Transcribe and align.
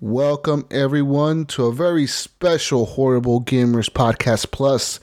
Welcome 0.00 0.64
everyone 0.70 1.46
to 1.46 1.64
a 1.66 1.72
very 1.74 2.06
special 2.06 2.86
Horrible 2.86 3.42
Gamers 3.42 3.90
Podcast 3.90 4.52
Plus. 4.52 5.00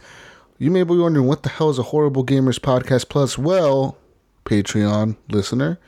You 0.57 0.71
may 0.71 0.83
be 0.83 0.95
wondering 0.95 1.27
what 1.27 1.43
the 1.43 1.49
hell 1.49 1.69
is 1.69 1.77
a 1.77 1.83
Horrible 1.83 2.25
Gamers 2.25 2.61
Podcast 2.61 3.09
Plus? 3.09 3.37
Well, 3.37 3.97
Patreon 4.45 5.17
listener, 5.27 5.81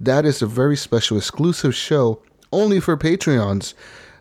that 0.00 0.24
is 0.24 0.42
a 0.42 0.48
very 0.48 0.76
special 0.76 1.16
exclusive 1.16 1.76
show 1.76 2.22
only 2.52 2.80
for 2.80 2.96
Patreons. 2.96 3.74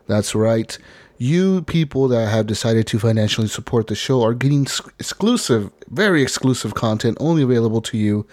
That's 0.06 0.36
right. 0.36 0.78
You 1.18 1.64
people 1.64 2.08
that 2.10 2.30
have 2.30 2.46
decided 2.46 2.86
to 2.86 3.00
financially 3.00 3.48
support 3.48 3.88
the 3.88 3.96
show 3.96 4.22
are 4.22 4.36
getting 4.36 4.68
exclusive, 5.00 5.72
very 5.90 6.22
exclusive 6.22 6.76
content 6.76 7.18
only 7.20 7.42
available 7.42 7.82
to 7.82 7.98
you 7.98 8.28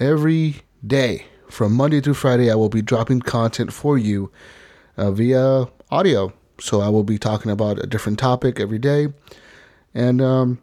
every 0.00 0.62
day. 0.86 1.26
From 1.50 1.74
Monday 1.74 2.00
through 2.00 2.14
Friday, 2.14 2.50
I 2.50 2.54
will 2.54 2.70
be 2.70 2.80
dropping 2.80 3.20
content 3.20 3.74
for 3.74 3.98
you 3.98 4.32
uh, 4.98 5.10
via 5.10 5.66
audio. 5.90 6.32
So 6.60 6.80
I 6.80 6.88
will 6.88 7.04
be 7.04 7.18
talking 7.18 7.50
about 7.50 7.82
a 7.82 7.86
different 7.86 8.18
topic 8.18 8.60
every 8.60 8.78
day. 8.78 9.08
And 9.94 10.20
um, 10.20 10.58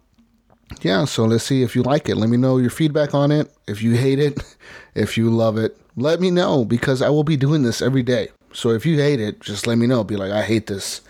yeah, 0.82 1.06
so 1.06 1.26
let's 1.26 1.46
see 1.46 1.64
if 1.64 1.76
you 1.76 1.82
like 1.82 2.10
it. 2.10 2.18
Let 2.18 2.30
me 2.30 2.38
know 2.38 2.58
your 2.58 2.70
feedback 2.70 3.16
on 3.16 3.32
it. 3.32 3.52
If 3.68 3.82
you 3.82 3.94
hate 3.94 4.20
it, 4.20 4.38
if 4.96 5.18
you 5.18 5.30
love 5.30 5.58
it, 5.58 5.78
let 5.96 6.20
me 6.20 6.30
know 6.30 6.66
because 6.66 7.02
I 7.02 7.10
will 7.10 7.24
be 7.24 7.38
doing 7.38 7.64
this 7.64 7.82
every 7.82 8.04
day. 8.04 8.28
So 8.54 8.70
if 8.70 8.86
you 8.86 8.98
hate 8.98 9.20
it, 9.20 9.42
just 9.42 9.68
let 9.68 9.78
me 9.78 9.88
know. 9.88 10.04
Be 10.04 10.18
like, 10.18 10.32
I 10.32 10.44
hate 10.44 10.68
this. 10.68 11.02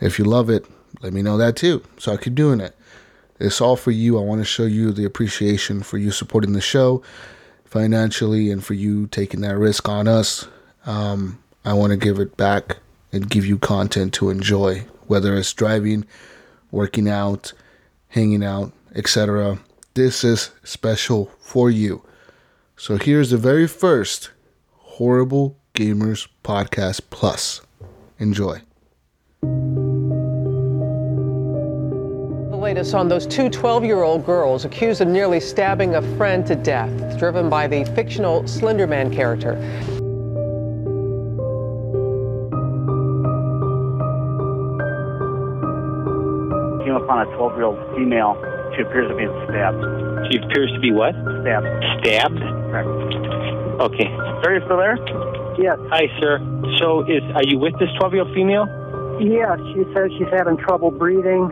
If 0.00 0.18
you 0.18 0.24
love 0.24 0.50
it, 0.50 0.66
let 1.00 1.12
me 1.12 1.22
know 1.22 1.36
that 1.38 1.56
too. 1.56 1.82
So 1.98 2.12
I 2.12 2.16
keep 2.16 2.34
doing 2.34 2.60
it. 2.60 2.76
It's 3.40 3.60
all 3.60 3.76
for 3.76 3.92
you. 3.92 4.18
I 4.18 4.22
want 4.22 4.40
to 4.40 4.44
show 4.44 4.64
you 4.64 4.92
the 4.92 5.04
appreciation 5.04 5.82
for 5.82 5.96
you 5.96 6.10
supporting 6.10 6.52
the 6.52 6.60
show 6.60 7.02
financially 7.64 8.50
and 8.50 8.64
for 8.64 8.74
you 8.74 9.06
taking 9.06 9.42
that 9.42 9.56
risk 9.56 9.88
on 9.88 10.08
us. 10.08 10.48
Um, 10.86 11.38
I 11.68 11.74
want 11.74 11.90
to 11.90 11.98
give 11.98 12.18
it 12.18 12.34
back 12.38 12.78
and 13.12 13.28
give 13.28 13.44
you 13.44 13.58
content 13.58 14.14
to 14.14 14.30
enjoy, 14.30 14.86
whether 15.06 15.36
it's 15.36 15.52
driving, 15.52 16.06
working 16.70 17.10
out, 17.10 17.52
hanging 18.08 18.42
out, 18.42 18.72
etc. 18.94 19.58
This 19.92 20.24
is 20.24 20.50
special 20.64 21.30
for 21.40 21.70
you. 21.70 22.00
So 22.78 22.96
here's 22.96 23.28
the 23.28 23.36
very 23.36 23.68
first 23.68 24.30
Horrible 24.78 25.58
Gamers 25.74 26.26
Podcast 26.42 27.02
Plus. 27.10 27.60
Enjoy. 28.18 28.62
The 32.50 32.56
latest 32.56 32.94
on 32.94 33.08
those 33.08 33.26
two 33.26 33.50
12 33.50 33.84
year 33.84 34.04
old 34.04 34.24
girls 34.24 34.64
accused 34.64 35.02
of 35.02 35.08
nearly 35.08 35.38
stabbing 35.38 35.96
a 35.96 36.16
friend 36.16 36.46
to 36.46 36.56
death, 36.56 37.18
driven 37.18 37.50
by 37.50 37.66
the 37.66 37.84
fictional 37.94 38.44
Slenderman 38.44 39.12
character. 39.12 39.58
Upon 47.08 47.26
a 47.26 47.36
12 47.36 47.56
year 47.56 47.64
old 47.64 47.80
female. 47.96 48.36
She 48.76 48.82
appears 48.84 49.08
to 49.08 49.16
be 49.16 49.24
stabbed. 49.48 49.80
She 50.28 50.36
appears 50.44 50.68
to 50.76 50.80
be 50.80 50.92
what? 50.92 51.16
Stabbed. 51.40 51.64
Stabbed? 52.04 52.36
Correct. 52.68 52.88
Okay. 53.80 54.08
Sir, 54.44 54.60
you 54.60 54.62
still 54.68 54.76
there? 54.76 55.00
Yes. 55.56 55.80
Hi, 55.88 56.04
sir. 56.20 56.36
So, 56.76 57.00
is 57.08 57.24
are 57.34 57.42
you 57.48 57.58
with 57.58 57.72
this 57.80 57.88
12 57.98 58.12
year 58.12 58.22
old 58.28 58.34
female? 58.36 58.68
Yeah, 59.24 59.56
she 59.72 59.82
says 59.96 60.12
she's 60.20 60.28
having 60.30 60.58
trouble 60.58 60.90
breathing. 60.92 61.48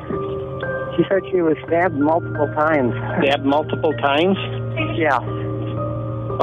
She 0.97 1.03
said 1.09 1.25
she 1.33 1.41
was 1.41 1.57
stabbed 1.67 1.97
multiple 1.97 2.47
times. 2.55 2.93
Stabbed 3.25 3.45
multiple 3.45 3.93
times? 4.05 4.37
Yeah. 5.01 5.19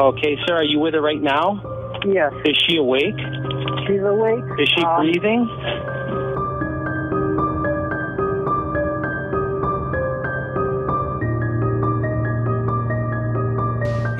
Okay, 0.09 0.37
sir. 0.47 0.57
Are 0.57 0.63
you 0.65 0.79
with 0.79 0.95
her 0.95 1.01
right 1.01 1.21
now? 1.21 1.61
Yes. 2.05 2.33
Is 2.45 2.57
she 2.67 2.77
awake? 2.77 3.15
She's 3.87 4.01
awake. 4.01 4.43
Is 4.59 4.67
she 4.75 4.81
Um, 4.83 5.05
breathing? 5.05 5.47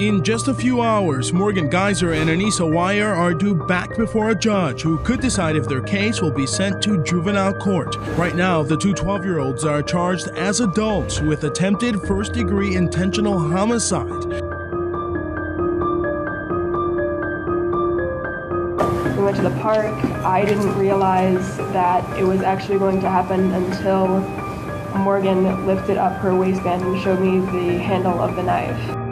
In 0.03 0.21
just 0.21 0.49
a 0.49 0.53
few 0.53 0.81
hours, 0.81 1.31
Morgan 1.31 1.69
Geyser 1.69 2.11
and 2.11 2.29
Anissa 2.29 2.69
Weir 2.69 3.13
are 3.13 3.33
due 3.33 3.55
back 3.55 3.95
before 3.95 4.31
a 4.31 4.35
judge 4.35 4.81
who 4.81 4.97
could 4.97 5.21
decide 5.21 5.55
if 5.55 5.65
their 5.65 5.79
case 5.79 6.21
will 6.21 6.29
be 6.29 6.45
sent 6.45 6.83
to 6.83 7.01
juvenile 7.05 7.53
court. 7.53 7.95
Right 8.17 8.35
now, 8.35 8.63
the 8.63 8.75
two 8.75 8.93
12 8.93 9.23
year 9.23 9.39
olds 9.39 9.63
are 9.63 9.81
charged 9.81 10.27
as 10.35 10.59
adults 10.59 11.21
with 11.21 11.45
attempted 11.45 12.01
first 12.01 12.33
degree 12.33 12.75
intentional 12.75 13.39
homicide. 13.39 14.09
We 19.15 19.23
went 19.23 19.37
to 19.37 19.43
the 19.43 19.57
park. 19.61 19.95
I 20.25 20.43
didn't 20.43 20.77
realize 20.77 21.55
that 21.71 22.19
it 22.19 22.25
was 22.25 22.41
actually 22.41 22.77
going 22.77 22.99
to 22.99 23.09
happen 23.09 23.53
until 23.53 24.19
Morgan 24.97 25.65
lifted 25.65 25.95
up 25.95 26.19
her 26.19 26.35
waistband 26.35 26.83
and 26.83 27.01
showed 27.01 27.21
me 27.21 27.39
the 27.39 27.77
handle 27.77 28.19
of 28.19 28.35
the 28.35 28.43
knife. 28.43 29.02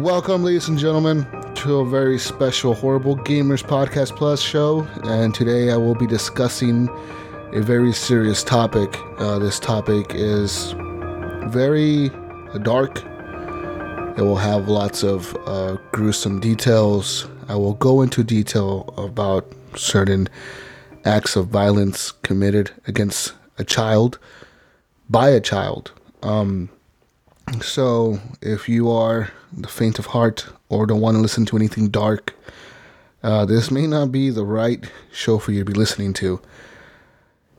Welcome, 0.00 0.44
ladies 0.44 0.66
and 0.66 0.78
gentlemen, 0.78 1.26
to 1.56 1.80
a 1.80 1.86
very 1.86 2.18
special 2.18 2.72
Horrible 2.72 3.18
Gamers 3.18 3.62
Podcast 3.62 4.16
Plus 4.16 4.40
show. 4.40 4.88
And 5.04 5.34
today 5.34 5.70
I 5.70 5.76
will 5.76 5.94
be 5.94 6.06
discussing 6.06 6.88
a 7.52 7.60
very 7.60 7.92
serious 7.92 8.42
topic. 8.42 8.98
Uh, 9.18 9.38
this 9.38 9.60
topic 9.60 10.14
is 10.14 10.74
very 11.48 12.08
dark. 12.62 12.96
It 14.16 14.22
will 14.22 14.36
have 14.36 14.68
lots 14.68 15.02
of 15.02 15.36
uh, 15.46 15.76
gruesome 15.92 16.40
details. 16.40 17.26
I 17.48 17.56
will 17.56 17.74
go 17.74 18.00
into 18.00 18.24
detail 18.24 18.94
about 18.96 19.52
certain 19.76 20.30
acts 21.04 21.36
of 21.36 21.48
violence 21.48 22.10
committed 22.10 22.70
against 22.86 23.34
a 23.58 23.64
child 23.64 24.18
by 25.10 25.28
a 25.28 25.40
child. 25.40 25.92
Um, 26.22 26.70
so, 27.60 28.18
if 28.40 28.66
you 28.66 28.90
are 28.90 29.30
the 29.52 29.68
faint 29.68 29.98
of 29.98 30.06
heart 30.06 30.46
or 30.68 30.86
don't 30.86 31.00
want 31.00 31.16
to 31.16 31.20
listen 31.20 31.46
to 31.46 31.56
anything 31.56 31.88
dark, 31.88 32.34
uh, 33.22 33.44
this 33.44 33.70
may 33.70 33.86
not 33.86 34.10
be 34.10 34.30
the 34.30 34.44
right 34.44 34.90
show 35.12 35.38
for 35.38 35.52
you 35.52 35.60
to 35.60 35.70
be 35.70 35.78
listening 35.78 36.12
to. 36.14 36.40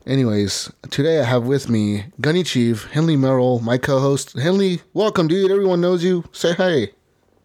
Anyways, 0.08 0.72
today 0.90 1.20
I 1.20 1.26
have 1.26 1.46
with 1.46 1.70
me 1.70 2.06
Gunny 2.20 2.44
Chief, 2.44 2.86
Henley 2.92 3.16
Merrill, 3.16 3.60
my 3.60 3.78
co 3.78 4.00
host. 4.00 4.34
Henley, 4.34 4.82
welcome, 4.94 5.28
dude. 5.28 5.52
Everyone 5.52 5.80
knows 5.80 6.04
you. 6.04 6.24
Say 6.32 6.54
hey. 6.54 6.94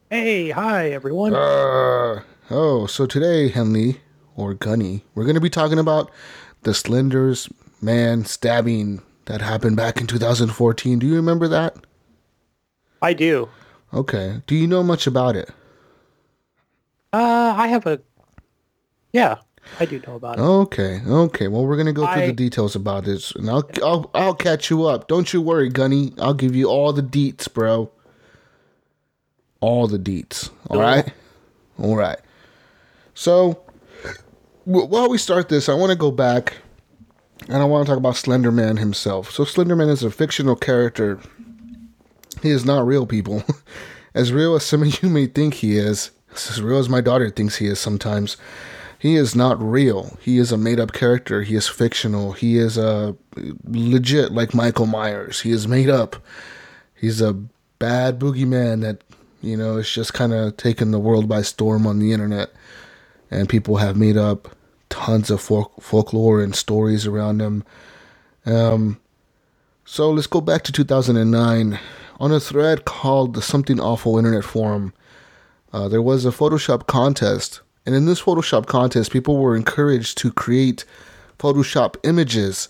Hey, 0.08 0.50
hi 0.50 0.90
everyone. 0.90 1.34
Uh, 1.34 2.22
oh, 2.50 2.86
so 2.88 3.04
today, 3.04 3.48
Henley, 3.48 4.00
or 4.36 4.54
Gunny, 4.54 5.04
we're 5.14 5.24
going 5.24 5.34
to 5.34 5.40
be 5.40 5.50
talking 5.50 5.78
about 5.78 6.10
the 6.62 6.72
Slenders 6.72 7.48
man 7.82 8.24
stabbing 8.24 9.02
that 9.26 9.42
happened 9.42 9.76
back 9.76 10.00
in 10.00 10.06
2014. 10.06 10.98
Do 10.98 11.06
you 11.06 11.16
remember 11.16 11.48
that? 11.48 11.76
I 13.02 13.12
do. 13.12 13.48
Okay. 13.94 14.42
Do 14.46 14.54
you 14.54 14.66
know 14.66 14.82
much 14.82 15.06
about 15.06 15.36
it? 15.36 15.50
Uh, 17.12 17.54
I 17.56 17.68
have 17.68 17.86
a. 17.86 18.00
Yeah, 19.12 19.36
I 19.80 19.86
do 19.86 20.02
know 20.06 20.16
about 20.16 20.38
it. 20.38 20.42
Okay, 20.42 21.00
okay. 21.06 21.48
Well, 21.48 21.64
we're 21.64 21.76
gonna 21.78 21.92
go 21.92 22.02
through 22.12 22.22
I- 22.22 22.26
the 22.26 22.32
details 22.32 22.76
about 22.76 23.04
this, 23.04 23.30
and 23.34 23.48
I'll 23.48 23.68
I'll 23.82 24.10
I'll 24.14 24.34
catch 24.34 24.68
you 24.68 24.84
up. 24.84 25.08
Don't 25.08 25.32
you 25.32 25.40
worry, 25.40 25.70
Gunny. 25.70 26.12
I'll 26.18 26.34
give 26.34 26.54
you 26.54 26.66
all 26.68 26.92
the 26.92 27.02
deets, 27.02 27.50
bro. 27.52 27.90
All 29.60 29.86
the 29.86 29.98
deets. 29.98 30.50
All 30.68 30.78
right, 30.80 31.10
all 31.78 31.96
right. 31.96 32.18
So, 33.14 33.62
w- 34.66 34.86
while 34.86 35.08
we 35.08 35.16
start 35.16 35.48
this, 35.48 35.68
I 35.70 35.74
want 35.74 35.90
to 35.90 35.96
go 35.96 36.10
back, 36.10 36.58
and 37.48 37.56
I 37.56 37.64
want 37.64 37.86
to 37.86 37.90
talk 37.90 37.98
about 37.98 38.14
Slenderman 38.16 38.78
himself. 38.78 39.30
So, 39.30 39.44
Slenderman 39.44 39.88
is 39.88 40.02
a 40.02 40.10
fictional 40.10 40.56
character. 40.56 41.18
He 42.42 42.50
is 42.50 42.64
not 42.64 42.86
real, 42.86 43.06
people. 43.06 43.42
As 44.14 44.32
real 44.32 44.54
as 44.54 44.64
some 44.64 44.82
of 44.82 45.02
you 45.02 45.10
may 45.10 45.26
think 45.26 45.52
he 45.52 45.76
is, 45.76 46.10
as 46.32 46.62
real 46.62 46.78
as 46.78 46.88
my 46.88 47.02
daughter 47.02 47.28
thinks 47.28 47.56
he 47.56 47.66
is 47.66 47.78
sometimes. 47.78 48.38
He 48.98 49.14
is 49.14 49.36
not 49.36 49.62
real. 49.62 50.16
He 50.22 50.38
is 50.38 50.52
a 50.52 50.56
made 50.56 50.80
up 50.80 50.92
character. 50.92 51.42
He 51.42 51.54
is 51.54 51.68
fictional. 51.68 52.32
He 52.32 52.56
is 52.56 52.78
a 52.78 53.14
legit 53.66 54.32
like 54.32 54.54
Michael 54.54 54.86
Myers. 54.86 55.42
He 55.42 55.50
is 55.50 55.68
made 55.68 55.90
up. 55.90 56.16
He's 56.94 57.20
a 57.20 57.34
bad 57.78 58.18
boogeyman 58.18 58.80
that, 58.80 59.04
you 59.42 59.54
know, 59.54 59.76
is 59.76 59.90
just 59.90 60.14
kind 60.14 60.32
of 60.32 60.56
taken 60.56 60.92
the 60.92 60.98
world 60.98 61.28
by 61.28 61.42
storm 61.42 61.86
on 61.86 61.98
the 61.98 62.12
internet. 62.14 62.50
And 63.30 63.50
people 63.50 63.76
have 63.76 63.98
made 63.98 64.16
up 64.16 64.48
tons 64.88 65.30
of 65.30 65.42
folk- 65.42 65.82
folklore 65.82 66.42
and 66.42 66.54
stories 66.56 67.06
around 67.06 67.42
him. 67.42 67.64
Um, 68.46 68.98
so 69.84 70.10
let's 70.10 70.26
go 70.26 70.40
back 70.40 70.62
to 70.62 70.72
2009. 70.72 71.78
On 72.18 72.32
a 72.32 72.40
thread 72.40 72.84
called 72.84 73.34
the 73.34 73.42
Something 73.42 73.78
Awful 73.78 74.16
Internet 74.16 74.44
Forum, 74.44 74.94
uh, 75.72 75.88
there 75.88 76.02
was 76.02 76.24
a 76.24 76.30
Photoshop 76.30 76.86
contest. 76.86 77.60
And 77.84 77.94
in 77.94 78.06
this 78.06 78.22
Photoshop 78.22 78.66
contest, 78.66 79.12
people 79.12 79.36
were 79.36 79.54
encouraged 79.54 80.16
to 80.18 80.32
create 80.32 80.84
Photoshop 81.38 81.96
images 82.04 82.68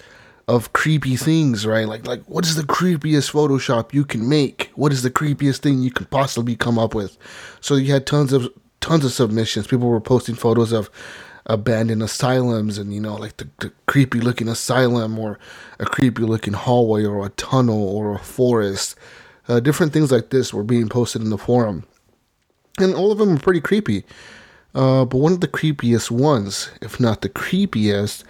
of 0.49 0.73
creepy 0.73 1.17
things, 1.17 1.67
right? 1.67 1.89
Like, 1.89 2.07
like 2.07 2.25
what 2.25 2.45
is 2.45 2.57
the 2.57 2.63
creepiest 2.63 3.33
Photoshop 3.33 3.93
you 3.93 4.05
can 4.05 4.29
make? 4.29 4.71
What 4.75 4.93
is 4.93 5.03
the 5.03 5.11
creepiest 5.11 5.59
thing 5.59 5.81
you 5.81 5.91
can 5.91 6.07
possibly 6.07 6.57
come 6.57 6.79
up 6.79 6.95
with? 6.95 7.17
So 7.61 7.77
you 7.77 7.93
had 7.93 8.07
tons 8.07 8.33
of 8.33 8.49
tons 8.81 9.05
of 9.05 9.13
submissions. 9.13 9.67
People 9.67 9.89
were 9.89 10.01
posting 10.01 10.35
photos 10.35 10.73
of 10.73 10.91
abandoned 11.47 12.03
asylums 12.03 12.77
and 12.77 12.93
you 12.93 13.01
know 13.01 13.15
like 13.15 13.37
the, 13.37 13.49
the 13.61 13.73
creepy 13.87 14.21
looking 14.21 14.49
asylum 14.49 15.17
or 15.17 15.39
a 15.79 15.85
creepy 15.85 16.23
looking 16.23 16.53
hallway 16.53 17.05
or 17.05 17.25
a 17.25 17.31
tunnel 17.31 17.89
or 17.89 18.15
a 18.15 18.19
forest. 18.19 18.97
Uh, 19.49 19.61
different 19.61 19.93
things 19.93 20.11
like 20.11 20.31
this 20.31 20.53
were 20.53 20.65
being 20.65 20.89
posted 20.89 21.23
in 21.23 21.31
the 21.31 21.39
forum, 21.39 21.85
and 22.79 22.95
all 22.95 23.13
of 23.13 23.19
them 23.19 23.31
were 23.31 23.41
pretty 23.41 23.61
creepy. 23.61 24.05
Uh, 24.75 25.05
but 25.05 25.19
one 25.19 25.33
of 25.33 25.41
the 25.41 25.49
creepiest 25.49 26.11
ones, 26.11 26.71
if 26.83 27.01
not 27.01 27.23
the 27.23 27.29
creepiest, 27.29 28.25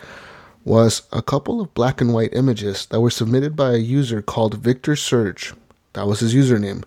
was 0.65 1.03
a 1.13 1.23
couple 1.23 1.61
of 1.61 1.73
black 1.75 2.01
and 2.01 2.13
white 2.13 2.35
images 2.35 2.87
that 2.87 3.01
were 3.01 3.11
submitted 3.11 3.57
by 3.57 3.73
a 3.73 3.79
user 3.79 4.21
called 4.21 4.55
Victor 4.55 4.95
Surge. 4.95 5.55
That 5.95 6.07
was 6.07 6.21
his 6.21 6.35
username. 6.35 6.85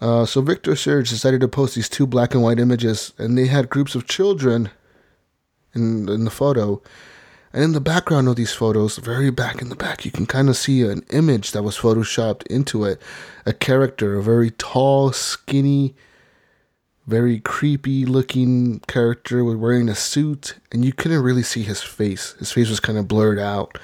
Uh, 0.00 0.26
so 0.26 0.40
Victor 0.40 0.76
Surge 0.76 1.10
decided 1.10 1.40
to 1.40 1.48
post 1.48 1.74
these 1.74 1.88
two 1.88 2.06
black 2.06 2.34
and 2.34 2.42
white 2.42 2.60
images, 2.60 3.12
and 3.18 3.36
they 3.36 3.46
had 3.46 3.70
groups 3.70 3.94
of 3.94 4.06
children 4.06 4.70
in 5.74 6.08
in 6.08 6.24
the 6.24 6.30
photo. 6.30 6.80
And 7.54 7.62
in 7.62 7.72
the 7.72 7.80
background 7.80 8.26
of 8.28 8.34
these 8.34 8.52
photos, 8.52 8.96
very 8.98 9.30
back 9.30 9.62
in 9.62 9.68
the 9.68 9.76
back, 9.76 10.04
you 10.04 10.10
can 10.10 10.26
kind 10.26 10.48
of 10.48 10.56
see 10.56 10.82
an 10.82 11.04
image 11.10 11.52
that 11.52 11.62
was 11.62 11.78
photoshopped 11.78 12.44
into 12.48 12.84
it. 12.84 13.00
A 13.46 13.52
character, 13.52 14.18
a 14.18 14.22
very 14.24 14.50
tall, 14.50 15.12
skinny, 15.12 15.94
very 17.06 17.38
creepy 17.38 18.04
looking 18.06 18.80
character 18.88 19.44
with 19.44 19.56
wearing 19.56 19.88
a 19.88 19.94
suit, 19.94 20.56
and 20.72 20.84
you 20.84 20.92
couldn't 20.92 21.22
really 21.22 21.44
see 21.44 21.62
his 21.62 21.80
face. 21.80 22.32
His 22.40 22.50
face 22.50 22.68
was 22.68 22.80
kind 22.80 22.98
of 22.98 23.06
blurred 23.06 23.38
out. 23.38 23.78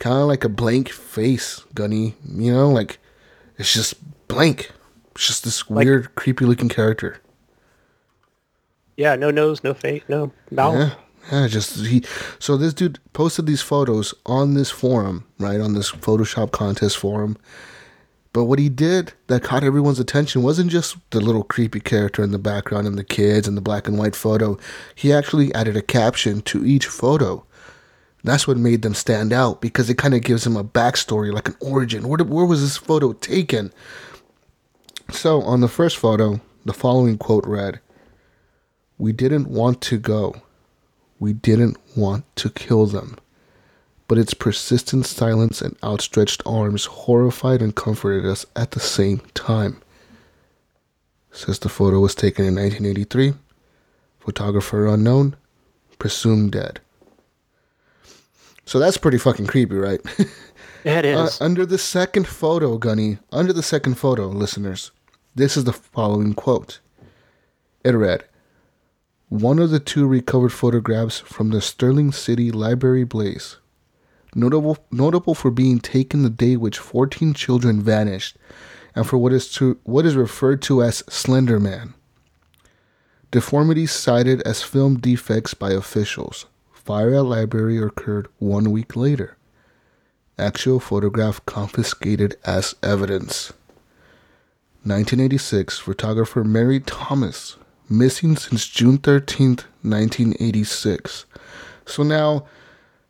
Kind 0.00 0.16
of 0.20 0.26
like 0.26 0.42
a 0.42 0.48
blank 0.48 0.88
face, 0.88 1.62
Gunny. 1.72 2.16
You 2.28 2.52
know, 2.52 2.68
like 2.68 2.98
it's 3.58 3.72
just 3.72 3.94
blank. 4.26 4.72
It's 5.14 5.28
just 5.28 5.44
this 5.44 5.70
Like- 5.70 5.84
weird, 5.86 6.14
creepy 6.16 6.44
looking 6.46 6.68
character. 6.68 7.18
Yeah, 8.96 9.14
no 9.14 9.30
nose, 9.30 9.62
no 9.62 9.72
face, 9.72 10.02
no 10.08 10.32
mouth. 10.50 10.74
Yeah. 10.74 10.94
Yeah, 11.32 11.46
just 11.46 11.86
he. 11.86 12.04
So 12.38 12.56
this 12.56 12.74
dude 12.74 12.98
posted 13.12 13.46
these 13.46 13.62
photos 13.62 14.14
on 14.26 14.54
this 14.54 14.70
forum, 14.70 15.26
right 15.38 15.60
on 15.60 15.74
this 15.74 15.90
Photoshop 15.90 16.52
contest 16.52 16.98
forum. 16.98 17.38
But 18.34 18.44
what 18.44 18.58
he 18.58 18.68
did 18.68 19.12
that 19.28 19.44
caught 19.44 19.62
everyone's 19.62 20.00
attention 20.00 20.42
wasn't 20.42 20.70
just 20.70 20.96
the 21.10 21.20
little 21.20 21.44
creepy 21.44 21.78
character 21.78 22.22
in 22.22 22.32
the 22.32 22.38
background 22.38 22.86
and 22.86 22.98
the 22.98 23.04
kids 23.04 23.46
and 23.46 23.56
the 23.56 23.62
black 23.62 23.86
and 23.86 23.96
white 23.96 24.16
photo. 24.16 24.58
He 24.94 25.12
actually 25.12 25.54
added 25.54 25.76
a 25.76 25.82
caption 25.82 26.42
to 26.42 26.66
each 26.66 26.86
photo. 26.86 27.46
That's 28.24 28.48
what 28.48 28.56
made 28.56 28.82
them 28.82 28.94
stand 28.94 29.32
out 29.32 29.60
because 29.60 29.88
it 29.88 29.98
kind 29.98 30.14
of 30.14 30.22
gives 30.22 30.44
them 30.44 30.56
a 30.56 30.64
backstory, 30.64 31.32
like 31.32 31.48
an 31.48 31.56
origin. 31.60 32.08
Where, 32.08 32.18
where 32.24 32.44
was 32.44 32.60
this 32.60 32.76
photo 32.76 33.12
taken? 33.12 33.72
So 35.12 35.42
on 35.42 35.60
the 35.60 35.68
first 35.68 35.96
photo, 35.96 36.40
the 36.64 36.72
following 36.72 37.18
quote 37.18 37.46
read 37.46 37.78
We 38.98 39.12
didn't 39.12 39.46
want 39.46 39.80
to 39.82 39.98
go. 39.98 40.42
We 41.24 41.32
didn't 41.32 41.78
want 41.96 42.26
to 42.36 42.50
kill 42.50 42.84
them. 42.84 43.16
But 44.08 44.18
its 44.18 44.34
persistent 44.34 45.06
silence 45.06 45.62
and 45.62 45.74
outstretched 45.82 46.42
arms 46.44 46.84
horrified 46.84 47.62
and 47.62 47.74
comforted 47.74 48.26
us 48.26 48.44
at 48.54 48.72
the 48.72 48.80
same 48.80 49.20
time. 49.32 49.80
Since 51.32 51.60
the 51.60 51.70
photo 51.70 52.00
was 52.00 52.14
taken 52.14 52.44
in 52.44 52.56
1983. 52.56 53.32
Photographer 54.20 54.86
unknown, 54.86 55.34
presumed 55.98 56.52
dead. 56.52 56.80
So 58.66 58.78
that's 58.78 58.98
pretty 58.98 59.16
fucking 59.16 59.46
creepy, 59.46 59.76
right? 59.76 60.02
It 60.84 61.06
Uh, 61.06 61.30
under 61.40 61.64
the 61.64 61.78
second 61.78 62.28
photo, 62.28 62.76
Gunny, 62.76 63.16
under 63.32 63.54
the 63.54 63.62
second 63.62 63.94
photo, 63.94 64.26
listeners, 64.26 64.90
this 65.34 65.56
is 65.56 65.64
the 65.64 65.72
following 65.72 66.34
quote. 66.34 66.80
It 67.82 67.92
read 67.92 68.24
One 69.34 69.58
of 69.58 69.70
the 69.70 69.80
two 69.80 70.06
recovered 70.06 70.52
photographs 70.52 71.18
from 71.18 71.50
the 71.50 71.60
Sterling 71.60 72.12
City 72.12 72.52
Library 72.52 73.02
blaze, 73.02 73.56
notable, 74.32 74.78
notable 74.92 75.34
for 75.34 75.50
being 75.50 75.80
taken 75.80 76.22
the 76.22 76.30
day 76.30 76.56
which 76.56 76.78
14 76.78 77.34
children 77.34 77.82
vanished, 77.82 78.36
and 78.94 79.04
for 79.04 79.18
what 79.18 79.32
is, 79.32 79.52
to, 79.54 79.76
what 79.82 80.06
is 80.06 80.14
referred 80.14 80.62
to 80.62 80.84
as 80.84 80.98
Slender 81.08 81.58
Man. 81.58 81.94
Deformities 83.32 83.90
cited 83.90 84.40
as 84.42 84.62
film 84.62 85.00
defects 85.00 85.52
by 85.52 85.72
officials. 85.72 86.46
Fire 86.72 87.14
at 87.14 87.24
library 87.24 87.76
occurred 87.78 88.28
one 88.38 88.70
week 88.70 88.94
later 88.94 89.36
actual 90.38 90.78
photograph 90.78 91.44
confiscated 91.44 92.36
as 92.44 92.76
evidence. 92.84 93.52
1986, 94.84 95.80
photographer 95.80 96.44
Mary 96.44 96.78
Thomas, 96.78 97.56
missing 97.88 98.36
since 98.36 98.68
June 98.68 98.98
13th, 98.98 99.64
1986. 99.82 101.26
So 101.86 102.02
now, 102.02 102.46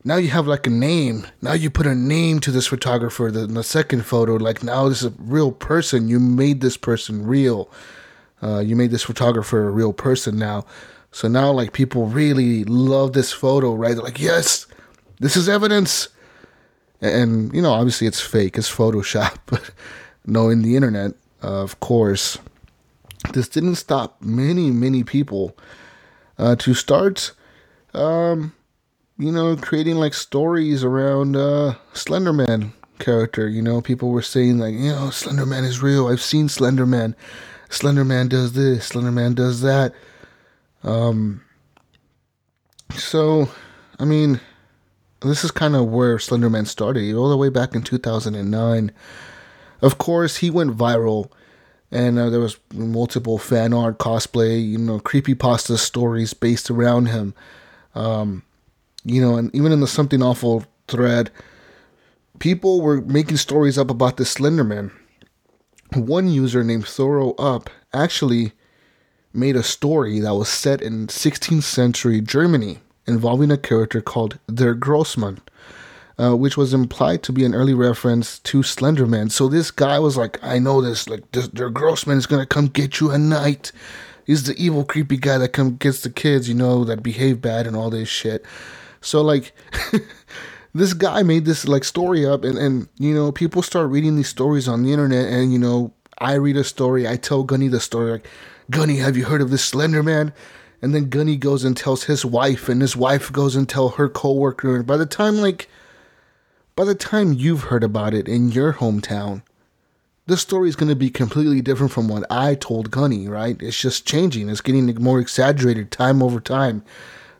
now 0.04 0.16
you 0.16 0.28
have 0.28 0.46
like 0.46 0.66
a 0.66 0.70
name. 0.70 1.26
Now 1.40 1.52
you 1.52 1.70
put 1.70 1.86
a 1.86 1.94
name 1.94 2.40
to 2.40 2.50
this 2.50 2.66
photographer. 2.66 3.30
The, 3.30 3.46
the 3.46 3.62
second 3.62 4.04
photo, 4.04 4.34
like 4.34 4.62
now 4.62 4.88
this 4.88 5.02
is 5.02 5.08
a 5.08 5.14
real 5.18 5.52
person. 5.52 6.08
You 6.08 6.20
made 6.20 6.60
this 6.60 6.76
person 6.76 7.26
real. 7.26 7.70
Uh, 8.42 8.58
you 8.60 8.76
made 8.76 8.90
this 8.90 9.04
photographer 9.04 9.66
a 9.66 9.70
real 9.70 9.92
person 9.92 10.38
now. 10.38 10.66
So 11.12 11.28
now, 11.28 11.52
like 11.52 11.72
people 11.72 12.06
really 12.06 12.64
love 12.64 13.12
this 13.12 13.32
photo, 13.32 13.74
right? 13.74 13.94
They're 13.94 14.02
like, 14.02 14.20
yes, 14.20 14.66
this 15.20 15.36
is 15.36 15.48
evidence 15.48 16.08
and 17.00 17.52
you 17.54 17.60
know 17.60 17.72
obviously 17.72 18.06
it's 18.06 18.20
fake 18.20 18.56
it's 18.56 18.70
photoshop 18.70 19.38
but 19.46 19.70
knowing 20.26 20.62
the 20.62 20.76
internet 20.76 21.12
uh, 21.42 21.62
of 21.62 21.78
course 21.80 22.38
this 23.32 23.48
didn't 23.48 23.76
stop 23.76 24.20
many 24.20 24.70
many 24.70 25.02
people 25.02 25.56
uh, 26.38 26.56
to 26.56 26.74
start 26.74 27.32
um, 27.94 28.52
you 29.18 29.32
know 29.32 29.56
creating 29.56 29.96
like 29.96 30.14
stories 30.14 30.84
around 30.84 31.36
uh, 31.36 31.74
slenderman 31.92 32.72
character. 32.98 33.48
You 33.48 33.62
know 33.62 33.80
people 33.80 34.10
were 34.10 34.22
saying 34.22 34.58
like 34.58 34.74
you 34.74 34.90
know 34.90 35.08
slenderman 35.10 35.64
is 35.64 35.82
real. 35.82 36.08
I've 36.08 36.22
seen 36.22 36.48
slenderman. 36.48 37.14
Slenderman 37.70 38.28
does 38.28 38.52
this. 38.52 38.90
Slenderman 38.90 39.34
does 39.34 39.62
that. 39.62 39.94
Um 40.82 41.40
so 42.96 43.48
i 43.98 44.04
mean 44.04 44.40
this 45.24 45.44
is 45.44 45.50
kind 45.50 45.74
of 45.74 45.86
where 45.88 46.16
Slenderman 46.16 46.66
started, 46.66 47.14
all 47.14 47.28
the 47.28 47.36
way 47.36 47.48
back 47.48 47.74
in 47.74 47.82
2009. 47.82 48.92
Of 49.80 49.98
course, 49.98 50.36
he 50.36 50.50
went 50.50 50.76
viral, 50.76 51.30
and 51.90 52.18
uh, 52.18 52.30
there 52.30 52.40
was 52.40 52.58
multiple 52.72 53.38
fan 53.38 53.72
art, 53.72 53.98
cosplay, 53.98 54.66
you 54.66 54.78
know, 54.78 54.98
creepy 54.98 55.34
pasta 55.34 55.78
stories 55.78 56.34
based 56.34 56.70
around 56.70 57.06
him. 57.06 57.34
Um, 57.94 58.42
you 59.04 59.20
know, 59.20 59.36
and 59.36 59.54
even 59.54 59.72
in 59.72 59.80
the 59.80 59.86
Something 59.86 60.22
Awful 60.22 60.64
thread, 60.88 61.30
people 62.38 62.80
were 62.80 63.00
making 63.02 63.36
stories 63.36 63.78
up 63.78 63.90
about 63.90 64.16
this 64.16 64.34
Slenderman. 64.34 64.90
One 65.94 66.28
user 66.28 66.64
named 66.64 66.88
Thorough 66.88 67.34
Up 67.34 67.70
actually 67.92 68.52
made 69.32 69.56
a 69.56 69.62
story 69.62 70.20
that 70.20 70.34
was 70.34 70.48
set 70.48 70.80
in 70.80 71.06
16th 71.08 71.62
century 71.62 72.20
Germany 72.20 72.78
involving 73.06 73.50
a 73.50 73.58
character 73.58 74.00
called 74.00 74.38
Der 74.52 74.74
Grossmann, 74.74 75.40
uh, 76.18 76.36
which 76.36 76.56
was 76.56 76.72
implied 76.72 77.22
to 77.24 77.32
be 77.32 77.44
an 77.44 77.54
early 77.54 77.74
reference 77.74 78.38
to 78.40 78.58
Slenderman. 78.58 79.30
So 79.30 79.48
this 79.48 79.70
guy 79.70 79.98
was 79.98 80.16
like, 80.16 80.38
I 80.42 80.58
know 80.58 80.80
this, 80.80 81.08
like, 81.08 81.30
this, 81.32 81.48
Der 81.48 81.70
Grossman 81.70 82.18
is 82.18 82.26
gonna 82.26 82.46
come 82.46 82.66
get 82.66 83.00
you 83.00 83.10
at 83.10 83.20
night. 83.20 83.72
He's 84.24 84.44
the 84.44 84.56
evil, 84.56 84.84
creepy 84.84 85.16
guy 85.16 85.38
that 85.38 85.52
come 85.52 85.76
gets 85.76 86.02
the 86.02 86.10
kids, 86.10 86.48
you 86.48 86.54
know, 86.54 86.84
that 86.84 87.02
behave 87.02 87.42
bad 87.42 87.66
and 87.66 87.76
all 87.76 87.90
this 87.90 88.08
shit. 88.08 88.44
So 89.00 89.20
like, 89.20 89.52
this 90.74 90.94
guy 90.94 91.22
made 91.22 91.44
this 91.44 91.68
like 91.68 91.84
story 91.84 92.26
up, 92.26 92.42
and 92.42 92.56
and 92.56 92.88
you 92.98 93.14
know, 93.14 93.30
people 93.30 93.62
start 93.62 93.90
reading 93.90 94.16
these 94.16 94.28
stories 94.28 94.66
on 94.66 94.82
the 94.82 94.92
internet, 94.92 95.28
and 95.28 95.52
you 95.52 95.58
know, 95.58 95.92
I 96.18 96.34
read 96.34 96.56
a 96.56 96.64
story, 96.64 97.06
I 97.06 97.16
tell 97.16 97.42
Gunny 97.42 97.68
the 97.68 97.80
story, 97.80 98.12
like, 98.12 98.28
Gunny, 98.70 98.96
have 98.96 99.16
you 99.16 99.26
heard 99.26 99.42
of 99.42 99.50
this 99.50 99.64
Slender 99.64 100.02
Man? 100.02 100.32
And 100.80 100.94
then 100.94 101.08
Gunny 101.08 101.36
goes 101.36 101.64
and 101.64 101.76
tells 101.76 102.04
his 102.04 102.24
wife, 102.24 102.68
and 102.68 102.80
his 102.80 102.96
wife 102.96 103.32
goes 103.32 103.56
and 103.56 103.68
tell 103.68 103.90
her 103.90 104.08
coworker. 104.08 104.76
And 104.76 104.86
by 104.86 104.96
the 104.96 105.06
time 105.06 105.36
like, 105.36 105.68
by 106.76 106.84
the 106.84 106.94
time 106.94 107.32
you've 107.32 107.64
heard 107.64 107.84
about 107.84 108.14
it 108.14 108.28
in 108.28 108.50
your 108.50 108.74
hometown, 108.74 109.42
the 110.26 110.36
story 110.36 110.68
is 110.68 110.76
going 110.76 110.88
to 110.88 110.96
be 110.96 111.10
completely 111.10 111.60
different 111.60 111.92
from 111.92 112.08
what 112.08 112.24
I 112.30 112.54
told 112.54 112.90
Gunny, 112.90 113.28
right? 113.28 113.60
It's 113.60 113.78
just 113.78 114.06
changing. 114.06 114.48
It's 114.48 114.60
getting 114.60 114.86
more 115.02 115.20
exaggerated 115.20 115.90
time 115.90 116.22
over 116.22 116.40
time. 116.40 116.82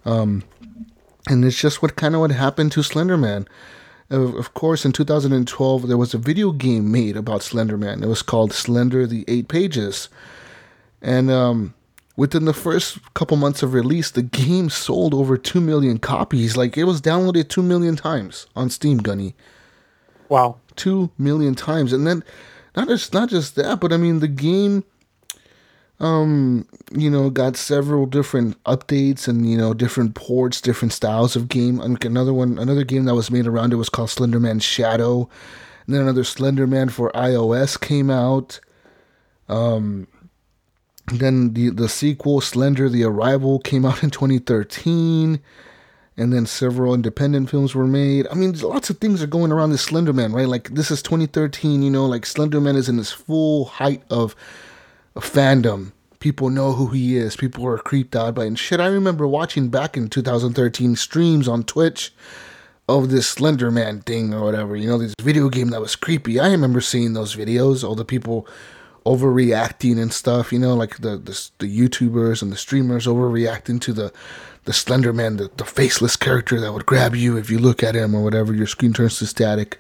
Um, 0.05 0.45
and 1.29 1.45
it's 1.45 1.59
just 1.59 1.81
what 1.81 1.97
kind 1.97 2.15
of 2.15 2.21
what 2.21 2.31
happened 2.31 2.73
to 2.73 2.81
Slenderman. 2.81 3.47
Of, 4.11 4.35
of 4.35 4.53
course, 4.53 4.85
in 4.85 4.93
2012, 4.93 5.89
there 5.89 5.97
was 5.97 6.13
a 6.13 6.19
video 6.19 6.53
game 6.53 6.93
made 6.93 7.17
about 7.17 7.41
Slenderman. 7.41 8.03
It 8.03 8.07
was 8.07 8.23
called 8.23 8.53
Slender 8.53 9.07
the 9.07 9.25
Eight 9.27 9.49
Pages. 9.49 10.11
And 11.01 11.31
um, 11.31 11.75
within 12.17 12.45
the 12.45 12.53
first 12.53 12.99
couple 13.15 13.37
months 13.37 13.63
of 13.63 13.75
release, 13.75 14.11
the 14.11 14.23
game 14.23 14.71
sold 14.71 15.15
over 15.15 15.37
2 15.37 15.61
million 15.61 15.99
copies. 15.99 16.57
Like, 16.57 16.77
it 16.77 16.85
was 16.85 17.01
downloaded 17.01 17.49
2 17.49 17.63
million 17.63 17.97
times 17.97 18.47
on 18.55 18.71
Steam, 18.71 18.99
Gunny. 18.99 19.35
Wow. 20.29 20.57
2 20.77 21.11
million 21.19 21.55
times. 21.55 21.93
And 21.93 22.07
then, 22.07 22.25
not 22.77 22.89
just, 22.89 23.13
not 23.13 23.29
just 23.29 23.55
that, 23.57 23.81
but 23.81 23.93
I 23.93 23.97
mean, 23.97 24.21
the 24.21 24.29
game 24.29 24.85
um, 26.01 26.67
you 26.93 27.09
know, 27.09 27.31
got 27.31 27.57
several 27.57 28.07
different 28.07 28.63
updates 28.65 29.29
and 29.29 29.49
you 29.49 29.57
know 29.57 29.75
different 29.75 30.15
ports, 30.15 30.61
different 30.61 30.93
styles 30.93 31.37
of 31.37 31.49
game. 31.49 31.81
Another 31.81 32.35
one, 32.35 32.59
another 32.59 32.85
game 32.85 33.05
that 33.05 33.15
was 33.15 33.31
made 33.31 33.47
around 33.47 33.73
it 33.73 33.77
was 33.77 33.89
called 33.89 34.09
Slenderman 34.09 34.61
Shadow, 34.63 35.29
and 35.87 35.95
then 35.95 36.03
another 36.03 36.23
Slenderman 36.23 36.91
for 36.91 37.13
iOS 37.13 37.81
came 37.81 38.11
out. 38.11 38.61
Um, 39.49 40.09
then 41.07 41.55
the 41.55 41.71
the 41.71 41.89
sequel 41.89 42.41
Slender: 42.41 42.89
The 42.89 43.05
Arrival 43.05 43.59
came 43.59 43.85
out 43.85 44.03
in 44.03 44.11
2013 44.11 45.41
and 46.17 46.33
then 46.33 46.47
several 46.47 46.95
independent 46.95 47.51
films 47.51 47.75
were 47.75 47.87
made. 47.87 48.27
I 48.31 48.35
mean, 48.35 48.53
lots 48.61 48.91
of 48.91 48.99
things 48.99 49.23
are 49.23 49.27
going 49.27 49.51
around 49.51 49.71
this 49.71 49.87
Slenderman, 49.87 50.33
right? 50.33 50.49
Like 50.49 50.71
this 50.71 50.91
is 50.91 51.03
2013, 51.03 51.83
you 51.83 51.91
know, 51.91 52.07
like 52.07 52.23
Slenderman 52.23 52.77
is 52.77 52.89
in 52.89 52.99
his 52.99 53.11
full 53.11 53.65
height 53.65 54.03
of, 54.11 54.37
of 55.17 55.25
fandom. 55.25 55.93
People 56.21 56.51
know 56.51 56.73
who 56.73 56.89
he 56.89 57.17
is. 57.17 57.37
People 57.37 57.67
are 57.67 57.79
creeped 57.79 58.17
out 58.17 58.37
by 58.37 58.45
it. 58.45 58.49
And 58.49 58.59
shit, 58.59 58.81
I 58.81 58.87
remember 58.87 59.27
watching 59.27 59.69
back 59.69 59.97
in 59.97 60.09
2013 60.09 60.97
streams 60.97 61.49
on 61.49 61.65
Twitch 61.65 62.15
of 62.89 63.11
this 63.11 63.35
Slenderman 63.35 64.07
thing 64.07 64.33
or 64.33 64.43
whatever. 64.43 64.77
You 64.77 64.89
know, 64.89 64.99
this 64.99 65.15
video 65.21 65.49
game 65.49 65.71
that 65.71 65.81
was 65.81 65.97
creepy. 65.97 66.39
I 66.39 66.51
remember 66.51 66.81
seeing 66.81 67.13
those 67.13 67.35
videos. 67.35 67.83
All 67.83 67.95
the 67.95 68.05
people 68.05 68.47
overreacting 69.05 70.01
and 70.01 70.13
stuff. 70.13 70.53
You 70.53 70.59
know, 70.59 70.75
like 70.75 70.99
the 70.99 71.17
the, 71.17 71.51
the 71.59 71.79
YouTubers 71.79 72.43
and 72.43 72.53
the 72.53 72.57
streamers 72.57 73.07
overreacting 73.07 73.81
to 73.83 73.93
the 73.93 74.13
the 74.65 74.73
Slender 74.73 75.13
Man, 75.13 75.37
the, 75.37 75.51
the 75.57 75.65
faceless 75.65 76.17
character 76.17 76.61
that 76.61 76.73
would 76.73 76.87
grab 76.87 77.15
you 77.15 77.37
if 77.37 77.51
you 77.51 77.59
look 77.59 77.83
at 77.83 77.95
him 77.95 78.15
or 78.15 78.23
whatever. 78.23 78.55
Your 78.55 78.67
screen 78.67 78.93
turns 78.93 79.19
to 79.19 79.27
static. 79.27 79.79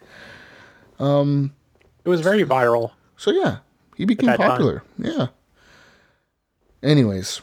Um, 0.99 1.54
it 2.04 2.09
was 2.09 2.21
very 2.21 2.45
viral. 2.45 2.93
So 3.16 3.31
yeah, 3.31 3.59
he 3.97 4.04
became 4.04 4.37
popular. 4.37 4.81
Time. 4.99 5.07
Yeah. 5.07 5.26
Anyways, 6.83 7.40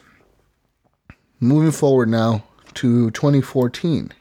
moving 1.39 1.71
forward 1.71 2.09
now 2.09 2.43
to 2.75 3.11
2014. 3.11 4.11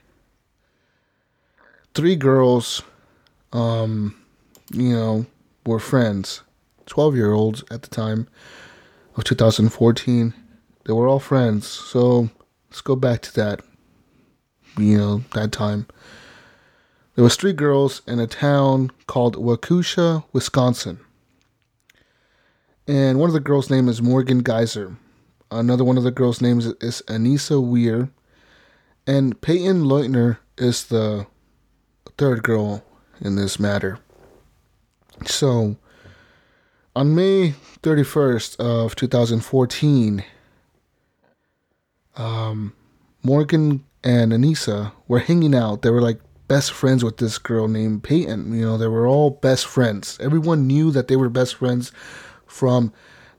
Three 1.93 2.17
girls, 2.17 2.83
um, 3.53 4.17
you 4.73 4.95
know, 4.95 5.27
were 5.67 5.79
friends. 5.79 6.43
12 6.91 7.15
year 7.15 7.33
olds 7.33 7.63
at 7.71 7.83
the 7.83 7.89
time 7.89 8.29
of 9.17 9.25
2014. 9.25 10.35
They 10.85 10.93
were 10.93 11.07
all 11.07 11.21
friends. 11.21 11.67
So 11.67 12.31
let's 12.69 12.81
go 12.81 12.97
back 12.97 13.23
to 13.23 13.35
that, 13.35 13.61
you 14.77 14.99
know, 14.99 15.19
that 15.35 15.53
time. 15.53 15.87
There 17.15 17.23
was 17.23 17.37
three 17.37 17.53
girls 17.53 18.03
in 18.09 18.19
a 18.19 18.27
town 18.27 18.91
called 19.07 19.37
Waukesha, 19.37 20.25
Wisconsin. 20.33 20.99
And 22.89 23.21
one 23.21 23.31
of 23.31 23.35
the 23.35 23.41
girls' 23.41 23.71
name 23.71 23.89
is 23.89 24.03
Morgan 24.03 24.41
Geyser. 24.41 24.97
Another 25.49 25.85
one 25.85 25.97
of 25.97 26.03
the 26.03 26.11
girls' 26.11 26.41
names 26.41 26.67
is 26.81 27.03
Anissa 27.07 27.65
Weir. 27.65 28.11
And 29.07 29.41
Peyton 29.41 29.85
Leutner 29.85 30.39
is 30.59 30.85
the 30.85 31.27
third 32.19 32.43
girl 32.43 32.85
in 33.21 33.37
this 33.37 33.61
matter. 33.61 34.01
So, 35.27 35.77
on 36.95 37.15
May 37.15 37.55
31st 37.83 38.57
of 38.59 38.97
2014, 38.97 40.25
um, 42.17 42.73
Morgan 43.23 43.85
and 44.03 44.33
Anissa 44.33 44.93
were 45.07 45.21
hanging 45.21 45.55
out. 45.55 45.83
They 45.83 45.91
were 45.91 46.03
like 46.03 46.21
best 46.49 46.73
friends 46.73 47.05
with 47.05 47.19
this 47.19 47.39
girl 47.39 47.69
named 47.69 48.03
Peyton. 48.03 48.53
You 48.53 48.65
know, 48.65 48.79
they 48.79 48.89
were 48.89 49.07
all 49.07 49.31
best 49.31 49.67
friends. 49.67 50.19
Everyone 50.21 50.67
knew 50.67 50.91
that 50.91 51.09
they 51.09 51.17
were 51.17 51.29
best 51.29 51.57
friends 51.57 51.93
from 52.47 52.93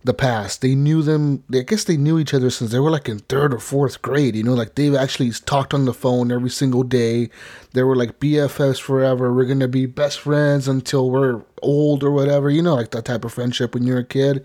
the 0.03 0.13
past. 0.13 0.61
They 0.61 0.73
knew 0.73 1.01
them. 1.01 1.43
I 1.53 1.59
guess 1.59 1.83
they 1.83 1.97
knew 1.97 2.17
each 2.17 2.33
other 2.33 2.49
since 2.49 2.71
they 2.71 2.79
were 2.79 2.89
like 2.89 3.07
in 3.07 3.19
third 3.19 3.53
or 3.53 3.59
fourth 3.59 4.01
grade. 4.01 4.35
You 4.35 4.43
know, 4.43 4.53
like 4.53 4.75
they've 4.75 4.95
actually 4.95 5.31
talked 5.31 5.73
on 5.73 5.85
the 5.85 5.93
phone 5.93 6.31
every 6.31 6.49
single 6.49 6.83
day. 6.83 7.29
They 7.73 7.83
were 7.83 7.95
like 7.95 8.19
BFFs 8.19 8.81
forever. 8.81 9.33
We're 9.33 9.45
gonna 9.45 9.67
be 9.67 9.85
best 9.85 10.19
friends 10.19 10.67
until 10.67 11.09
we're 11.09 11.43
old 11.61 12.03
or 12.03 12.11
whatever. 12.11 12.49
You 12.49 12.61
know, 12.61 12.75
like 12.75 12.91
that 12.91 13.05
type 13.05 13.25
of 13.25 13.33
friendship 13.33 13.73
when 13.73 13.83
you're 13.83 13.99
a 13.99 14.05
kid. 14.05 14.43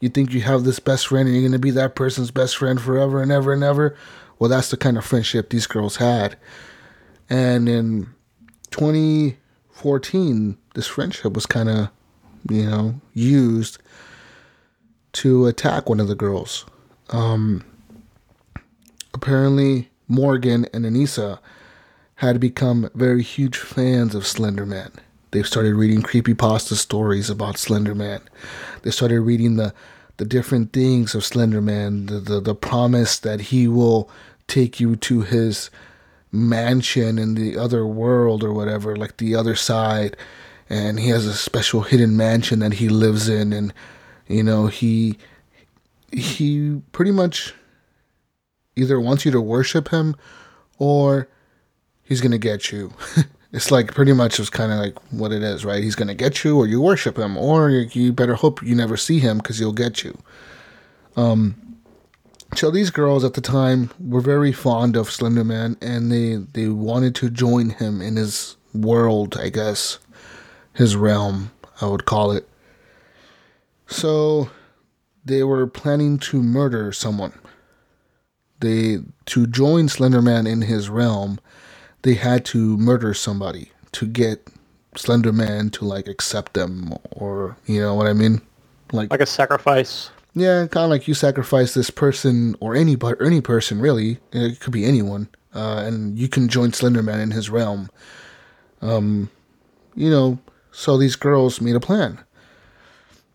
You 0.00 0.08
think 0.08 0.32
you 0.32 0.42
have 0.42 0.64
this 0.64 0.78
best 0.78 1.06
friend 1.06 1.28
and 1.28 1.36
you're 1.36 1.48
gonna 1.48 1.58
be 1.58 1.70
that 1.72 1.94
person's 1.94 2.30
best 2.30 2.56
friend 2.56 2.80
forever 2.80 3.22
and 3.22 3.30
ever 3.30 3.52
and 3.52 3.62
ever. 3.62 3.96
Well, 4.38 4.50
that's 4.50 4.70
the 4.70 4.76
kind 4.76 4.98
of 4.98 5.04
friendship 5.04 5.50
these 5.50 5.66
girls 5.66 5.96
had. 5.96 6.36
And 7.30 7.68
in 7.68 8.08
2014, 8.70 10.58
this 10.74 10.86
friendship 10.86 11.32
was 11.32 11.46
kind 11.46 11.68
of, 11.68 11.88
you 12.50 12.68
know, 12.68 13.00
used 13.14 13.78
to 15.16 15.46
attack 15.46 15.88
one 15.88 16.00
of 16.00 16.08
the 16.08 16.14
girls. 16.14 16.64
Um, 17.10 17.64
apparently, 19.14 19.88
Morgan 20.08 20.66
and 20.72 20.84
Anissa 20.84 21.38
had 22.16 22.40
become 22.40 22.90
very 22.94 23.22
huge 23.22 23.56
fans 23.56 24.14
of 24.14 24.24
Slenderman. 24.24 24.92
They 25.30 25.42
started 25.42 25.74
reading 25.74 26.02
creepypasta 26.02 26.74
stories 26.74 27.28
about 27.30 27.56
Slenderman. 27.56 28.20
They 28.82 28.90
started 28.90 29.20
reading 29.20 29.56
the 29.56 29.74
the 30.18 30.24
different 30.24 30.72
things 30.72 31.14
of 31.14 31.22
Slenderman, 31.22 32.08
the, 32.08 32.20
the, 32.20 32.40
the 32.40 32.54
promise 32.54 33.18
that 33.18 33.40
he 33.40 33.68
will 33.68 34.08
take 34.46 34.80
you 34.80 34.96
to 34.96 35.20
his 35.20 35.70
mansion 36.32 37.18
in 37.18 37.34
the 37.34 37.58
other 37.58 37.86
world 37.86 38.42
or 38.42 38.52
whatever, 38.52 38.96
like 38.96 39.18
the 39.18 39.34
other 39.34 39.54
side. 39.54 40.16
And 40.70 40.98
he 40.98 41.10
has 41.10 41.26
a 41.26 41.34
special 41.34 41.82
hidden 41.82 42.16
mansion 42.16 42.60
that 42.60 42.74
he 42.74 42.88
lives 42.88 43.28
in 43.28 43.52
and 43.52 43.74
you 44.28 44.42
know, 44.42 44.66
he 44.66 45.18
he 46.12 46.80
pretty 46.92 47.10
much 47.10 47.54
either 48.76 49.00
wants 49.00 49.24
you 49.24 49.30
to 49.32 49.40
worship 49.40 49.88
him 49.88 50.14
or 50.78 51.28
he's 52.02 52.20
gonna 52.20 52.38
get 52.38 52.70
you. 52.70 52.92
it's 53.52 53.70
like 53.70 53.94
pretty 53.94 54.12
much 54.12 54.38
it's 54.38 54.50
kind 54.50 54.72
of 54.72 54.78
like 54.78 54.98
what 55.12 55.32
it 55.32 55.42
is, 55.42 55.64
right? 55.64 55.82
He's 55.82 55.94
gonna 55.94 56.14
get 56.14 56.44
you, 56.44 56.58
or 56.58 56.66
you 56.66 56.80
worship 56.80 57.18
him, 57.18 57.36
or 57.36 57.70
you 57.70 58.12
better 58.12 58.34
hope 58.34 58.62
you 58.62 58.74
never 58.74 58.96
see 58.96 59.18
him 59.18 59.38
because 59.38 59.58
he'll 59.58 59.72
get 59.72 60.04
you. 60.04 60.18
Um, 61.16 61.78
so 62.54 62.70
these 62.70 62.90
girls 62.90 63.24
at 63.24 63.34
the 63.34 63.40
time 63.40 63.90
were 63.98 64.20
very 64.20 64.52
fond 64.52 64.96
of 64.96 65.08
Slenderman, 65.08 65.76
and 65.82 66.12
they 66.12 66.36
they 66.36 66.68
wanted 66.68 67.14
to 67.16 67.30
join 67.30 67.70
him 67.70 68.00
in 68.00 68.16
his 68.16 68.56
world, 68.72 69.36
I 69.38 69.48
guess, 69.48 69.98
his 70.74 70.96
realm, 70.96 71.50
I 71.80 71.86
would 71.86 72.04
call 72.04 72.32
it. 72.32 72.48
So 73.86 74.50
they 75.24 75.42
were 75.42 75.66
planning 75.66 76.18
to 76.18 76.42
murder 76.42 76.92
someone. 76.92 77.32
They 78.60 78.98
to 79.26 79.46
join 79.46 79.88
Slenderman 79.88 80.48
in 80.48 80.62
his 80.62 80.88
realm, 80.88 81.38
they 82.02 82.14
had 82.14 82.44
to 82.46 82.76
murder 82.78 83.12
somebody 83.14 83.72
to 83.92 84.06
get 84.06 84.46
Slenderman 84.94 85.72
to 85.72 85.84
like 85.84 86.08
accept 86.08 86.54
them 86.54 86.94
or 87.12 87.56
you 87.66 87.80
know 87.80 87.94
what 87.94 88.06
I 88.06 88.12
mean? 88.12 88.40
Like 88.92 89.10
like 89.10 89.20
a 89.20 89.26
sacrifice. 89.26 90.10
Yeah, 90.34 90.66
kind 90.66 90.84
of 90.84 90.90
like 90.90 91.08
you 91.08 91.14
sacrifice 91.14 91.74
this 91.74 91.90
person 91.90 92.56
or 92.60 92.74
any 92.74 92.94
but 92.94 93.20
any 93.22 93.40
person 93.40 93.80
really. 93.80 94.18
It 94.32 94.60
could 94.60 94.72
be 94.72 94.84
anyone, 94.84 95.28
uh, 95.54 95.82
and 95.86 96.18
you 96.18 96.28
can 96.28 96.48
join 96.48 96.72
Slenderman 96.72 97.22
in 97.22 97.30
his 97.30 97.50
realm. 97.50 97.88
Um, 98.82 99.30
you 99.94 100.10
know, 100.10 100.38
so 100.72 100.98
these 100.98 101.16
girls 101.16 101.60
made 101.60 101.74
a 101.74 101.80
plan 101.80 102.18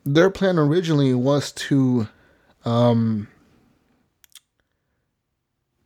their 0.06 0.30
plan 0.30 0.58
originally 0.58 1.14
was 1.14 1.52
to 1.52 2.08
um, 2.66 3.28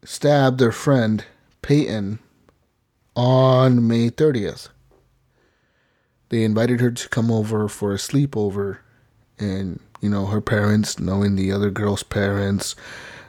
stab 0.03 0.57
their 0.57 0.72
friend 0.72 1.25
Peyton 1.62 2.19
on 3.15 3.88
May 3.88 4.10
30th. 4.10 4.69
They 6.29 6.43
invited 6.43 6.79
her 6.81 6.91
to 6.91 7.10
come 7.10 7.31
over 7.31 7.67
for 7.67 7.93
a 7.93 7.98
sleepover, 7.98 8.79
and 9.38 9.79
you 10.01 10.10
know, 10.10 10.25
her 10.25 10.41
parents, 10.41 11.00
knowing 11.00 11.36
the 11.36 11.51
other 11.51 11.69
girl's 11.69 12.03
parents, 12.03 12.75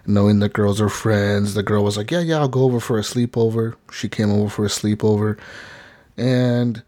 knowing 0.07 0.39
the 0.39 0.49
girls 0.49 0.81
are 0.81 0.89
friends, 0.89 1.55
the 1.55 1.63
girl 1.63 1.85
was 1.85 1.97
like, 1.97 2.11
Yeah, 2.11 2.21
yeah, 2.21 2.39
I'll 2.39 2.49
go 2.49 2.63
over 2.65 2.81
for 2.81 2.99
a 2.99 3.03
sleepover. 3.03 3.75
She 3.93 4.09
came 4.09 4.31
over 4.31 4.49
for 4.49 4.65
a 4.65 4.69
sleepover, 4.69 5.39
and 6.17 6.83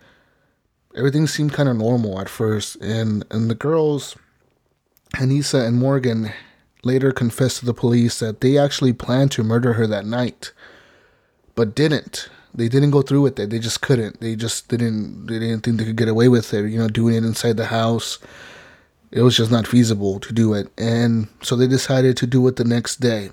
everything 0.98 1.26
seemed 1.26 1.52
kind 1.52 1.68
of 1.68 1.76
normal 1.76 2.20
at 2.20 2.28
first, 2.28 2.76
and 2.76 3.24
and 3.30 3.48
the 3.48 3.54
girls, 3.54 4.16
Anissa 5.14 5.66
and 5.66 5.78
Morgan, 5.78 6.32
later 6.82 7.12
confessed 7.12 7.60
to 7.60 7.66
the 7.66 7.74
police 7.74 8.18
that 8.18 8.40
they 8.40 8.58
actually 8.58 8.92
planned 8.92 9.30
to 9.32 9.44
murder 9.44 9.74
her 9.74 9.86
that 9.86 10.04
night, 10.04 10.52
but 11.54 11.74
didn't. 11.74 12.28
They 12.54 12.68
didn't 12.68 12.90
go 12.90 13.02
through 13.02 13.20
with 13.20 13.38
it. 13.38 13.50
They 13.50 13.58
just 13.58 13.82
couldn't. 13.82 14.20
They 14.20 14.34
just 14.34 14.68
didn't. 14.68 15.26
They 15.26 15.38
didn't 15.38 15.62
think 15.62 15.78
they 15.78 15.84
could 15.84 15.96
get 15.96 16.08
away 16.08 16.28
with 16.28 16.52
it. 16.52 16.68
You 16.68 16.78
know, 16.78 16.88
doing 16.88 17.14
it 17.14 17.24
inside 17.24 17.56
the 17.56 17.66
house. 17.66 18.18
It 19.10 19.22
was 19.22 19.36
just 19.36 19.50
not 19.50 19.66
feasible 19.66 20.20
to 20.20 20.32
do 20.34 20.52
it, 20.52 20.70
and 20.76 21.28
so 21.40 21.56
they 21.56 21.66
decided 21.66 22.16
to 22.18 22.26
do 22.26 22.46
it 22.48 22.56
the 22.56 22.64
next 22.64 23.00
day. 23.00 23.30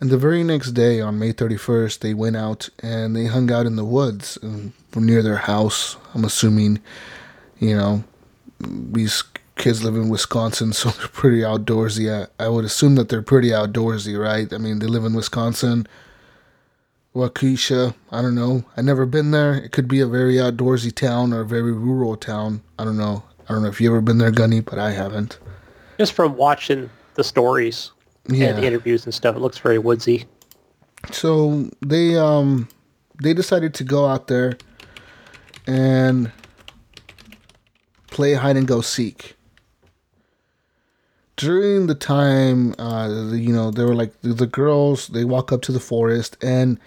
And 0.00 0.10
the 0.10 0.18
very 0.18 0.44
next 0.44 0.72
day, 0.72 1.00
on 1.00 1.18
May 1.18 1.32
31st, 1.32 2.00
they 2.00 2.12
went 2.12 2.36
out 2.36 2.68
and 2.82 3.16
they 3.16 3.26
hung 3.26 3.50
out 3.50 3.64
in 3.64 3.76
the 3.76 3.84
woods 3.84 4.38
um, 4.42 4.74
near 4.94 5.22
their 5.22 5.36
house. 5.36 5.96
I'm 6.14 6.24
assuming, 6.24 6.80
you 7.58 7.76
know, 7.76 8.04
these 8.60 9.24
kids 9.56 9.82
live 9.82 9.96
in 9.96 10.10
Wisconsin, 10.10 10.72
so 10.74 10.90
they're 10.90 11.08
pretty 11.08 11.40
outdoorsy. 11.40 12.12
I, 12.12 12.44
I 12.44 12.48
would 12.48 12.64
assume 12.64 12.96
that 12.96 13.08
they're 13.08 13.22
pretty 13.22 13.48
outdoorsy, 13.50 14.20
right? 14.20 14.52
I 14.52 14.58
mean, 14.58 14.80
they 14.80 14.86
live 14.86 15.04
in 15.04 15.14
Wisconsin. 15.14 15.86
Waukesha, 17.14 17.94
I 18.12 18.20
don't 18.20 18.34
know. 18.34 18.64
I've 18.76 18.84
never 18.84 19.06
been 19.06 19.30
there. 19.30 19.54
It 19.54 19.72
could 19.72 19.88
be 19.88 20.00
a 20.00 20.06
very 20.06 20.34
outdoorsy 20.34 20.94
town 20.94 21.32
or 21.32 21.40
a 21.40 21.46
very 21.46 21.72
rural 21.72 22.14
town. 22.16 22.60
I 22.78 22.84
don't 22.84 22.98
know. 22.98 23.24
I 23.48 23.54
don't 23.54 23.62
know 23.62 23.68
if 23.68 23.80
you 23.80 23.88
ever 23.88 24.02
been 24.02 24.18
there, 24.18 24.30
Gunny, 24.30 24.60
but 24.60 24.78
I 24.78 24.90
haven't. 24.90 25.38
Just 25.96 26.12
from 26.12 26.36
watching 26.36 26.90
the 27.14 27.24
stories 27.24 27.92
Yeah. 28.28 28.48
and 28.48 28.58
the 28.58 28.66
interviews 28.66 29.04
and 29.04 29.14
stuff, 29.14 29.36
it 29.36 29.40
looks 29.40 29.58
very 29.58 29.78
woodsy. 29.78 30.24
So 31.12 31.70
they 31.84 32.16
um 32.16 32.68
they 33.22 33.32
decided 33.34 33.74
to 33.74 33.84
go 33.84 34.06
out 34.06 34.26
there 34.28 34.56
and 35.66 36.30
play 38.10 38.34
hide 38.34 38.56
and 38.56 38.66
go 38.66 38.80
seek. 38.80 39.36
During 41.36 41.86
the 41.86 41.94
time, 41.94 42.74
uh, 42.78 43.08
the- 43.08 43.38
you 43.38 43.52
know, 43.52 43.70
they 43.70 43.84
were 43.84 43.94
like 43.94 44.18
the, 44.22 44.32
the 44.32 44.46
girls. 44.46 45.08
They 45.08 45.24
walk 45.24 45.52
up 45.52 45.60
to 45.62 45.72
the 45.72 45.80
forest, 45.80 46.36
and 46.42 46.80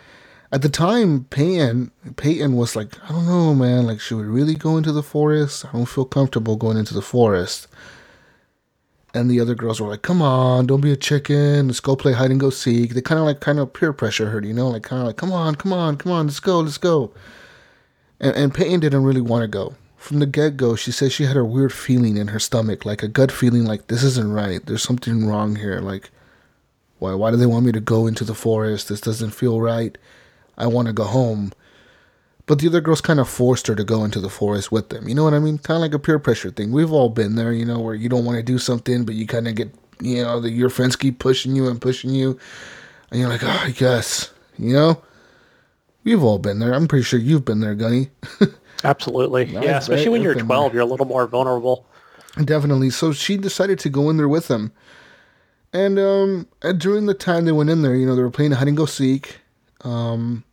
at 0.51 0.63
the 0.63 0.69
time, 0.69 1.25
Peyton 1.25 1.91
Peyton 2.15 2.55
was 2.55 2.75
like, 2.75 2.97
I 3.05 3.09
don't 3.09 3.27
know, 3.27 3.53
man. 3.53 3.85
Like, 3.85 3.99
should 3.99 4.17
we 4.17 4.23
really 4.23 4.55
go 4.55 4.75
into 4.77 4.91
the 4.91 5.03
forest? 5.03 5.65
I 5.65 5.71
don't 5.73 5.85
feel 5.85 6.05
comfortable 6.05 6.55
going 6.55 6.77
into 6.77 6.95
the 6.95 7.03
forest. 7.03 7.67
And 9.13 9.29
the 9.29 9.39
other 9.39 9.55
girls 9.55 9.81
were 9.81 9.87
like, 9.87 10.03
"Come 10.03 10.21
on, 10.21 10.67
don't 10.67 10.81
be 10.81 10.91
a 10.91 10.95
chicken. 10.95 11.67
Let's 11.67 11.79
go 11.79 11.95
play 11.95 12.13
hide 12.13 12.31
and 12.31 12.39
go 12.39 12.49
seek." 12.51 12.93
They 12.93 13.01
kind 13.01 13.19
of 13.19 13.25
like 13.25 13.39
kind 13.39 13.59
of 13.59 13.73
peer 13.73 13.91
pressure 13.91 14.29
her, 14.29 14.41
you 14.43 14.53
know, 14.53 14.69
like 14.69 14.83
kind 14.83 15.01
of 15.01 15.07
like, 15.07 15.17
"Come 15.17 15.31
on, 15.31 15.55
come 15.55 15.73
on, 15.73 15.97
come 15.97 16.11
on, 16.11 16.27
let's 16.27 16.39
go, 16.39 16.59
let's 16.59 16.77
go." 16.77 17.11
And 18.19 18.35
and 18.35 18.53
Peyton 18.53 18.81
didn't 18.81 19.03
really 19.03 19.21
want 19.21 19.43
to 19.43 19.47
go 19.47 19.75
from 19.99 20.19
the 20.19 20.25
get 20.25 20.57
go. 20.57 20.75
She 20.75 20.91
said 20.91 21.11
she 21.11 21.25
had 21.25 21.37
a 21.37 21.43
weird 21.43 21.73
feeling 21.73 22.17
in 22.17 22.29
her 22.29 22.39
stomach, 22.39 22.85
like 22.85 23.03
a 23.03 23.07
gut 23.07 23.31
feeling, 23.31 23.65
like 23.65 23.87
this 23.87 24.03
isn't 24.03 24.31
right. 24.31 24.65
There's 24.65 24.81
something 24.81 25.27
wrong 25.27 25.57
here. 25.57 25.79
Like, 25.81 26.09
why 26.99 27.13
why 27.13 27.31
do 27.31 27.37
they 27.37 27.45
want 27.45 27.65
me 27.65 27.71
to 27.73 27.79
go 27.79 28.07
into 28.07 28.23
the 28.23 28.33
forest? 28.33 28.89
This 28.89 29.01
doesn't 29.01 29.31
feel 29.31 29.61
right. 29.61 29.97
I 30.57 30.67
want 30.67 30.87
to 30.87 30.93
go 30.93 31.03
home. 31.03 31.51
But 32.49 32.57
the 32.57 32.67
other 32.67 32.81
girls 32.81 32.99
kind 32.99 33.19
of 33.19 33.29
forced 33.29 33.67
her 33.67 33.75
to 33.75 33.83
go 33.83 34.03
into 34.03 34.19
the 34.19 34.27
forest 34.27 34.71
with 34.71 34.89
them. 34.89 35.07
You 35.07 35.13
know 35.13 35.23
what 35.23 35.35
I 35.35 35.39
mean? 35.39 35.59
Kind 35.59 35.75
of 35.75 35.81
like 35.81 35.93
a 35.93 35.99
peer 35.99 36.17
pressure 36.17 36.49
thing. 36.49 36.71
We've 36.71 36.91
all 36.91 37.09
been 37.09 37.35
there, 37.35 37.53
you 37.53 37.63
know, 37.63 37.79
where 37.79 37.93
you 37.93 38.09
don't 38.09 38.25
want 38.25 38.37
to 38.37 38.43
do 38.43 38.57
something, 38.57 39.05
but 39.05 39.13
you 39.13 39.27
kind 39.27 39.47
of 39.47 39.53
get, 39.53 39.71
you 40.01 40.23
know, 40.23 40.39
the, 40.39 40.49
your 40.49 40.71
friends 40.71 40.95
keep 40.95 41.19
pushing 41.19 41.55
you 41.55 41.67
and 41.67 41.79
pushing 41.79 42.09
you. 42.09 42.39
And 43.11 43.19
you're 43.19 43.29
like, 43.29 43.43
oh, 43.43 43.61
I 43.65 43.69
guess, 43.69 44.33
you 44.57 44.73
know? 44.73 44.99
We've 46.03 46.23
all 46.23 46.39
been 46.39 46.57
there. 46.57 46.73
I'm 46.73 46.87
pretty 46.87 47.03
sure 47.03 47.19
you've 47.19 47.45
been 47.45 47.59
there, 47.59 47.75
Gunny. 47.75 48.09
Absolutely. 48.83 49.45
Nice, 49.45 49.63
yeah, 49.63 49.77
especially 49.77 50.05
right? 50.05 50.11
when 50.13 50.21
you're 50.23 50.31
Open 50.31 50.47
12, 50.47 50.73
you're 50.73 50.81
a 50.81 50.87
little 50.87 51.05
more 51.05 51.27
vulnerable. 51.27 51.85
Definitely. 52.43 52.89
So 52.89 53.11
she 53.11 53.37
decided 53.37 53.77
to 53.77 53.89
go 53.89 54.09
in 54.09 54.17
there 54.17 54.27
with 54.27 54.47
them. 54.47 54.71
And 55.71 55.99
um, 55.99 56.47
during 56.77 57.05
the 57.05 57.13
time 57.13 57.45
they 57.45 57.51
went 57.51 57.69
in 57.69 57.83
there, 57.83 57.95
you 57.95 58.07
know, 58.07 58.15
they 58.15 58.23
were 58.23 58.31
playing 58.31 58.53
hide 58.53 58.67
and 58.67 58.75
go 58.75 58.87
seek. 58.87 59.37
Um, 59.81 60.43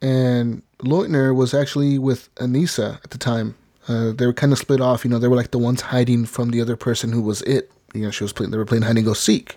and 0.00 0.62
Leutner 0.78 1.34
was 1.34 1.54
actually 1.54 1.98
with 1.98 2.32
Anissa 2.36 3.02
at 3.02 3.10
the 3.10 3.18
time. 3.18 3.56
Uh, 3.88 4.12
they 4.12 4.26
were 4.26 4.32
kind 4.32 4.52
of 4.52 4.58
split 4.58 4.80
off. 4.80 5.04
You 5.04 5.10
know, 5.10 5.18
they 5.18 5.28
were 5.28 5.36
like 5.36 5.50
the 5.50 5.58
ones 5.58 5.80
hiding 5.80 6.26
from 6.26 6.50
the 6.50 6.60
other 6.60 6.76
person 6.76 7.10
who 7.12 7.22
was 7.22 7.42
it. 7.42 7.70
You 7.94 8.02
know, 8.02 8.10
she 8.10 8.24
was 8.24 8.32
playing. 8.32 8.50
They 8.50 8.58
were 8.58 8.66
playing 8.66 8.82
hide 8.82 8.96
and 8.96 9.04
go 9.04 9.14
seek. 9.14 9.56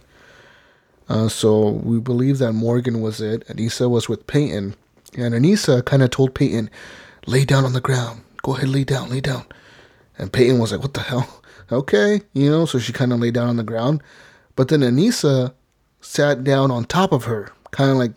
Uh, 1.10 1.28
so 1.28 1.70
we 1.70 2.00
believe 2.00 2.38
that 2.38 2.54
Morgan 2.54 3.02
was 3.02 3.20
it. 3.20 3.46
Anissa 3.48 3.90
was 3.90 4.08
with 4.08 4.28
Peyton, 4.28 4.76
and 5.18 5.34
Anissa 5.34 5.84
kind 5.84 6.02
of 6.02 6.10
told 6.10 6.34
Peyton, 6.34 6.70
"Lay 7.28 7.44
down 7.44 7.66
on 7.66 7.74
the 7.74 7.82
ground. 7.82 8.22
Go 8.44 8.56
ahead, 8.56 8.70
lay 8.70 8.86
down, 8.86 9.10
lay 9.10 9.20
down." 9.20 9.46
And 10.18 10.32
Peyton 10.32 10.60
was 10.60 10.72
like, 10.72 10.82
"What 10.82 10.94
the 10.94 11.02
hell?" 11.02 11.38
Okay, 11.72 12.20
you 12.34 12.50
know. 12.50 12.66
So 12.66 12.80
she 12.80 12.92
kind 12.92 13.14
of 13.14 13.22
lay 13.22 13.32
down 13.32 13.48
on 13.48 13.56
the 13.56 13.64
ground, 13.64 14.04
but 14.58 14.68
then 14.68 14.82
Anissa 14.82 15.54
sat 16.02 16.44
down 16.44 16.70
on 16.70 16.84
top 16.84 17.14
of 17.14 17.24
her, 17.24 17.50
kind 17.72 17.90
of 17.90 17.96
like 17.96 18.12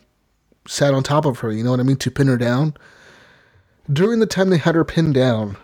sat 0.67 0.95
on 0.95 1.03
top 1.03 1.25
of 1.25 1.41
her. 1.41 1.53
You 1.53 1.65
know 1.65 1.71
what 1.71 1.81
I 1.81 1.85
mean? 1.85 1.97
To 1.97 2.11
pin 2.11 2.29
her 2.29 2.37
down. 2.37 2.75
During 3.93 4.21
the 4.21 4.27
time 4.27 4.51
they 4.51 4.59
had 4.59 4.75
her 4.75 4.85
pinned 4.85 5.15
down, 5.15 5.57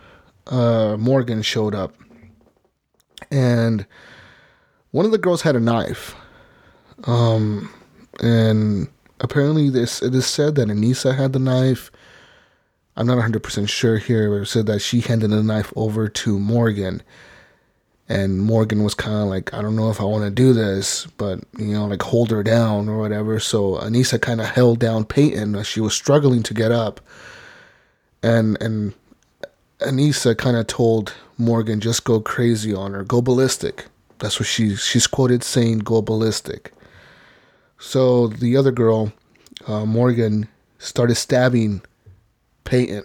uh, 0.46 0.96
Morgan 0.98 1.42
showed 1.42 1.74
up, 1.74 1.94
and 3.30 3.86
one 4.90 5.06
of 5.06 5.12
the 5.12 5.18
girls 5.18 5.42
had 5.42 5.56
a 5.56 5.60
knife. 5.60 6.14
Um, 7.04 7.72
and 8.20 8.88
apparently 9.20 9.70
this 9.70 10.02
it 10.02 10.14
is 10.14 10.26
said 10.26 10.54
that 10.56 10.68
Anissa 10.68 11.16
had 11.16 11.32
the 11.32 11.38
knife. 11.38 11.90
I'm 12.96 13.06
not 13.06 13.18
100% 13.18 13.68
sure 13.68 13.96
here, 13.96 14.30
but 14.30 14.42
it 14.42 14.46
said 14.46 14.66
that 14.66 14.80
she 14.80 15.00
handed 15.00 15.30
the 15.30 15.42
knife 15.42 15.72
over 15.76 16.08
to 16.08 16.38
Morgan. 16.38 17.02
And 18.10 18.40
Morgan 18.40 18.82
was 18.82 18.92
kind 18.92 19.22
of 19.22 19.28
like, 19.28 19.54
I 19.54 19.62
don't 19.62 19.76
know 19.76 19.88
if 19.88 20.00
I 20.00 20.04
want 20.04 20.24
to 20.24 20.30
do 20.32 20.52
this, 20.52 21.06
but, 21.16 21.38
you 21.56 21.66
know, 21.66 21.86
like 21.86 22.02
hold 22.02 22.32
her 22.32 22.42
down 22.42 22.88
or 22.88 22.98
whatever. 22.98 23.38
So 23.38 23.76
Anissa 23.76 24.20
kind 24.20 24.40
of 24.40 24.48
held 24.48 24.80
down 24.80 25.04
Peyton 25.04 25.54
as 25.54 25.68
she 25.68 25.80
was 25.80 25.94
struggling 25.94 26.42
to 26.42 26.52
get 26.52 26.72
up. 26.72 27.00
And, 28.20 28.60
and 28.60 28.94
Anissa 29.78 30.36
kind 30.36 30.56
of 30.56 30.66
told 30.66 31.14
Morgan, 31.38 31.78
just 31.78 32.02
go 32.02 32.20
crazy 32.20 32.74
on 32.74 32.94
her, 32.94 33.04
go 33.04 33.22
ballistic. 33.22 33.86
That's 34.18 34.40
what 34.40 34.48
she, 34.48 34.74
she's 34.74 35.06
quoted 35.06 35.44
saying, 35.44 35.78
go 35.78 36.02
ballistic. 36.02 36.72
So 37.78 38.26
the 38.26 38.56
other 38.56 38.72
girl, 38.72 39.12
uh, 39.68 39.86
Morgan, 39.86 40.48
started 40.80 41.14
stabbing 41.14 41.82
Peyton 42.64 43.04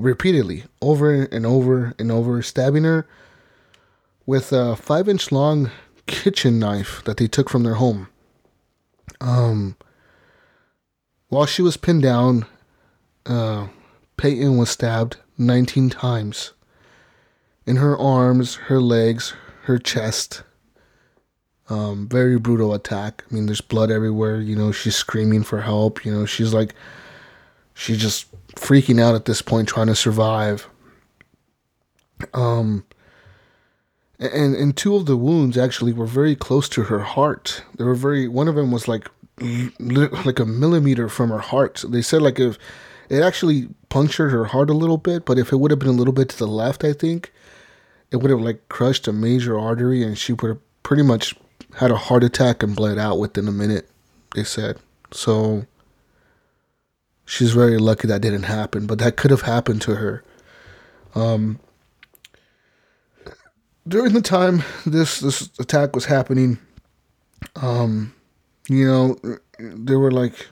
repeatedly, 0.00 0.64
over 0.80 1.24
and 1.24 1.44
over 1.44 1.94
and 1.98 2.10
over, 2.10 2.42
stabbing 2.42 2.84
her 2.84 3.06
with 4.26 4.52
a 4.52 4.76
five 4.76 5.08
inch 5.08 5.32
long 5.32 5.70
kitchen 6.06 6.58
knife 6.58 7.02
that 7.04 7.16
they 7.16 7.26
took 7.26 7.48
from 7.48 7.62
their 7.62 7.74
home. 7.74 8.08
Um, 9.20 9.76
while 11.28 11.46
she 11.46 11.62
was 11.62 11.76
pinned 11.76 12.02
down, 12.02 12.46
uh, 13.26 13.68
Peyton 14.16 14.56
was 14.56 14.70
stabbed 14.70 15.16
19 15.38 15.90
times 15.90 16.52
in 17.66 17.76
her 17.76 17.96
arms, 17.96 18.54
her 18.54 18.80
legs, 18.80 19.34
her 19.62 19.78
chest. 19.78 20.42
Um, 21.68 22.08
very 22.08 22.38
brutal 22.38 22.74
attack. 22.74 23.24
I 23.30 23.34
mean, 23.34 23.46
there's 23.46 23.60
blood 23.60 23.90
everywhere. 23.90 24.40
You 24.40 24.56
know, 24.56 24.72
she's 24.72 24.96
screaming 24.96 25.42
for 25.42 25.62
help. 25.62 26.04
You 26.04 26.12
know, 26.12 26.26
she's 26.26 26.52
like, 26.52 26.74
she 27.72 27.96
just 27.96 28.26
freaking 28.56 29.00
out 29.00 29.14
at 29.14 29.24
this 29.24 29.42
point, 29.42 29.68
trying 29.68 29.88
to 29.88 29.96
survive. 29.96 30.68
Um, 32.34 32.84
and 34.18 34.54
and 34.54 34.76
two 34.76 34.94
of 34.94 35.06
the 35.06 35.16
wounds 35.16 35.58
actually 35.58 35.92
were 35.92 36.06
very 36.06 36.36
close 36.36 36.68
to 36.70 36.84
her 36.84 37.00
heart. 37.00 37.64
They 37.76 37.84
were 37.84 37.94
very. 37.94 38.28
One 38.28 38.48
of 38.48 38.54
them 38.54 38.70
was 38.70 38.86
like 38.86 39.08
like 39.40 40.38
a 40.38 40.46
millimeter 40.46 41.08
from 41.08 41.30
her 41.30 41.38
heart. 41.38 41.84
They 41.88 42.02
said 42.02 42.22
like 42.22 42.38
if 42.38 42.58
it 43.08 43.22
actually 43.22 43.68
punctured 43.88 44.30
her 44.30 44.46
heart 44.46 44.70
a 44.70 44.74
little 44.74 44.98
bit, 44.98 45.24
but 45.24 45.38
if 45.38 45.52
it 45.52 45.56
would 45.56 45.70
have 45.70 45.80
been 45.80 45.88
a 45.88 45.92
little 45.92 46.12
bit 46.12 46.28
to 46.30 46.38
the 46.38 46.46
left, 46.46 46.84
I 46.84 46.92
think 46.92 47.32
it 48.10 48.16
would 48.16 48.30
have 48.30 48.40
like 48.40 48.68
crushed 48.68 49.08
a 49.08 49.12
major 49.12 49.58
artery, 49.58 50.02
and 50.02 50.16
she 50.16 50.32
would 50.32 50.48
have 50.48 50.82
pretty 50.82 51.02
much 51.02 51.34
had 51.76 51.90
a 51.90 51.96
heart 51.96 52.22
attack 52.22 52.62
and 52.62 52.76
bled 52.76 52.98
out 52.98 53.18
within 53.18 53.48
a 53.48 53.52
minute. 53.52 53.88
They 54.34 54.44
said 54.44 54.78
so. 55.10 55.66
She's 57.32 57.52
very 57.52 57.78
lucky 57.78 58.06
that 58.08 58.20
didn't 58.20 58.42
happen, 58.42 58.86
but 58.86 58.98
that 58.98 59.16
could 59.16 59.30
have 59.30 59.40
happened 59.40 59.80
to 59.82 59.94
her. 59.94 60.22
Um, 61.14 61.60
during 63.88 64.12
the 64.12 64.20
time 64.20 64.62
this 64.84 65.20
this 65.20 65.48
attack 65.58 65.94
was 65.94 66.04
happening, 66.04 66.58
um, 67.56 68.12
you 68.68 68.86
know, 68.86 69.16
they 69.58 69.96
were 69.96 70.10
like, 70.10 70.46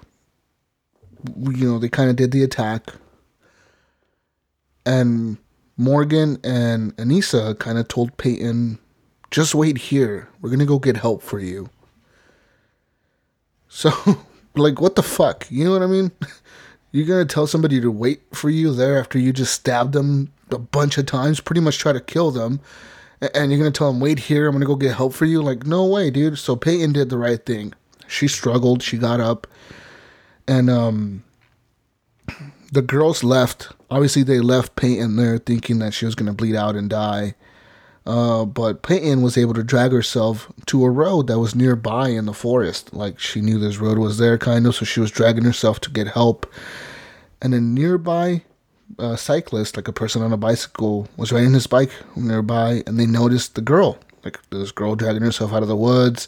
you 1.37 1.69
know, 1.71 1.79
they 1.79 1.91
kind 1.91 2.09
of 2.09 2.17
did 2.17 2.31
the 2.31 2.43
attack, 2.43 2.95
and 4.87 5.37
Morgan 5.77 6.39
and 6.43 6.97
Anissa 6.97 7.59
kind 7.59 7.77
of 7.77 7.89
told 7.89 8.17
Peyton, 8.17 8.79
"Just 9.31 9.55
wait 9.55 9.77
here. 9.77 10.31
We're 10.41 10.49
gonna 10.49 10.65
go 10.65 10.79
get 10.79 10.97
help 10.97 11.21
for 11.21 11.41
you." 11.41 11.69
So, 13.69 13.93
like, 14.57 14.81
what 14.81 14.95
the 14.95 15.03
fuck? 15.03 15.47
You 15.51 15.67
know 15.67 15.73
what 15.73 15.83
I 15.83 15.87
mean? 15.87 16.11
You're 16.93 17.07
gonna 17.07 17.25
tell 17.25 17.47
somebody 17.47 17.81
to 17.81 17.91
wait 17.91 18.23
for 18.33 18.51
you 18.51 18.75
there 18.75 18.99
after 18.99 19.19
you 19.19 19.33
just 19.33 19.55
stabbed 19.55 19.93
them 19.93 20.33
a 20.51 20.59
bunch 20.59 20.99
of 20.99 21.07
times, 21.07 21.41
pretty 21.41 21.61
much 21.61 21.79
try 21.79 21.93
to 21.93 22.01
kill 22.01 22.31
them, 22.31 22.61
and 23.35 23.51
you're 23.51 23.59
gonna 23.59 23.71
tell 23.71 23.93
them, 23.93 24.01
wait 24.01 24.19
here, 24.19 24.47
I'm 24.47 24.55
gonna 24.55 24.67
go 24.67 24.77
get 24.77 24.97
help 24.97 25.13
for 25.15 25.25
you? 25.25 25.43
Like, 25.43 25.67
no 25.67 25.87
way, 25.87 26.11
dude. 26.11 26.39
So 26.39 26.57
Peyton 26.57 26.93
did 26.93 27.11
the 27.11 27.19
right 27.19 27.45
thing. 27.45 27.75
She 28.09 28.27
struggled, 28.27 28.83
she 28.83 28.99
got 28.99 29.21
up, 29.21 29.47
and 30.49 30.69
um, 30.69 31.23
the 32.73 32.83
girls 32.83 33.23
left. 33.23 33.69
Obviously, 33.91 34.25
they 34.25 34.41
left 34.41 34.75
Peyton 34.75 35.17
there 35.17 35.39
thinking 35.39 35.79
that 35.79 35.95
she 35.95 36.07
was 36.07 36.15
gonna 36.17 36.33
bleed 36.33 36.57
out 36.57 36.75
and 36.75 36.91
die. 36.91 37.35
Uh, 38.11 38.45
but 38.45 38.83
Peyton 38.83 39.23
was 39.23 39.39
able 39.39 39.55
to 39.55 39.63
drag 39.63 39.93
herself 39.93 40.51
to 40.67 40.85
a 40.85 40.91
road 40.91 41.29
that 41.29 41.39
was 41.39 41.55
nearby 41.55 42.09
in 42.09 42.27
the 42.27 42.35
forest. 42.35 42.93
Like 42.93 43.21
she 43.21 43.41
knew 43.41 43.57
this 43.57 43.79
road 43.79 43.99
was 43.99 44.19
there, 44.19 44.37
kind 44.37 44.67
of, 44.67 44.75
so 44.75 44.85
she 44.85 44.99
was 44.99 45.13
dragging 45.13 45.45
herself 45.45 45.79
to 45.83 45.91
get 45.91 46.09
help. 46.09 46.45
And 47.41 47.55
a 47.55 47.61
nearby 47.61 48.43
uh, 48.99 49.15
cyclist, 49.15 49.77
like 49.77 49.87
a 49.87 49.93
person 49.93 50.23
on 50.23 50.33
a 50.33 50.37
bicycle, 50.37 51.07
was 51.17 51.31
riding 51.31 51.55
his 51.55 51.69
bike 51.69 51.93
nearby, 52.17 52.83
and 52.85 52.99
they 52.99 53.07
noticed 53.07 53.55
the 53.55 53.61
girl, 53.61 53.97
like 54.25 54.41
this 54.51 54.73
girl 54.73 54.97
dragging 54.97 55.23
herself 55.23 55.53
out 55.53 55.63
of 55.63 55.69
the 55.69 55.77
woods, 55.77 56.27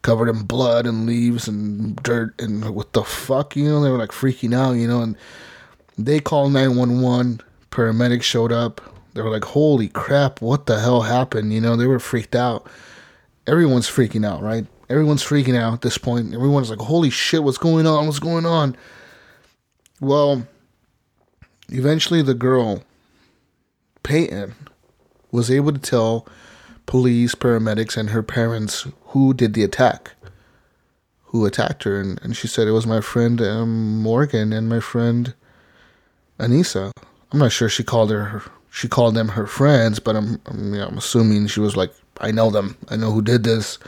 covered 0.00 0.30
in 0.30 0.44
blood 0.44 0.86
and 0.86 1.04
leaves 1.04 1.46
and 1.46 1.96
dirt, 2.02 2.32
and 2.40 2.74
what 2.74 2.94
the 2.94 3.04
fuck, 3.04 3.56
you 3.56 3.64
know? 3.64 3.82
They 3.82 3.90
were 3.90 3.98
like 3.98 4.12
freaking 4.12 4.54
out, 4.54 4.72
you 4.72 4.88
know, 4.88 5.02
and 5.02 5.18
they 5.98 6.18
called 6.18 6.54
nine 6.54 6.76
one 6.76 7.02
one. 7.02 7.42
Paramedics 7.70 8.22
showed 8.22 8.52
up. 8.52 8.80
They 9.14 9.22
were 9.22 9.30
like, 9.30 9.44
"Holy 9.44 9.88
crap! 9.88 10.42
What 10.42 10.66
the 10.66 10.80
hell 10.80 11.02
happened?" 11.02 11.52
You 11.52 11.60
know, 11.60 11.76
they 11.76 11.86
were 11.86 12.00
freaked 12.00 12.34
out. 12.34 12.66
Everyone's 13.46 13.88
freaking 13.88 14.26
out, 14.26 14.42
right? 14.42 14.66
Everyone's 14.90 15.24
freaking 15.24 15.56
out 15.56 15.72
at 15.72 15.80
this 15.80 15.98
point. 15.98 16.34
Everyone's 16.34 16.70
like, 16.70 16.80
"Holy 16.80 17.10
shit! 17.10 17.44
What's 17.44 17.58
going 17.58 17.86
on? 17.86 18.06
What's 18.06 18.18
going 18.18 18.44
on?" 18.44 18.76
Well, 20.00 20.46
eventually 21.68 22.22
the 22.22 22.34
girl, 22.34 22.82
Peyton, 24.02 24.54
was 25.30 25.50
able 25.50 25.72
to 25.72 25.78
tell 25.78 26.26
police, 26.86 27.34
paramedics, 27.34 27.96
and 27.96 28.10
her 28.10 28.22
parents 28.22 28.86
who 29.08 29.32
did 29.32 29.54
the 29.54 29.64
attack, 29.64 30.12
who 31.26 31.46
attacked 31.46 31.84
her. 31.84 32.00
And, 32.00 32.20
and 32.22 32.36
she 32.36 32.48
said 32.48 32.66
it 32.66 32.72
was 32.72 32.86
my 32.86 33.00
friend 33.00 33.40
um, 33.40 34.02
Morgan 34.02 34.52
and 34.52 34.68
my 34.68 34.80
friend 34.80 35.34
Anissa. 36.38 36.90
I'm 37.32 37.38
not 37.38 37.52
sure 37.52 37.68
she 37.68 37.84
called 37.84 38.10
her, 38.10 38.24
her 38.24 38.42
she 38.74 38.88
called 38.88 39.14
them 39.14 39.28
her 39.28 39.46
friends, 39.46 40.00
but 40.00 40.16
I'm 40.16 40.40
I'm, 40.46 40.74
I'm 40.74 40.98
assuming 40.98 41.46
she 41.46 41.60
was 41.60 41.76
like, 41.76 41.92
I 42.20 42.32
know 42.32 42.50
them. 42.50 42.76
I 42.88 42.96
know 42.96 43.12
who 43.12 43.22
did 43.22 43.44
this. 43.44 43.78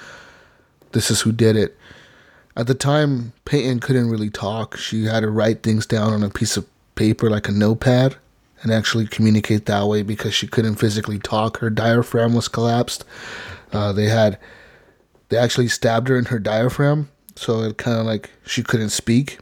This 0.92 1.11
is 1.11 1.20
who 1.20 1.33
did 1.33 1.57
it. 1.57 1.77
At 2.57 2.68
the 2.68 2.75
time, 2.75 3.33
Peyton 3.44 3.81
couldn't 3.81 4.09
really 4.09 4.31
talk. 4.31 4.77
She 4.77 5.05
had 5.05 5.20
to 5.20 5.29
write 5.29 5.64
things 5.64 5.87
down 5.87 6.12
on 6.12 6.22
a 6.22 6.31
piece 6.31 6.57
of 6.57 6.68
paper, 6.94 7.29
like 7.29 7.49
a 7.49 7.53
notepad, 7.53 8.14
and 8.62 8.72
actually 8.72 9.09
communicate 9.09 9.66
that 9.66 9.88
way 9.88 10.03
because 10.03 10.35
she 10.35 10.46
couldn't 10.46 10.77
physically 10.77 11.18
talk. 11.18 11.59
Her 11.59 11.68
diaphragm 11.68 12.33
was 12.33 12.46
collapsed. 12.46 13.05
Uh, 13.72 13.92
they 13.92 14.07
had, 14.07 14.38
they 15.31 15.37
actually 15.37 15.66
stabbed 15.66 16.07
her 16.07 16.16
in 16.16 16.27
her 16.27 16.38
diaphragm, 16.38 17.11
so 17.35 17.62
it 17.62 17.77
kind 17.77 17.99
of 17.99 18.07
like 18.07 18.31
she 18.46 18.62
couldn't 18.62 18.90
speak, 18.90 19.38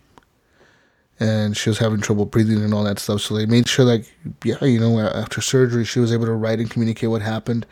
and 1.20 1.57
she 1.57 1.68
was 1.70 1.79
having 1.79 2.00
trouble 2.00 2.27
breathing 2.27 2.62
and 2.62 2.74
all 2.74 2.85
that 2.85 2.98
stuff. 2.98 3.20
So 3.20 3.35
they 3.35 3.46
made 3.46 3.68
sure, 3.68 3.85
like, 3.85 4.12
yeah, 4.44 4.62
you 4.64 4.81
know, 4.81 4.98
after 4.98 5.40
surgery, 5.40 5.85
she 5.85 6.00
was 6.00 6.12
able 6.12 6.27
to 6.27 6.33
write 6.33 6.59
and 6.59 6.70
communicate 6.70 7.11
what 7.11 7.22
happened. 7.22 7.66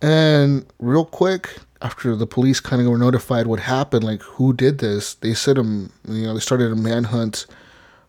And 0.00 0.66
real 0.78 1.04
quick, 1.04 1.56
after 1.80 2.16
the 2.16 2.26
police 2.26 2.60
kind 2.60 2.82
of 2.82 2.88
were 2.88 2.98
notified 2.98 3.46
what 3.46 3.60
happened, 3.60 4.04
like 4.04 4.22
who 4.22 4.52
did 4.52 4.78
this, 4.78 5.14
they 5.14 5.34
said 5.34 5.58
um, 5.58 5.92
you 6.08 6.24
know, 6.24 6.34
they 6.34 6.40
started 6.40 6.72
a 6.72 6.76
manhunt 6.76 7.46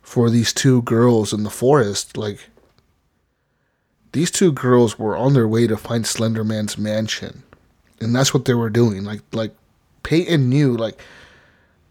for 0.01 0.29
these 0.29 0.53
two 0.53 0.81
girls 0.83 1.33
in 1.33 1.43
the 1.43 1.49
forest. 1.49 2.17
Like 2.17 2.49
these 4.11 4.31
two 4.31 4.51
girls 4.51 4.99
were 4.99 5.15
on 5.17 5.33
their 5.33 5.47
way 5.47 5.67
to 5.67 5.77
find 5.77 6.05
Slender 6.05 6.43
Man's 6.43 6.77
mansion, 6.77 7.43
and 7.99 8.15
that's 8.15 8.33
what 8.33 8.45
they 8.45 8.53
were 8.53 8.69
doing. 8.69 9.03
Like 9.03 9.21
like 9.31 9.55
Peyton 10.03 10.49
knew, 10.49 10.75
like 10.75 10.99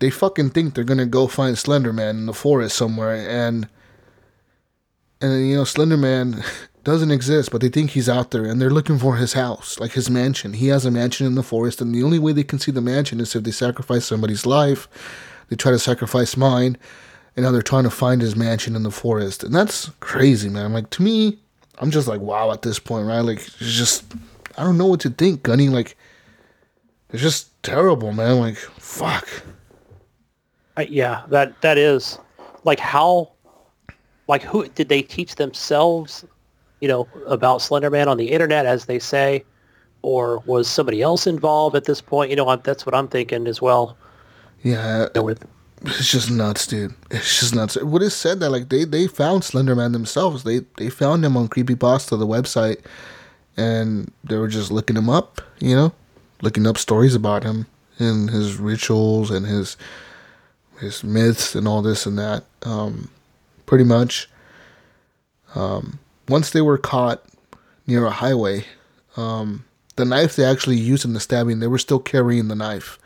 they 0.02 0.10
fucking 0.10 0.50
think 0.50 0.74
they're 0.74 0.82
gonna 0.82 1.06
go 1.06 1.28
find 1.28 1.54
Slenderman 1.54 2.10
in 2.10 2.26
the 2.26 2.34
forest 2.34 2.76
somewhere, 2.76 3.14
and 3.14 3.68
and 5.20 5.48
you 5.48 5.54
know 5.54 5.64
Slender 5.64 5.96
Man 5.96 6.42
doesn't 6.84 7.12
exist, 7.12 7.52
but 7.52 7.60
they 7.60 7.68
think 7.68 7.90
he's 7.90 8.08
out 8.08 8.32
there 8.32 8.44
and 8.44 8.60
they're 8.60 8.68
looking 8.68 8.98
for 8.98 9.14
his 9.14 9.34
house, 9.34 9.78
like 9.78 9.92
his 9.92 10.10
mansion. 10.10 10.54
He 10.54 10.66
has 10.68 10.84
a 10.84 10.90
mansion 10.90 11.24
in 11.28 11.36
the 11.36 11.44
forest, 11.44 11.80
and 11.80 11.94
the 11.94 12.02
only 12.02 12.18
way 12.18 12.32
they 12.32 12.42
can 12.42 12.58
see 12.58 12.72
the 12.72 12.80
mansion 12.80 13.20
is 13.20 13.36
if 13.36 13.44
they 13.44 13.52
sacrifice 13.52 14.04
somebody's 14.04 14.44
life. 14.44 14.88
They 15.48 15.54
try 15.54 15.70
to 15.70 15.78
sacrifice 15.78 16.36
mine, 16.36 16.76
and 17.36 17.44
now 17.44 17.52
they're 17.52 17.62
trying 17.62 17.84
to 17.84 17.90
find 17.90 18.22
his 18.22 18.34
mansion 18.34 18.74
in 18.74 18.82
the 18.82 18.90
forest. 18.90 19.44
And 19.44 19.54
that's 19.54 19.90
crazy, 20.00 20.48
man. 20.48 20.72
Like, 20.72 20.90
to 20.90 21.02
me, 21.02 21.38
I'm 21.78 21.92
just 21.92 22.08
like, 22.08 22.20
wow 22.20 22.50
at 22.50 22.62
this 22.62 22.78
point, 22.80 23.06
right? 23.06 23.20
Like, 23.20 23.38
it's 23.38 23.76
just, 23.76 24.04
I 24.56 24.64
don't 24.64 24.78
know 24.78 24.86
what 24.86 25.00
to 25.00 25.10
think, 25.10 25.42
Gunny. 25.42 25.68
Like, 25.68 25.96
it's 27.10 27.22
just 27.22 27.62
terrible, 27.62 28.12
man. 28.12 28.40
Like, 28.40 28.56
fuck. 28.56 29.28
Uh, 30.76 30.84
yeah, 30.88 31.22
that 31.28 31.60
that 31.62 31.78
is 31.78 32.18
like 32.64 32.78
how, 32.78 33.30
like 34.28 34.42
who 34.42 34.68
did 34.68 34.88
they 34.88 35.02
teach 35.02 35.34
themselves 35.36 36.24
you 36.82 36.88
know, 36.88 37.06
about 37.28 37.60
Slenderman 37.60 38.08
on 38.08 38.16
the 38.16 38.32
internet, 38.32 38.66
as 38.66 38.86
they 38.86 38.98
say, 38.98 39.44
or 40.02 40.40
was 40.46 40.66
somebody 40.66 41.00
else 41.00 41.28
involved 41.28 41.76
at 41.76 41.84
this 41.84 42.00
point? 42.00 42.28
You 42.28 42.36
know, 42.36 42.56
that's 42.56 42.84
what 42.84 42.92
I'm 42.92 43.06
thinking 43.06 43.46
as 43.46 43.62
well. 43.62 43.96
Yeah, 44.64 45.02
You 45.02 45.08
know, 45.14 45.22
with 45.22 45.46
it's 45.82 46.10
just 46.10 46.28
nuts, 46.28 46.66
dude. 46.66 46.92
It's 47.12 47.38
just 47.38 47.54
nuts. 47.54 47.80
What 47.80 48.02
is 48.02 48.16
said 48.16 48.40
that 48.40 48.50
like 48.50 48.68
they 48.68 48.84
they 48.84 49.06
found 49.06 49.42
Slenderman 49.42 49.92
themselves. 49.92 50.42
They 50.42 50.62
they 50.76 50.90
found 50.90 51.24
him 51.24 51.36
on 51.36 51.48
Creepypasta, 51.48 52.18
the 52.18 52.26
website, 52.26 52.80
and 53.56 54.12
they 54.24 54.36
were 54.36 54.48
just 54.48 54.72
looking 54.72 54.96
him 54.96 55.08
up. 55.08 55.40
You 55.60 55.76
know, 55.76 55.92
looking 56.42 56.66
up 56.66 56.78
stories 56.78 57.14
about 57.14 57.44
him 57.44 57.66
and 58.00 58.28
his 58.28 58.56
rituals 58.56 59.30
and 59.30 59.46
his 59.46 59.76
his 60.82 61.02
myths 61.02 61.54
and 61.54 61.66
all 61.66 61.80
this 61.80 62.04
and 62.04 62.18
that. 62.18 62.44
Um, 62.62 63.10
pretty 63.66 63.84
much. 63.84 64.28
Um, 65.54 65.98
once 66.28 66.50
they 66.50 66.60
were 66.60 66.78
caught 66.78 67.22
near 67.86 68.04
a 68.04 68.10
highway, 68.10 68.64
um, 69.16 69.64
the 69.96 70.04
knife 70.04 70.36
they 70.36 70.44
actually 70.44 70.76
used 70.76 71.04
in 71.04 71.14
the 71.14 71.20
stabbing, 71.20 71.60
they 71.60 71.66
were 71.66 71.78
still 71.78 71.98
carrying 71.98 72.48
the 72.48 72.54
knife. 72.54 72.98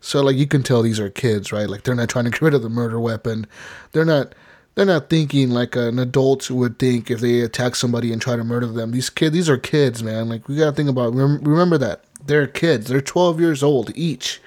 So 0.00 0.22
like 0.22 0.36
you 0.36 0.46
can 0.46 0.62
tell 0.62 0.82
these 0.82 1.00
are 1.00 1.10
kids, 1.10 1.52
right? 1.52 1.68
Like 1.68 1.82
they're 1.82 1.94
not 1.94 2.08
trying 2.08 2.26
to 2.26 2.30
get 2.32 2.42
rid 2.42 2.54
of 2.54 2.62
the 2.62 2.68
murder 2.68 3.00
weapon. 3.00 3.46
They're 3.92 4.04
not 4.04 4.34
they're 4.74 4.86
not 4.86 5.10
thinking 5.10 5.50
like 5.50 5.74
an 5.74 5.98
adult 5.98 6.48
would 6.50 6.78
think 6.78 7.10
if 7.10 7.18
they 7.18 7.40
attack 7.40 7.74
somebody 7.74 8.12
and 8.12 8.22
try 8.22 8.36
to 8.36 8.44
murder 8.44 8.68
them. 8.68 8.92
These 8.92 9.10
kids, 9.10 9.32
these 9.32 9.48
are 9.48 9.58
kids, 9.58 10.04
man. 10.04 10.28
Like 10.28 10.46
we 10.46 10.56
gotta 10.56 10.72
think 10.72 10.88
about 10.88 11.14
remember 11.14 11.78
that 11.78 12.04
they're 12.24 12.46
kids. 12.46 12.86
They're 12.86 13.00
12 13.00 13.40
years 13.40 13.62
old 13.62 13.90
each. 13.96 14.40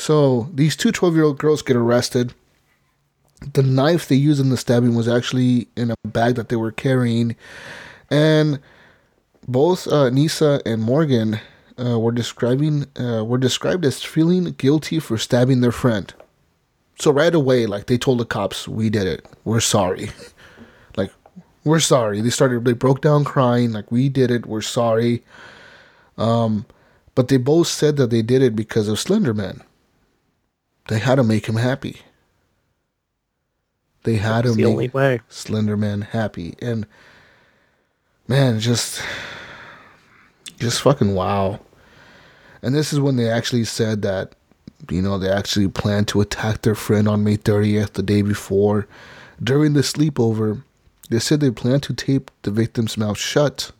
So 0.00 0.48
these 0.54 0.76
two 0.76 0.92
12 0.92 1.14
year 1.14 1.24
old 1.24 1.38
girls 1.38 1.62
get 1.62 1.76
arrested 1.76 2.34
the 3.52 3.62
knife 3.62 4.08
they 4.08 4.16
used 4.16 4.40
in 4.40 4.50
the 4.50 4.56
stabbing 4.56 4.94
was 4.94 5.08
actually 5.08 5.68
in 5.76 5.90
a 5.90 6.08
bag 6.08 6.34
that 6.34 6.48
they 6.48 6.56
were 6.56 6.72
carrying, 6.72 7.36
and 8.10 8.60
both 9.48 9.86
uh, 9.88 10.10
Nisa 10.10 10.60
and 10.66 10.82
Morgan 10.82 11.40
uh, 11.78 11.98
were 11.98 12.12
describing 12.12 12.86
uh, 12.98 13.24
were 13.24 13.38
described 13.38 13.84
as 13.84 14.02
feeling 14.02 14.44
guilty 14.52 14.98
for 14.98 15.16
stabbing 15.16 15.60
their 15.60 15.72
friend. 15.72 16.12
So 16.98 17.10
right 17.10 17.34
away, 17.34 17.66
like 17.66 17.86
they 17.86 17.96
told 17.96 18.18
the 18.18 18.26
cops, 18.26 18.68
"We 18.68 18.90
did 18.90 19.06
it. 19.06 19.26
We're 19.44 19.60
sorry." 19.60 20.10
like 20.96 21.12
we're 21.64 21.80
sorry. 21.80 22.20
They 22.20 22.30
started. 22.30 22.64
They 22.64 22.74
broke 22.74 23.00
down 23.00 23.24
crying. 23.24 23.72
Like 23.72 23.90
we 23.90 24.08
did 24.08 24.30
it. 24.30 24.44
We're 24.44 24.60
sorry. 24.60 25.22
Um, 26.18 26.66
but 27.14 27.28
they 27.28 27.38
both 27.38 27.68
said 27.68 27.96
that 27.96 28.10
they 28.10 28.22
did 28.22 28.42
it 28.42 28.54
because 28.54 28.86
of 28.88 28.98
Slenderman. 28.98 29.62
They 30.90 30.98
had 30.98 31.14
to 31.14 31.22
make 31.22 31.46
him 31.46 31.54
happy. 31.54 31.98
They 34.02 34.16
had 34.16 34.44
That's 34.44 34.56
to 34.56 34.56
the 34.56 34.64
make 34.64 34.72
only 34.72 34.88
way. 34.88 35.20
Slenderman 35.30 36.02
happy, 36.02 36.56
and 36.60 36.84
man, 38.26 38.58
just 38.58 39.00
just 40.58 40.82
fucking 40.82 41.14
wow. 41.14 41.60
And 42.60 42.74
this 42.74 42.92
is 42.92 42.98
when 42.98 43.14
they 43.14 43.30
actually 43.30 43.64
said 43.66 44.02
that, 44.02 44.34
you 44.90 45.00
know, 45.00 45.16
they 45.16 45.28
actually 45.28 45.68
planned 45.68 46.08
to 46.08 46.20
attack 46.20 46.62
their 46.62 46.74
friend 46.74 47.06
on 47.06 47.22
May 47.22 47.36
30th, 47.36 47.92
the 47.92 48.02
day 48.02 48.22
before. 48.22 48.88
During 49.40 49.74
the 49.74 49.82
sleepover, 49.82 50.64
they 51.08 51.20
said 51.20 51.38
they 51.38 51.52
planned 51.52 51.84
to 51.84 51.94
tape 51.94 52.32
the 52.42 52.50
victim's 52.50 52.96
mouth 52.96 53.16
shut. 53.16 53.70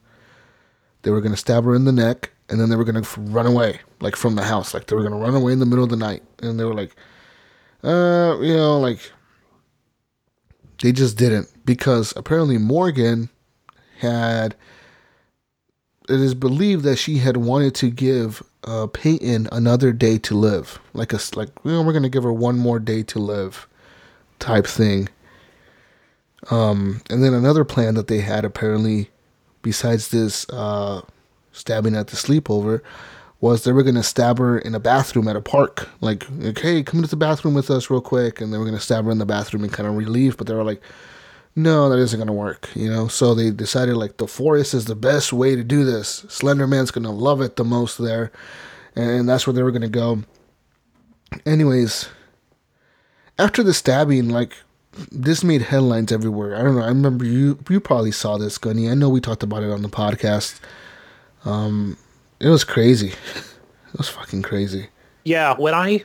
They 1.03 1.11
were 1.11 1.21
going 1.21 1.35
to 1.35 1.37
stab 1.37 1.65
her 1.65 1.75
in 1.75 1.87
the 1.87 1.93
neck, 1.93 2.31
and 2.51 2.61
then 2.61 2.69
they 2.69 2.77
were 2.77 2.85
to 2.85 3.21
run 3.21 3.47
away, 3.47 3.81
like 4.01 4.17
from 4.17 4.35
the 4.35 4.43
house. 4.43 4.75
Like 4.75 4.87
they 4.87 4.97
were 4.97 5.09
to 5.09 5.11
run 5.11 5.35
away 5.35 5.53
in 5.53 5.61
the 5.61 5.67
middle 5.67 5.85
of 5.85 5.91
the 5.91 5.97
night. 5.97 6.23
And 6.43 6.59
they 6.59 6.65
were 6.65 6.75
like, 6.75 6.95
uh, 7.85 8.37
you 8.41 8.55
know, 8.55 8.79
like 8.79 9.13
they 10.83 10.93
just 10.93 11.17
didn't 11.17 11.49
because 11.65 12.13
apparently 12.17 12.59
Morgan 12.59 13.31
had. 13.99 14.57
It 16.09 16.19
is 16.19 16.35
believed 16.35 16.83
that 16.85 16.97
she 16.97 17.19
had 17.19 17.37
wanted 17.37 17.73
to 17.77 17.89
give 17.89 18.43
uh, 18.65 18.89
Peyton 18.89 19.47
another 19.53 19.93
day 19.93 20.19
to 20.19 20.35
live, 20.35 20.81
like 20.93 21.13
a 21.13 21.21
like 21.37 21.51
you 21.65 21.71
know, 21.71 21.83
we're 21.83 21.93
gonna 21.93 22.09
give 22.09 22.25
her 22.25 22.33
one 22.33 22.59
more 22.59 22.81
day 22.81 23.05
to 23.05 23.21
live, 23.21 23.69
type 24.41 24.67
thing. 24.67 25.09
Um, 26.51 27.01
and 27.09 27.23
then 27.23 27.33
another 27.33 27.65
plan 27.65 27.95
that 27.95 28.09
they 28.09 28.23
had 28.23 28.45
apparently, 28.45 29.11
besides 29.63 30.09
this 30.09 30.49
uh, 30.51 31.03
stabbing 31.53 31.97
at 31.97 32.09
the 32.09 32.17
sleepover, 32.17 32.81
was 33.41 33.65
they 33.65 33.73
were 33.73 33.83
gonna 33.83 34.03
stab 34.03 34.39
her 34.39 34.59
in 34.59 34.75
a 34.75 34.81
bathroom 34.81 35.29
at 35.29 35.37
a 35.37 35.41
park. 35.41 35.89
Like, 36.01 36.27
like 36.39 36.59
hey, 36.59 36.83
come 36.83 37.03
to 37.03 37.09
the 37.09 37.17
bathroom 37.17 37.55
with 37.55 37.71
us 37.71 37.91
real 37.91 38.01
quick, 38.01 38.41
and 38.41 38.53
they 38.53 38.59
were 38.59 38.65
gonna 38.65 38.81
stab 38.81 39.05
her 39.05 39.11
in 39.11 39.19
the 39.19 39.27
bathroom 39.27 39.65
and 39.65 39.73
kind 39.73 39.89
of 39.89 39.97
relieve. 39.97 40.37
But 40.37 40.47
they 40.47 40.55
were 40.55 40.65
like, 40.65 40.83
no, 41.57 41.89
that 41.89 41.99
isn't 41.99 42.19
gonna 42.19 42.33
work, 42.33 42.69
you 42.75 42.89
know. 42.91 43.09
So 43.09 43.35
they 43.35 43.51
decided 43.51 43.97
like 43.97 44.19
the 44.19 44.27
forest 44.29 44.75
is 44.75 44.85
the 44.85 44.95
best 44.95 45.33
way 45.33 45.57
to 45.57 45.65
do 45.65 45.85
this. 45.85 46.25
Slender 46.29 46.67
Man's 46.67 46.91
gonna 46.91 47.13
love 47.13 47.41
it 47.41 47.57
the 47.57 47.65
most 47.65 47.99
there, 47.99 48.31
and 48.95 49.29
that's 49.29 49.47
where 49.47 49.55
they 49.55 49.63
were 49.63 49.73
gonna 49.73 49.89
go. 49.89 50.23
Anyways, 51.47 52.09
after 53.39 53.63
the 53.63 53.75
stabbing, 53.75 54.29
like 54.29 54.55
this 55.11 55.45
made 55.45 55.63
headlines 55.63 56.13
everywhere. 56.13 56.57
I 56.57 56.63
don't 56.63 56.77
know. 56.77 56.83
I 56.83 56.89
remember 56.89 57.25
you 57.25 57.59
you 57.69 57.81
probably 57.81 58.13
saw 58.13 58.39
this, 58.39 58.59
Gunny. 58.59 58.89
I 58.89 58.95
know 58.95 59.09
we 59.09 59.21
talked 59.21 59.43
about 59.43 59.63
it 59.63 59.71
on 59.71 59.83
the 59.83 59.89
podcast. 59.89 60.61
Um, 61.45 61.97
it 62.41 62.49
was 62.49 62.65
crazy. 62.65 63.13
It 63.93 63.99
was 63.99 64.09
fucking 64.09 64.43
crazy. 64.43 64.87
Yeah, 65.25 65.57
when 65.57 65.75
I 65.75 66.05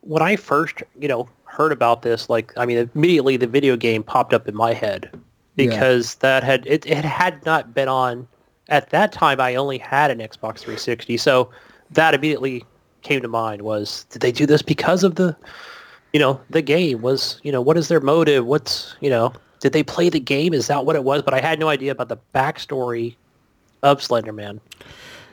when 0.00 0.22
I 0.22 0.36
first, 0.36 0.82
you 0.98 1.06
know, 1.06 1.28
heard 1.44 1.70
about 1.70 2.00
this, 2.00 2.30
like 2.30 2.50
I 2.56 2.64
mean, 2.64 2.90
immediately 2.94 3.36
the 3.36 3.46
video 3.46 3.76
game 3.76 4.02
popped 4.02 4.32
up 4.32 4.48
in 4.48 4.54
my 4.54 4.72
head 4.72 5.10
because 5.54 6.14
that 6.16 6.42
had 6.42 6.66
it, 6.66 6.86
it 6.86 7.04
had 7.04 7.44
not 7.44 7.74
been 7.74 7.88
on 7.88 8.26
at 8.68 8.88
that 8.88 9.12
time. 9.12 9.38
I 9.38 9.54
only 9.54 9.76
had 9.76 10.10
an 10.10 10.18
Xbox 10.18 10.60
360, 10.60 11.18
so 11.18 11.50
that 11.90 12.14
immediately 12.14 12.64
came 13.02 13.20
to 13.20 13.28
mind. 13.28 13.62
Was 13.62 14.04
did 14.04 14.22
they 14.22 14.32
do 14.32 14.46
this 14.46 14.62
because 14.62 15.04
of 15.04 15.16
the, 15.16 15.36
you 16.14 16.20
know, 16.20 16.40
the 16.48 16.62
game? 16.62 17.02
Was 17.02 17.38
you 17.42 17.52
know 17.52 17.60
what 17.60 17.76
is 17.76 17.88
their 17.88 18.00
motive? 18.00 18.46
What's 18.46 18.96
you 19.00 19.10
know 19.10 19.32
did 19.60 19.72
they 19.72 19.82
play 19.82 20.08
the 20.08 20.20
game? 20.20 20.54
Is 20.54 20.68
that 20.68 20.86
what 20.86 20.96
it 20.96 21.04
was? 21.04 21.22
But 21.22 21.34
I 21.34 21.40
had 21.40 21.58
no 21.58 21.68
idea 21.68 21.92
about 21.92 22.08
the 22.08 22.18
backstory 22.34 23.16
of 23.86 24.00
Slenderman. 24.00 24.60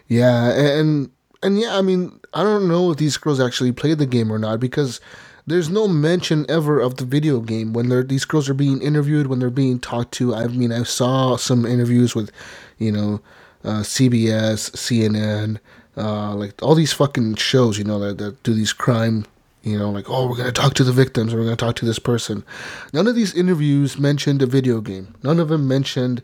Yeah, 0.08 0.52
and 0.52 1.10
and 1.42 1.60
yeah, 1.60 1.78
I 1.78 1.82
mean, 1.82 2.20
I 2.34 2.44
don't 2.44 2.68
know 2.68 2.92
if 2.92 2.98
these 2.98 3.18
girls 3.18 3.40
actually 3.40 3.72
played 3.72 3.98
the 3.98 4.06
game 4.06 4.32
or 4.32 4.40
not 4.40 4.60
because 4.60 5.00
there's 5.46 5.70
no 5.70 5.88
mention 5.88 6.46
ever 6.50 6.80
of 6.80 6.98
the 6.98 7.06
video 7.06 7.42
game 7.42 7.74
when 7.74 7.90
these 8.08 8.26
girls 8.26 8.50
are 8.50 8.54
being 8.54 8.82
interviewed 8.82 9.28
when 9.28 9.40
they're 9.40 9.50
being 9.50 9.80
talked 9.80 10.14
to. 10.14 10.34
I 10.34 10.48
mean, 10.48 10.72
I 10.72 10.84
saw 10.84 11.36
some 11.36 11.66
interviews 11.66 12.16
with, 12.16 12.32
you 12.78 12.92
know, 12.92 13.22
uh, 13.64 13.82
CBS, 13.82 14.72
CNN, 14.72 15.60
uh, 15.98 16.34
like 16.36 16.62
all 16.64 16.76
these 16.76 16.94
fucking 16.94 17.36
shows, 17.36 17.78
you 17.78 17.84
know, 17.84 18.00
that, 18.00 18.18
that 18.20 18.42
do 18.44 18.54
these 18.54 18.74
crime. 18.74 19.26
You 19.64 19.80
know, 19.80 19.90
like, 19.92 20.10
oh, 20.10 20.28
we're 20.28 20.36
going 20.36 20.52
to 20.52 20.52
talk 20.52 20.74
to 20.74 20.84
the 20.84 20.92
victims, 20.92 21.34
or 21.34 21.38
we're 21.38 21.46
going 21.46 21.56
to 21.56 21.66
talk 21.66 21.78
to 21.78 21.86
this 21.86 22.00
person. 22.00 22.44
None 22.92 23.08
of 23.08 23.16
these 23.16 23.34
interviews 23.34 23.98
mentioned 23.98 24.42
a 24.42 24.46
video 24.46 24.82
game. 24.82 25.16
None 25.24 25.40
of 25.40 25.48
them 25.48 25.70
mentioned 25.70 26.22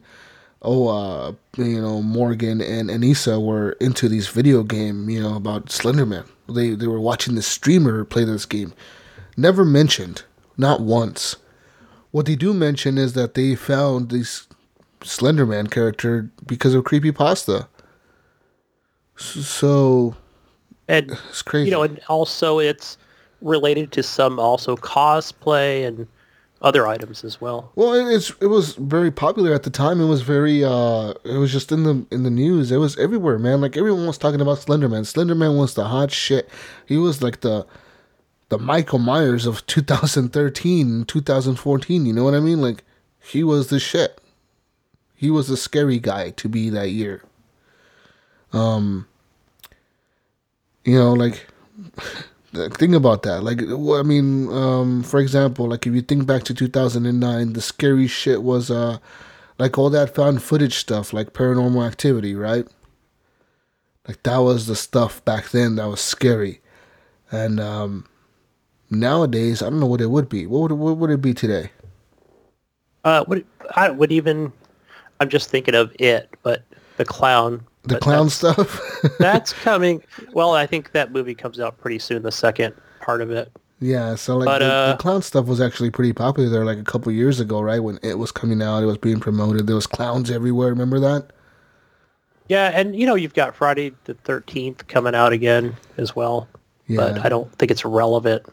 oh, 0.61 0.87
uh, 0.87 1.33
you 1.57 1.81
know, 1.81 2.01
Morgan 2.01 2.61
and 2.61 2.89
Anissa 2.89 3.43
were 3.43 3.71
into 3.73 4.09
these 4.09 4.27
video 4.27 4.63
game, 4.63 5.09
you 5.09 5.21
know, 5.21 5.35
about 5.35 5.67
Slenderman. 5.67 6.25
They 6.47 6.71
they 6.71 6.87
were 6.87 6.99
watching 6.99 7.35
the 7.35 7.41
streamer 7.41 8.03
play 8.03 8.23
this 8.23 8.45
game. 8.45 8.73
Never 9.37 9.63
mentioned, 9.63 10.23
not 10.57 10.81
once. 10.81 11.37
What 12.11 12.25
they 12.25 12.35
do 12.35 12.53
mention 12.53 12.97
is 12.97 13.13
that 13.13 13.35
they 13.35 13.55
found 13.55 14.09
this 14.09 14.47
Slenderman 15.01 15.69
character 15.69 16.29
because 16.45 16.73
of 16.73 16.83
creepy 16.83 17.11
pasta. 17.11 17.67
So 19.15 20.15
and 20.87 21.11
it's 21.29 21.41
crazy. 21.41 21.69
You 21.69 21.71
know, 21.75 21.83
and 21.83 21.99
also 22.09 22.59
it's 22.59 22.97
related 23.41 23.91
to 23.93 24.03
some 24.03 24.39
also 24.39 24.75
cosplay 24.75 25.87
and 25.87 26.07
other 26.61 26.85
items 26.85 27.23
as 27.23 27.39
well. 27.39 27.71
Well, 27.75 27.93
it's 27.93 28.31
it 28.41 28.47
was 28.47 28.75
very 28.75 29.11
popular 29.11 29.53
at 29.53 29.63
the 29.63 29.69
time. 29.69 30.01
It 30.01 30.07
was 30.07 30.21
very 30.21 30.63
uh 30.63 31.13
it 31.23 31.37
was 31.37 31.51
just 31.51 31.71
in 31.71 31.83
the 31.83 32.05
in 32.11 32.23
the 32.23 32.29
news. 32.29 32.71
It 32.71 32.77
was 32.77 32.97
everywhere, 32.97 33.39
man. 33.39 33.61
Like 33.61 33.77
everyone 33.77 34.07
was 34.07 34.17
talking 34.17 34.41
about 34.41 34.59
Slenderman. 34.59 35.05
Slenderman 35.05 35.57
was 35.57 35.73
the 35.73 35.85
hot 35.85 36.11
shit. 36.11 36.49
He 36.85 36.97
was 36.97 37.21
like 37.21 37.41
the 37.41 37.65
the 38.49 38.57
Michael 38.57 38.99
Myers 38.99 39.45
of 39.45 39.65
2013, 39.67 41.05
2014, 41.05 42.05
you 42.05 42.13
know 42.13 42.23
what 42.23 42.33
I 42.33 42.39
mean? 42.39 42.61
Like 42.61 42.83
he 43.19 43.43
was 43.43 43.67
the 43.67 43.79
shit. 43.79 44.19
He 45.15 45.29
was 45.29 45.47
the 45.47 45.57
scary 45.57 45.99
guy 45.99 46.31
to 46.31 46.49
be 46.49 46.69
that 46.69 46.89
year. 46.89 47.23
Um 48.51 49.07
you 50.83 50.97
know, 50.97 51.13
like 51.13 51.47
think 52.53 52.93
about 52.95 53.23
that. 53.23 53.43
Like, 53.43 53.61
I 53.61 54.03
mean, 54.03 54.51
um, 54.51 55.03
for 55.03 55.19
example, 55.19 55.67
like 55.67 55.85
if 55.85 55.93
you 55.93 56.01
think 56.01 56.25
back 56.25 56.43
to 56.43 56.53
2009, 56.53 57.53
the 57.53 57.61
scary 57.61 58.07
shit 58.07 58.43
was 58.43 58.71
uh, 58.71 58.97
like 59.57 59.77
all 59.77 59.89
that 59.91 60.15
found 60.15 60.41
footage 60.41 60.75
stuff, 60.75 61.13
like 61.13 61.33
Paranormal 61.33 61.85
Activity, 61.85 62.35
right? 62.35 62.67
Like 64.07 64.23
that 64.23 64.37
was 64.37 64.65
the 64.65 64.75
stuff 64.75 65.23
back 65.25 65.49
then 65.49 65.75
that 65.75 65.87
was 65.87 66.01
scary, 66.01 66.61
and 67.31 67.59
um, 67.59 68.07
nowadays 68.89 69.61
I 69.61 69.69
don't 69.69 69.79
know 69.79 69.85
what 69.85 70.01
it 70.01 70.09
would 70.09 70.29
be. 70.29 70.47
What 70.47 70.61
would 70.61 70.71
what 70.71 70.97
would 70.97 71.11
it 71.11 71.21
be 71.21 71.35
today? 71.35 71.69
Uh, 73.03 73.23
what 73.25 73.43
I 73.75 73.91
would 73.91 74.11
even, 74.11 74.51
I'm 75.19 75.29
just 75.29 75.51
thinking 75.51 75.75
of 75.75 75.95
it, 75.99 76.29
but 76.41 76.63
the 76.97 77.05
clown 77.05 77.63
the 77.83 77.99
clown 77.99 78.29
stuff. 78.29 78.81
that's 79.19 79.53
coming. 79.53 80.03
Well, 80.33 80.53
I 80.53 80.65
think 80.65 80.91
that 80.91 81.11
movie 81.11 81.35
comes 81.35 81.59
out 81.59 81.77
pretty 81.79 81.99
soon. 81.99 82.23
The 82.23 82.31
second 82.31 82.75
part 82.99 83.21
of 83.21 83.31
it. 83.31 83.51
Yeah, 83.81 84.15
so 84.15 84.37
like 84.37 84.45
but, 84.45 84.59
the, 84.59 84.65
uh, 84.65 84.91
the, 84.91 84.97
clown 84.97 85.21
stuff 85.21 85.45
was 85.45 85.61
actually 85.61 85.89
pretty 85.89 86.11
popular 86.11 86.49
there, 86.49 86.65
like 86.65 86.77
a 86.77 86.83
couple 86.83 87.11
years 87.13 87.39
ago, 87.39 87.61
right? 87.61 87.79
When 87.79 87.97
it 88.03 88.17
was 88.17 88.29
coming 88.29 88.61
out, 88.61 88.83
it 88.83 88.85
was 88.85 88.97
being 88.97 89.21
promoted. 89.21 89.67
There 89.67 89.75
was 89.75 89.87
clowns 89.87 90.29
everywhere. 90.29 90.69
Remember 90.69 90.99
that? 90.99 91.31
Yeah, 92.49 92.71
and 92.73 92.95
you 92.95 93.05
know 93.05 93.15
you've 93.15 93.35
got 93.35 93.55
Friday 93.55 93.93
the 94.03 94.15
Thirteenth 94.15 94.87
coming 94.87 95.15
out 95.15 95.31
again 95.31 95.77
as 95.97 96.15
well. 96.15 96.49
Yeah. 96.87 96.97
But 96.97 97.25
I 97.25 97.29
don't 97.29 97.49
think 97.57 97.71
it's 97.71 97.85
relevant. 97.85 98.43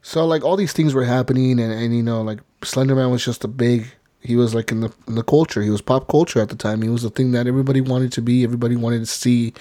So 0.00 0.26
like 0.26 0.42
all 0.42 0.56
these 0.56 0.72
things 0.72 0.92
were 0.92 1.04
happening, 1.04 1.60
and 1.60 1.72
and 1.72 1.94
you 1.94 2.02
know 2.02 2.22
like 2.22 2.40
Slenderman 2.62 3.12
was 3.12 3.24
just 3.24 3.44
a 3.44 3.48
big 3.48 3.86
he 4.22 4.36
was 4.36 4.54
like 4.54 4.70
in 4.70 4.80
the 4.80 4.92
in 5.08 5.16
the 5.16 5.22
culture. 5.22 5.62
He 5.62 5.70
was 5.70 5.82
pop 5.82 6.08
culture 6.08 6.40
at 6.40 6.48
the 6.48 6.56
time. 6.56 6.82
He 6.82 6.88
was 6.88 7.02
the 7.02 7.10
thing 7.10 7.32
that 7.32 7.46
everybody 7.46 7.80
wanted 7.80 8.12
to 8.12 8.22
be. 8.22 8.44
Everybody 8.44 8.76
wanted 8.76 9.00
to 9.00 9.06
see. 9.06 9.52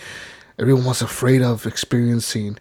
Everyone 0.60 0.86
was 0.86 1.02
afraid 1.02 1.41
of 1.41 1.65
experiencing. 1.65 2.58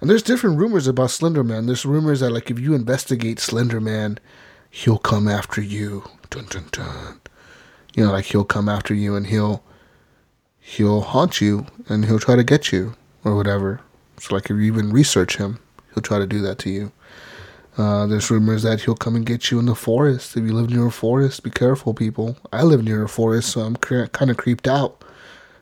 And 0.00 0.08
there's 0.08 0.22
different 0.22 0.58
rumors 0.58 0.86
about 0.86 1.10
Slender 1.10 1.42
Man. 1.42 1.66
There's 1.66 1.86
rumors 1.86 2.20
that 2.20 2.30
like 2.30 2.50
if 2.50 2.58
you 2.58 2.74
investigate 2.74 3.40
Slender 3.40 3.80
Man, 3.80 4.18
he'll 4.70 4.98
come 4.98 5.26
after 5.26 5.62
you. 5.62 6.04
Dun 6.30 6.46
dun 6.46 6.66
dun. 6.70 7.20
You 7.94 8.04
know, 8.04 8.12
like 8.12 8.26
he'll 8.26 8.44
come 8.44 8.68
after 8.68 8.94
you 8.94 9.16
and 9.16 9.26
he'll 9.26 9.64
he'll 10.60 11.00
haunt 11.00 11.40
you 11.40 11.66
and 11.88 12.04
he'll 12.04 12.18
try 12.18 12.36
to 12.36 12.44
get 12.44 12.70
you 12.70 12.94
or 13.24 13.34
whatever. 13.34 13.80
So 14.20 14.34
like 14.34 14.44
if 14.44 14.50
you 14.50 14.60
even 14.60 14.92
research 14.92 15.38
him, 15.38 15.58
he'll 15.94 16.02
try 16.02 16.18
to 16.18 16.26
do 16.26 16.40
that 16.42 16.58
to 16.60 16.70
you. 16.70 16.92
Uh, 17.78 18.06
there's 18.08 18.28
rumors 18.28 18.64
that 18.64 18.80
he'll 18.80 18.96
come 18.96 19.14
and 19.14 19.24
get 19.24 19.52
you 19.52 19.58
in 19.60 19.66
the 19.66 19.74
forest. 19.74 20.36
If 20.36 20.42
you 20.42 20.52
live 20.52 20.68
near 20.68 20.86
a 20.86 20.90
forest, 20.90 21.44
be 21.44 21.50
careful, 21.50 21.94
people. 21.94 22.36
I 22.52 22.64
live 22.64 22.82
near 22.82 23.04
a 23.04 23.08
forest, 23.08 23.50
so 23.50 23.60
I'm 23.60 23.76
cre- 23.76 24.06
kind 24.06 24.32
of 24.32 24.36
creeped 24.36 24.66
out. 24.66 25.04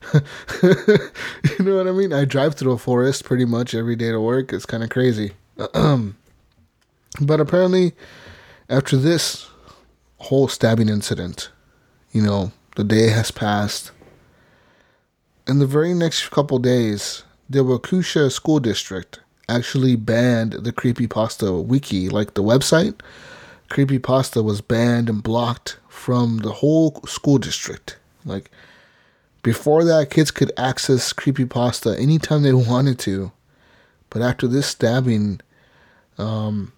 you 0.14 0.20
know 1.60 1.76
what 1.76 1.86
I 1.86 1.92
mean? 1.92 2.14
I 2.14 2.24
drive 2.24 2.54
through 2.54 2.72
a 2.72 2.78
forest 2.78 3.24
pretty 3.24 3.44
much 3.44 3.74
every 3.74 3.96
day 3.96 4.10
to 4.10 4.20
work. 4.20 4.54
It's 4.54 4.64
kind 4.64 4.82
of 4.82 4.88
crazy. 4.88 5.32
but 5.56 6.14
apparently, 7.38 7.92
after 8.70 8.96
this 8.96 9.46
whole 10.18 10.48
stabbing 10.48 10.88
incident, 10.88 11.50
you 12.12 12.22
know, 12.22 12.52
the 12.76 12.84
day 12.84 13.10
has 13.10 13.30
passed. 13.30 13.90
In 15.46 15.58
the 15.58 15.66
very 15.66 15.92
next 15.92 16.30
couple 16.30 16.58
days, 16.58 17.24
the 17.48 17.58
Waukesha 17.58 18.32
School 18.32 18.58
District 18.58 19.20
actually 19.48 19.96
banned 19.96 20.52
the 20.52 20.72
Creepypasta 20.72 21.64
wiki, 21.64 22.08
like 22.08 22.34
the 22.34 22.42
website. 22.42 22.94
Creepypasta 23.70 24.42
was 24.42 24.60
banned 24.60 25.08
and 25.08 25.22
blocked 25.22 25.78
from 25.88 26.38
the 26.38 26.52
whole 26.52 27.00
school 27.06 27.38
district. 27.38 27.96
Like 28.24 28.50
before 29.42 29.84
that, 29.84 30.10
kids 30.10 30.30
could 30.30 30.52
access 30.56 31.12
Creepypasta 31.12 31.98
anytime 31.98 32.42
they 32.42 32.52
wanted 32.72 32.98
to. 33.00 33.32
But 34.10 34.22
after 34.22 34.46
this 34.46 34.66
stabbing, 34.66 35.40
um, 36.18 36.72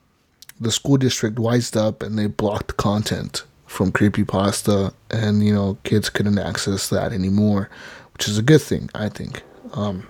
the 0.60 0.72
school 0.72 0.96
district 0.96 1.38
wised 1.38 1.76
up 1.76 2.02
and 2.02 2.18
they 2.18 2.26
blocked 2.26 2.76
content 2.76 3.44
from 3.66 3.92
Creepypasta, 3.92 4.94
and 5.10 5.44
you 5.44 5.54
know, 5.54 5.76
kids 5.84 6.08
couldn't 6.08 6.38
access 6.38 6.88
that 6.88 7.12
anymore, 7.12 7.68
which 8.14 8.26
is 8.26 8.38
a 8.38 8.42
good 8.42 8.62
thing, 8.62 8.88
I 8.94 9.10
think. 9.10 9.42
Um, 9.74 10.08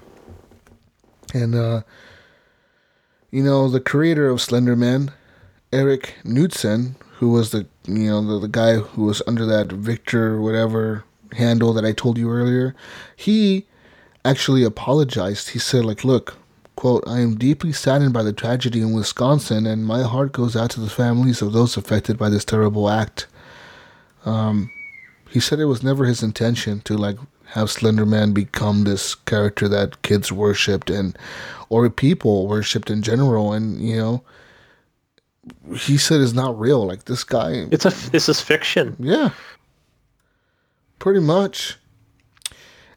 and 1.34 1.54
uh, 1.56 1.82
you 3.30 3.42
know, 3.42 3.68
the 3.68 3.80
creator 3.80 4.28
of 4.28 4.38
Slenderman, 4.38 5.12
Eric 5.72 6.14
Knudsen, 6.24 6.96
who 7.18 7.30
was 7.30 7.50
the 7.50 7.66
you 7.86 8.10
know 8.10 8.24
the, 8.24 8.38
the 8.38 8.48
guy 8.48 8.76
who 8.76 9.04
was 9.04 9.22
under 9.26 9.44
that 9.46 9.72
Victor 9.72 10.40
whatever 10.40 11.04
handle 11.32 11.72
that 11.74 11.84
I 11.84 11.92
told 11.92 12.16
you 12.16 12.30
earlier, 12.30 12.74
he 13.16 13.66
actually 14.24 14.64
apologized. 14.64 15.50
He 15.50 15.58
said 15.58 15.84
like, 15.84 16.04
"Look, 16.04 16.36
quote, 16.76 17.04
I 17.06 17.20
am 17.20 17.36
deeply 17.36 17.72
saddened 17.72 18.12
by 18.12 18.22
the 18.22 18.32
tragedy 18.32 18.80
in 18.80 18.92
Wisconsin, 18.92 19.66
and 19.66 19.84
my 19.84 20.02
heart 20.02 20.32
goes 20.32 20.56
out 20.56 20.70
to 20.70 20.80
the 20.80 20.90
families 20.90 21.42
of 21.42 21.52
those 21.52 21.76
affected 21.76 22.16
by 22.16 22.28
this 22.30 22.44
terrible 22.44 22.88
act." 22.88 23.26
Um, 24.24 24.70
he 25.30 25.40
said 25.40 25.60
it 25.60 25.66
was 25.66 25.82
never 25.82 26.04
his 26.06 26.22
intention 26.22 26.80
to 26.82 26.96
like 26.96 27.18
have 27.50 27.68
Slenderman 27.68 28.34
become 28.34 28.84
this 28.84 29.14
character 29.14 29.68
that 29.68 30.02
kids 30.02 30.30
worshipped 30.30 30.90
and 30.90 31.16
or 31.68 31.88
people 31.88 32.46
worshipped 32.46 32.90
in 32.90 33.02
general 33.02 33.52
and 33.52 33.80
you 33.80 33.96
know 33.96 34.22
he 35.74 35.96
said 35.96 36.20
is 36.20 36.34
not 36.34 36.58
real. 36.58 36.86
Like 36.86 37.04
this 37.04 37.24
guy 37.24 37.66
it's 37.70 37.86
a 37.86 38.10
this 38.10 38.28
is 38.28 38.40
fiction. 38.40 38.96
Yeah. 38.98 39.30
Pretty 40.98 41.20
much. 41.20 41.78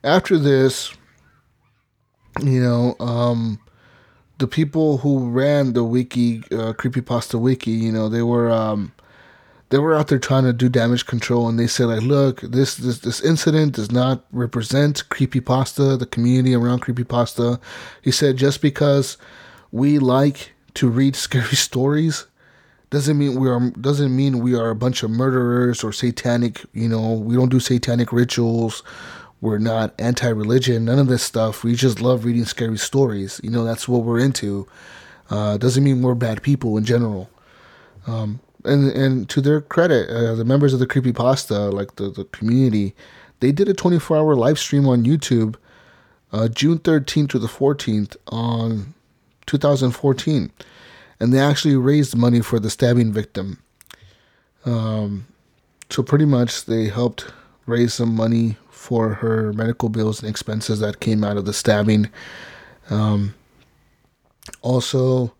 After 0.04 0.38
this 0.38 0.94
you 2.42 2.62
know 2.62 2.96
um 3.00 3.60
the 4.38 4.48
people 4.48 4.98
who 4.98 5.30
ran 5.30 5.74
the 5.74 5.84
wiki 5.84 6.40
uh, 6.52 6.74
creepypasta 6.74 7.40
wiki 7.40 7.72
you 7.72 7.92
know 7.92 8.10
they 8.10 8.24
were 8.24 8.50
um 8.50 8.92
they 9.72 9.80
were 9.80 9.96
out 9.96 10.08
there 10.10 10.20
trying 10.20 10.44
to 10.44 10.54
do 10.54 10.68
damage 10.68 11.06
control 11.06 11.48
and 11.48 11.58
they 11.58 11.66
said 11.66 11.86
like 11.86 12.02
look 12.02 12.42
this 12.42 12.76
this 12.76 13.00
this 13.00 13.22
incident 13.22 13.74
does 13.74 13.90
not 13.90 14.26
represent 14.32 15.08
creepypasta 15.10 15.98
the 15.98 16.06
community 16.06 16.54
around 16.54 16.82
creepypasta. 16.82 17.60
He 18.02 18.12
said 18.12 18.38
just 18.38 18.62
because 18.62 19.18
we 19.72 19.98
like 19.98 20.52
to 20.76 20.90
read 20.90 21.16
scary 21.28 21.56
stories 21.56 22.28
doesn't 22.90 23.18
mean 23.18 23.40
we 23.40 23.50
are 23.50 23.72
doesn't 23.72 24.14
mean 24.14 24.40
we 24.40 24.56
are 24.56 24.70
a 24.70 24.76
bunch 24.76 25.04
of 25.04 25.10
murderers 25.10 25.84
or 25.84 25.94
satanic 25.94 26.64
you 26.74 26.90
know 26.90 27.14
we 27.14 27.36
don't 27.36 27.50
do 27.50 27.60
satanic 27.60 28.12
rituals. 28.12 28.84
We're 29.40 29.58
not 29.58 29.96
anti-religion 29.98 30.84
none 30.84 31.00
of 31.00 31.08
this 31.08 31.24
stuff. 31.24 31.64
We 31.64 31.76
just 31.76 32.02
love 32.02 32.26
reading 32.26 32.46
scary 32.46 32.78
stories. 32.78 33.40
You 33.42 33.50
know 33.50 33.64
that's 33.64 33.88
what 33.88 34.04
we're 34.04 34.20
into. 34.20 34.68
Uh, 35.30 35.56
doesn't 35.56 35.86
mean 35.86 36.02
we're 36.02 36.14
bad 36.14 36.44
people 36.44 36.76
in 36.76 36.84
general. 36.84 37.30
Um, 38.06 38.42
and 38.66 38.92
and 38.92 39.30
to 39.30 39.42
their 39.42 39.62
credit, 39.62 40.10
uh, 40.10 40.36
the 40.36 40.46
members 40.46 40.74
of 40.74 40.80
the 40.80 40.88
Creepy 40.88 41.12
Pasta, 41.12 41.70
like 41.70 41.96
the, 41.96 42.10
the 42.10 42.26
community, 42.26 42.96
they 43.40 43.52
did 43.52 43.68
a 43.68 43.74
24 43.74 44.18
hour 44.18 44.36
live 44.36 44.60
stream 44.60 44.88
on 44.88 45.04
YouTube, 45.04 45.56
uh, 46.32 46.48
June 46.48 46.80
13th 46.80 47.30
to 47.30 47.40
the 47.40 47.48
14th 47.48 48.16
on 48.28 48.94
2014, 49.48 50.52
and 51.20 51.34
they 51.34 51.40
actually 51.40 51.76
raised 51.76 52.16
money 52.16 52.42
for 52.42 52.60
the 52.60 52.70
stabbing 52.70 53.12
victim. 53.12 53.62
Um, 54.66 55.28
so 55.90 56.04
pretty 56.04 56.26
much 56.26 56.66
they 56.66 56.88
helped 56.88 57.32
raise 57.66 57.94
some 57.96 58.16
money 58.16 58.58
for 58.70 59.16
her 59.16 59.54
medical 59.54 59.90
bills 59.90 60.22
and 60.22 60.30
expenses 60.30 60.80
that 60.80 61.00
came 61.00 61.24
out 61.24 61.38
of 61.38 61.46
the 61.46 61.54
stabbing. 61.54 62.10
Um, 62.90 63.36
also, 64.62 65.34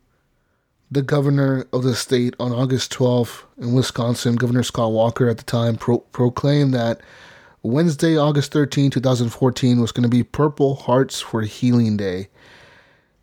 the 0.92 1.02
governor 1.02 1.66
of 1.72 1.84
the 1.84 1.96
state 1.96 2.36
on 2.38 2.52
August 2.52 2.92
12th 2.92 3.44
in 3.58 3.74
Wisconsin, 3.74 4.36
Governor 4.36 4.62
Scott 4.62 4.92
Walker 4.92 5.30
at 5.30 5.38
the 5.38 5.44
time, 5.44 5.78
pro- 5.78 6.00
proclaimed 6.00 6.74
that 6.74 7.00
Wednesday, 7.64 8.18
August 8.18 8.52
13, 8.52 8.92
2014, 8.92 9.80
was 9.80 9.94
going 9.94 10.04
to 10.04 10.10
be 10.10 10.24
Purple 10.24 10.76
Hearts 10.76 11.22
for 11.22 11.44
Healing 11.44 11.96
Day. 11.96 12.28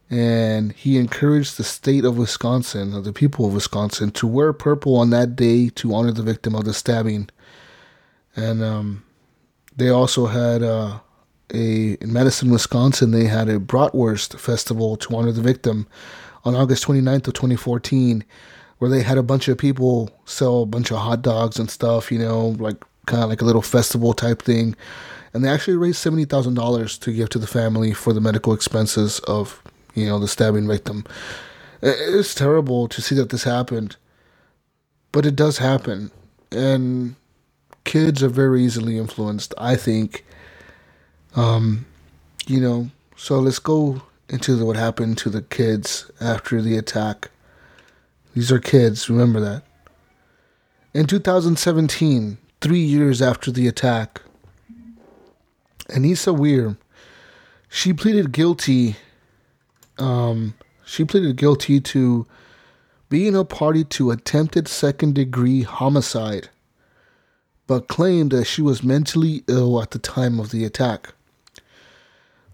And 0.09 0.73
he 0.73 0.97
encouraged 0.97 1.59
the 1.59 1.65
state 1.65 2.07
of 2.07 2.17
Wisconsin, 2.17 2.95
or 2.95 3.03
the 3.03 3.13
people 3.13 3.47
of 3.47 3.53
Wisconsin, 3.53 4.13
to 4.13 4.27
wear 4.27 4.55
purple 4.55 4.97
on 4.97 5.11
that 5.11 5.37
day 5.37 5.69
to 5.71 5.93
honor 5.93 6.13
the 6.13 6.23
victim 6.23 6.55
of 6.55 6.65
the 6.65 6.73
stabbing. 6.73 7.29
And 8.35 8.63
um, 8.63 9.05
they 9.77 9.91
also 9.91 10.27
had 10.27 10.63
uh, 10.63 11.01
a, 11.53 11.99
in 12.01 12.13
Madison, 12.15 12.51
Wisconsin, 12.51 13.11
they 13.11 13.25
had 13.25 13.51
a 13.51 13.59
Bratwurst 13.59 14.39
festival 14.39 14.97
to 14.97 15.15
honor 15.15 15.33
the 15.33 15.43
victim 15.43 15.87
on 16.45 16.55
August 16.55 16.85
29th 16.85 17.29
of 17.29 17.35
2014 17.35 18.25
where 18.79 18.91
they 18.91 19.03
had 19.03 19.19
a 19.19 19.23
bunch 19.23 19.49
of 19.49 19.59
people 19.59 20.11
sell 20.25 20.63
a 20.63 20.67
bunch 20.67 20.91
of 20.91 20.99
hot 20.99 21.23
dogs 21.23 21.59
and 21.59 21.71
stuff, 21.71 22.13
you 22.13 22.19
know, 22.19 22.49
like 22.59 22.83
kind 23.07 23.23
of 23.23 23.29
like 23.29 23.43
a 23.43 23.45
little 23.45 23.63
festival 23.63 24.13
type 24.13 24.43
thing. 24.43 24.75
And 25.35 25.45
they 25.45 25.49
actually 25.49 25.77
raised 25.77 26.05
$70,000 26.05 27.01
to 27.01 27.13
give 27.13 27.29
to 27.31 27.39
the 27.39 27.47
family 27.47 27.93
for 27.93 28.13
the 28.13 28.21
medical 28.21 28.53
expenses 28.53 29.19
of, 29.21 29.63
you 29.95 30.07
know, 30.07 30.19
the 30.19 30.29
stabbing 30.29 30.67
victim. 30.67 31.05
It's 31.83 32.35
terrible 32.35 32.89
to 32.89 33.03
see 33.03 33.15
that 33.17 33.31
this 33.31 33.45
happened, 33.45 33.97
but 35.13 35.27
it 35.27 35.37
does 35.37 35.59
happen. 35.59 36.11
And 36.51 37.17
kids 37.85 38.23
are 38.23 38.29
very 38.29 38.65
easily 38.65 38.97
influenced, 38.97 39.55
I 39.59 39.77
think. 39.77 40.25
Um, 41.37 41.85
you 42.47 42.61
know, 42.61 42.91
so 43.17 43.39
let's 43.39 43.59
go 43.59 44.03
into 44.29 44.65
what 44.65 44.77
happened 44.77 45.19
to 45.19 45.31
the 45.31 45.43
kids 45.43 46.11
after 46.21 46.61
the 46.61 46.77
attack. 46.77 47.31
These 48.35 48.53
are 48.53 48.59
kids, 48.59 49.09
remember 49.09 49.41
that. 49.41 49.63
In 50.95 51.07
2017, 51.07 52.39
three 52.61 52.81
years 52.81 53.23
after 53.23 53.51
the 53.51 53.67
attack, 53.67 54.23
Anissa 55.89 56.37
Weir, 56.37 56.77
she 57.69 57.93
pleaded 57.93 58.33
guilty. 58.33 58.97
Um, 59.99 60.55
she 60.85 61.05
pleaded 61.05 61.37
guilty 61.37 61.81
to 61.81 62.27
being 63.09 63.35
a 63.35 63.45
party 63.45 63.85
to 63.85 64.11
attempted 64.11 64.69
second 64.69 65.15
degree 65.15 65.63
homicide, 65.63 66.51
but 67.67 67.89
claimed 67.89 68.33
that 68.33 68.45
she 68.45 68.61
was 68.61 68.83
mentally 68.83 69.43
ill 69.49 69.81
at 69.81 69.93
the 69.93 69.99
time 69.99 70.39
of 70.39 70.51
the 70.51 70.65
attack. 70.65 71.15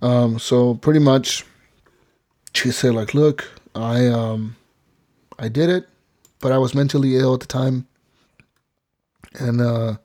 Um, 0.01 0.39
so 0.39 0.75
pretty 0.75 1.01
much, 1.01 1.45
she 2.55 2.71
said 2.71 2.95
like, 2.95 3.14
"Look, 3.14 3.51
I 3.75 4.07
um, 4.07 4.57
I 5.38 5.49
did 5.49 5.71
it, 5.71 5.88
but 6.40 6.53
I 6.53 6.59
was 6.59 6.75
mentally 6.75 7.17
ill 7.17 7.35
at 7.35 7.40
the 7.40 7.47
time, 7.47 7.87
and 9.38 9.61
uh, 9.61 9.97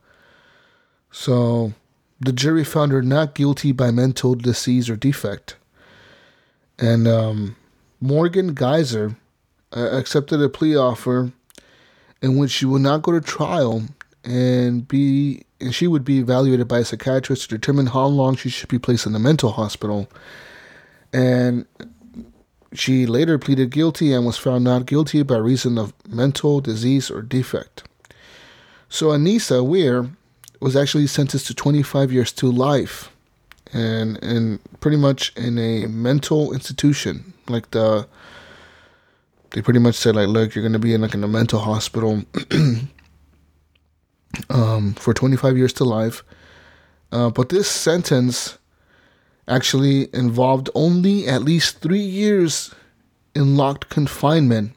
so 1.11 1.73
the 2.19 2.33
jury 2.33 2.63
found 2.63 2.91
her 2.91 3.01
not 3.01 3.35
guilty 3.35 3.71
by 3.71 3.91
mental 3.91 4.35
disease 4.35 4.89
or 4.89 4.95
defect, 4.95 5.55
and 6.77 7.07
um, 7.07 7.55
Morgan 8.01 8.53
Geyser 8.53 9.15
uh, 9.75 9.89
accepted 9.91 10.41
a 10.41 10.49
plea 10.49 10.75
offer 10.75 11.31
in 12.21 12.37
which 12.37 12.51
she 12.51 12.65
would 12.65 12.81
not 12.81 13.01
go 13.01 13.11
to 13.11 13.21
trial 13.21 13.83
and 14.23 14.87
be 14.87 15.43
and 15.61 15.75
she 15.75 15.87
would 15.87 16.05
be 16.05 16.19
evaluated 16.19 16.67
by 16.67 16.79
a 16.79 16.85
psychiatrist 16.85 17.43
to 17.43 17.57
determine 17.57 17.87
how 17.87 18.05
long 18.05 18.35
she 18.35 18.49
should 18.49 18.69
be 18.69 18.79
placed 18.79 19.05
in 19.05 19.13
a 19.13 19.19
mental 19.19 19.51
hospital. 19.51 20.07
And 21.11 21.65
she 22.73 23.05
later 23.05 23.37
pleaded 23.37 23.71
guilty 23.71 24.13
and 24.13 24.25
was 24.25 24.37
found 24.37 24.63
not 24.63 24.85
guilty 24.85 25.23
by 25.23 25.37
reason 25.37 25.77
of 25.77 25.93
mental 26.07 26.61
disease 26.61 27.09
or 27.09 27.21
defect. 27.21 27.83
So 28.89 29.07
Anissa 29.07 29.65
Weir 29.65 30.09
was 30.59 30.75
actually 30.75 31.07
sentenced 31.07 31.47
to 31.47 31.53
25 31.53 32.11
years 32.11 32.31
to 32.33 32.51
life 32.51 33.11
and 33.73 34.21
and 34.23 34.59
pretty 34.79 34.97
much 34.97 35.35
in 35.35 35.57
a 35.57 35.87
mental 35.87 36.51
institution 36.53 37.33
like 37.47 37.71
the 37.71 38.07
they 39.51 39.61
pretty 39.61 39.79
much 39.79 39.95
said 39.95 40.15
like 40.15 40.27
look 40.27 40.53
you're 40.55 40.63
going 40.63 40.73
to 40.73 40.79
be 40.79 40.93
in 40.93 41.01
like 41.01 41.13
in 41.13 41.23
a 41.23 41.27
mental 41.27 41.59
hospital 41.59 42.23
um, 44.49 44.93
for 44.93 45.13
25 45.13 45.57
years 45.57 45.73
to 45.73 45.83
life 45.83 46.23
uh, 47.11 47.29
but 47.29 47.49
this 47.49 47.67
sentence 47.69 48.58
actually 49.49 50.07
involved 50.13 50.69
only 50.75 51.27
at 51.27 51.43
least 51.43 51.79
three 51.79 51.99
years 51.99 52.73
in 53.35 53.57
locked 53.57 53.89
confinement 53.89 54.71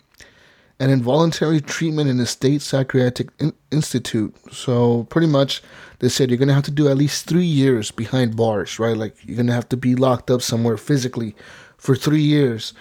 and 0.80 0.90
involuntary 0.90 1.60
treatment 1.60 2.10
in 2.10 2.18
a 2.18 2.26
state 2.26 2.60
psychiatric 2.60 3.28
in- 3.38 3.52
institute. 3.70 4.34
So 4.50 5.04
pretty 5.04 5.28
much, 5.28 5.62
they 6.00 6.08
said 6.08 6.28
you're 6.28 6.38
gonna 6.38 6.54
have 6.54 6.64
to 6.64 6.72
do 6.72 6.88
at 6.88 6.96
least 6.96 7.26
three 7.26 7.46
years 7.46 7.92
behind 7.92 8.36
bars, 8.36 8.78
right? 8.80 8.96
Like 8.96 9.14
you're 9.24 9.36
gonna 9.36 9.52
have 9.52 9.68
to 9.68 9.76
be 9.76 9.94
locked 9.94 10.30
up 10.30 10.42
somewhere 10.42 10.76
physically 10.76 11.36
for 11.76 11.94
three 11.94 12.22
years, 12.22 12.72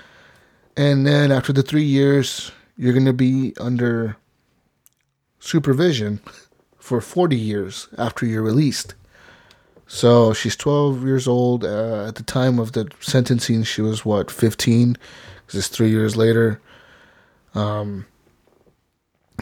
and 0.75 1.05
then 1.05 1.31
after 1.31 1.53
the 1.53 1.61
three 1.61 1.83
years, 1.83 2.51
you're 2.75 2.93
gonna 2.93 3.13
be 3.13 3.53
under 3.59 4.17
supervision 5.39 6.21
for 6.79 7.01
40 7.01 7.37
years 7.37 7.87
after 7.97 8.25
you're 8.25 8.41
released. 8.41 8.95
So 9.93 10.31
she's 10.31 10.55
12 10.55 11.03
years 11.03 11.27
old. 11.27 11.65
Uh, 11.65 12.07
at 12.07 12.15
the 12.15 12.23
time 12.23 12.59
of 12.59 12.71
the 12.71 12.89
sentencing, 13.01 13.63
she 13.63 13.81
was 13.81 14.05
what, 14.05 14.31
15? 14.31 14.97
Because 15.45 15.59
it's 15.59 15.67
three 15.67 15.89
years 15.89 16.15
later. 16.15 16.61
Um, 17.55 18.05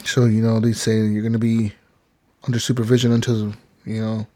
so, 0.03 0.25
you 0.25 0.41
know, 0.41 0.59
they 0.59 0.73
say 0.73 1.05
you're 1.05 1.21
going 1.21 1.33
to 1.33 1.39
be 1.39 1.73
under 2.45 2.57
supervision 2.57 3.11
until, 3.11 3.53
you 3.85 4.01
know, 4.01 4.27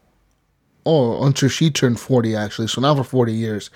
oh, 0.86 1.26
until 1.26 1.50
she 1.50 1.72
turned 1.72 2.00
40, 2.00 2.36
actually. 2.36 2.68
So 2.68 2.80
now 2.80 2.94
for 2.94 3.04
40 3.04 3.34
years. 3.34 3.72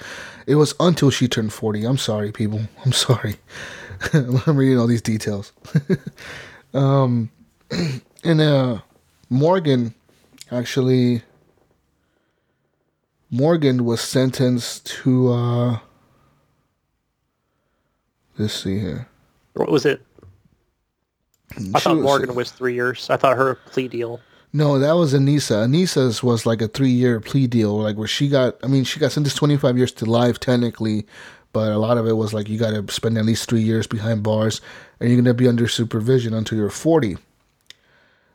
It 0.46 0.56
was 0.56 0.76
until 0.80 1.10
she 1.10 1.28
turned 1.28 1.54
40. 1.54 1.86
I'm 1.86 1.98
sorry, 1.98 2.32
people. 2.32 2.62
I'm 2.86 2.94
sorry. 2.94 3.38
I'm 4.14 4.56
reading 4.56 4.78
all 4.78 4.86
these 4.86 5.02
details. 5.02 5.54
um, 6.76 7.32
and 8.24 8.42
uh, 8.42 8.78
Morgan 9.28 9.96
actually 10.52 11.24
Morgan 13.30 13.84
was 13.86 14.02
sentenced 14.02 14.86
to 15.04 15.32
uh 15.34 15.80
let's 18.38 18.54
see 18.54 18.80
here. 18.80 19.08
What 19.54 19.70
was 19.70 19.86
it? 19.86 20.02
I 21.74 21.80
thought 21.80 21.96
was- 21.98 22.04
Morgan 22.04 22.36
was 22.36 22.52
three 22.52 22.74
years. 22.74 23.10
I 23.10 23.18
thought 23.18 23.38
her 23.38 23.56
plea 23.56 23.88
deal. 23.88 24.20
No, 24.54 24.80
that 24.80 24.94
was 24.94 25.14
Anissa. 25.14 25.66
Anissa's 25.68 26.24
was 26.24 26.46
like 26.46 26.62
a 26.62 26.68
three 26.68 26.90
year 26.90 27.20
plea 27.20 27.48
deal, 27.48 27.78
like 27.78 27.98
where 27.98 28.08
she 28.08 28.30
got 28.30 28.56
I 28.64 28.68
mean, 28.68 28.84
she 28.84 29.00
got 29.00 29.12
sentenced 29.12 29.38
twenty 29.38 29.58
five 29.58 29.78
years 29.78 29.92
to 29.94 30.06
life 30.06 30.40
technically, 30.40 31.06
but 31.52 31.72
a 31.72 31.78
lot 31.78 31.98
of 31.98 32.08
it 32.08 32.14
was 32.16 32.34
like 32.34 32.48
you 32.48 32.58
gotta 32.58 32.90
spend 32.92 33.18
at 33.18 33.26
least 33.26 33.50
three 33.50 33.62
years 33.62 33.88
behind 33.88 34.24
bars 34.24 34.62
and 35.00 35.10
you're 35.10 35.20
gonna 35.22 35.34
be 35.34 35.48
under 35.50 35.68
supervision 35.68 36.34
until 36.34 36.58
you're 36.58 36.70
forty. 36.70 37.18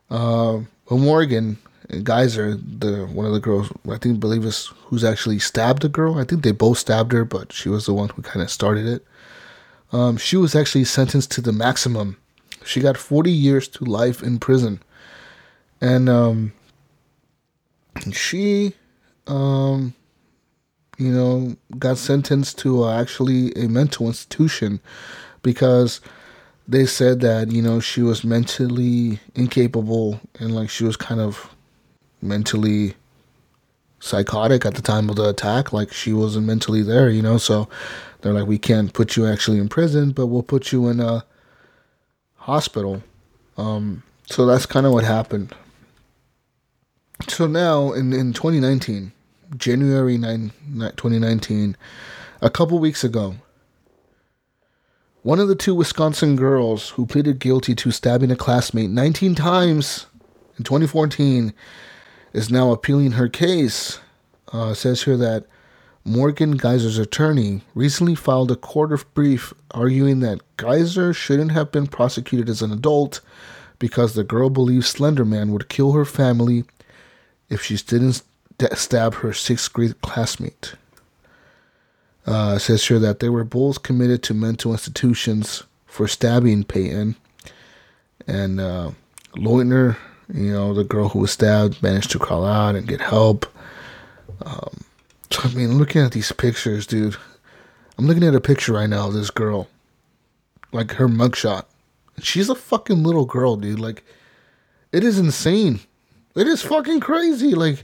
Uh, 0.09 0.59
but 0.87 0.97
Morgan 0.97 1.57
Geyser, 2.01 2.55
the 2.55 3.05
one 3.05 3.25
of 3.25 3.33
the 3.33 3.39
girls, 3.39 3.71
I 3.89 3.97
think 3.97 4.19
believe 4.19 4.45
is 4.45 4.67
who's 4.85 5.03
actually 5.03 5.39
stabbed 5.39 5.81
the 5.81 5.89
girl. 5.89 6.17
I 6.17 6.23
think 6.23 6.43
they 6.43 6.51
both 6.51 6.77
stabbed 6.79 7.11
her, 7.11 7.25
but 7.25 7.51
she 7.51 7.69
was 7.69 7.85
the 7.85 7.93
one 7.93 8.09
who 8.09 8.21
kind 8.21 8.41
of 8.41 8.49
started 8.51 8.85
it. 8.85 9.05
Um, 9.91 10.17
she 10.17 10.37
was 10.37 10.55
actually 10.55 10.85
sentenced 10.85 11.31
to 11.31 11.41
the 11.41 11.51
maximum. 11.51 12.17
She 12.65 12.79
got 12.79 12.97
40 12.97 13.31
years 13.31 13.67
to 13.69 13.85
life 13.85 14.23
in 14.23 14.39
prison. 14.39 14.81
and 15.81 16.09
um, 16.09 16.53
she, 18.11 18.73
um, 19.27 19.93
you 20.97 21.11
know, 21.11 21.55
got 21.77 21.97
sentenced 21.97 22.57
to 22.59 22.83
uh, 22.83 22.99
actually 22.99 23.51
a 23.53 23.67
mental 23.67 24.07
institution 24.07 24.79
because 25.41 25.99
they 26.67 26.85
said 26.85 27.19
that 27.19 27.51
you 27.51 27.61
know 27.61 27.79
she 27.79 28.01
was 28.01 28.23
mentally 28.23 29.19
incapable 29.35 30.19
and 30.39 30.55
like 30.55 30.69
she 30.69 30.83
was 30.83 30.95
kind 30.95 31.19
of 31.19 31.52
mentally 32.23 32.95
psychotic 33.99 34.65
at 34.65 34.75
the 34.75 34.81
time 34.81 35.09
of 35.09 35.15
the 35.15 35.29
attack 35.29 35.71
like 35.71 35.93
she 35.93 36.11
wasn't 36.11 36.45
mentally 36.45 36.81
there 36.81 37.09
you 37.09 37.21
know? 37.21 37.37
So 37.37 37.69
they're 38.21 38.33
like 38.33 38.47
we 38.47 38.57
can't 38.57 38.93
put 38.93 39.15
you 39.15 39.25
actually 39.25 39.59
in 39.59 39.69
prison 39.69 40.11
but 40.11 40.27
we'll 40.27 40.43
put 40.43 40.71
you 40.71 40.87
in 40.87 40.99
a 40.99 41.25
hospital. 42.35 43.03
Um 43.57 44.03
so 44.25 44.45
that's 44.45 44.65
kind 44.65 44.85
of 44.85 44.93
what 44.93 45.03
happened. 45.03 45.53
So 47.27 47.47
now 47.47 47.93
in 47.93 48.13
in 48.13 48.33
2019 48.33 49.11
january 49.57 50.17
9 50.17 50.51
2019 50.75 51.77
a 52.41 52.49
couple 52.49 52.79
weeks 52.79 53.03
ago 53.03 53.35
one 55.23 55.39
of 55.39 55.47
the 55.47 55.55
two 55.55 55.73
Wisconsin 55.73 56.35
girls 56.35 56.89
who 56.89 57.05
pleaded 57.05 57.39
guilty 57.39 57.73
to 57.75 57.91
stabbing 57.91 58.29
a 58.29 58.35
classmate 58.35 58.89
19 58.89 59.35
times 59.35 60.05
in 60.57 60.65
2014 60.65 61.53
is 62.33 62.51
now 62.51 62.71
appealing 62.71 63.13
her 63.13 63.29
case. 63.29 63.99
Uh, 64.51 64.73
says 64.73 65.03
here 65.03 65.17
that 65.17 65.45
Morgan 66.05 66.57
Geyser's 66.57 66.97
attorney 66.97 67.61
recently 67.73 68.13
filed 68.13 68.51
a 68.51 68.55
court 68.55 68.91
of 68.91 69.11
brief 69.13 69.53
arguing 69.71 70.19
that 70.19 70.41
Geyser 70.57 71.13
shouldn't 71.13 71.51
have 71.51 71.71
been 71.71 71.87
prosecuted 71.87 72.49
as 72.49 72.61
an 72.61 72.71
adult 72.71 73.21
because 73.79 74.13
the 74.13 74.23
girl 74.23 74.49
believes 74.49 74.93
Slenderman 74.93 75.49
would 75.49 75.69
kill 75.69 75.93
her 75.93 76.05
family 76.05 76.65
if 77.49 77.63
she 77.63 77.77
didn't 77.77 78.21
stab 78.73 79.15
her 79.15 79.33
sixth 79.33 79.71
grade 79.71 79.99
classmate. 80.01 80.75
Uh, 82.25 82.57
says 82.57 82.87
here 82.87 82.99
that 82.99 83.19
they 83.19 83.29
were 83.29 83.43
both 83.43 83.83
committed 83.83 84.23
to 84.23 84.33
mental 84.33 84.71
institutions 84.71 85.63
for 85.85 86.07
stabbing 86.07 86.63
Payton. 86.63 87.15
And 88.27 88.59
uh, 88.59 88.91
Leutner, 89.35 89.97
you 90.33 90.51
know, 90.51 90.73
the 90.73 90.83
girl 90.83 91.09
who 91.09 91.19
was 91.19 91.31
stabbed, 91.31 91.81
managed 91.81 92.11
to 92.11 92.19
crawl 92.19 92.45
out 92.45 92.75
and 92.75 92.87
get 92.87 93.01
help. 93.01 93.45
Um, 94.45 94.83
so, 95.29 95.41
I 95.49 95.53
mean, 95.53 95.77
looking 95.77 96.01
at 96.01 96.11
these 96.11 96.31
pictures, 96.31 96.85
dude, 96.85 97.15
I'm 97.97 98.07
looking 98.07 98.23
at 98.23 98.35
a 98.35 98.41
picture 98.41 98.73
right 98.73 98.89
now 98.89 99.07
of 99.07 99.13
this 99.13 99.29
girl. 99.29 99.67
Like 100.71 100.93
her 100.93 101.07
mugshot. 101.07 101.65
She's 102.19 102.49
a 102.49 102.55
fucking 102.55 103.03
little 103.03 103.25
girl, 103.25 103.55
dude. 103.55 103.79
Like, 103.79 104.03
it 104.91 105.03
is 105.03 105.19
insane. 105.19 105.79
It 106.35 106.47
is 106.47 106.61
fucking 106.61 106.99
crazy. 106.99 107.53
Like, 107.53 107.83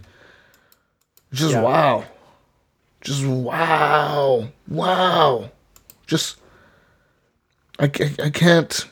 just 1.31 1.53
yeah. 1.53 1.61
wow. 1.61 2.05
Just 3.01 3.25
wow, 3.25 4.49
wow. 4.67 5.49
Just 6.05 6.37
I, 7.79 7.85
I, 7.85 8.15
I 8.25 8.29
can't 8.29 8.85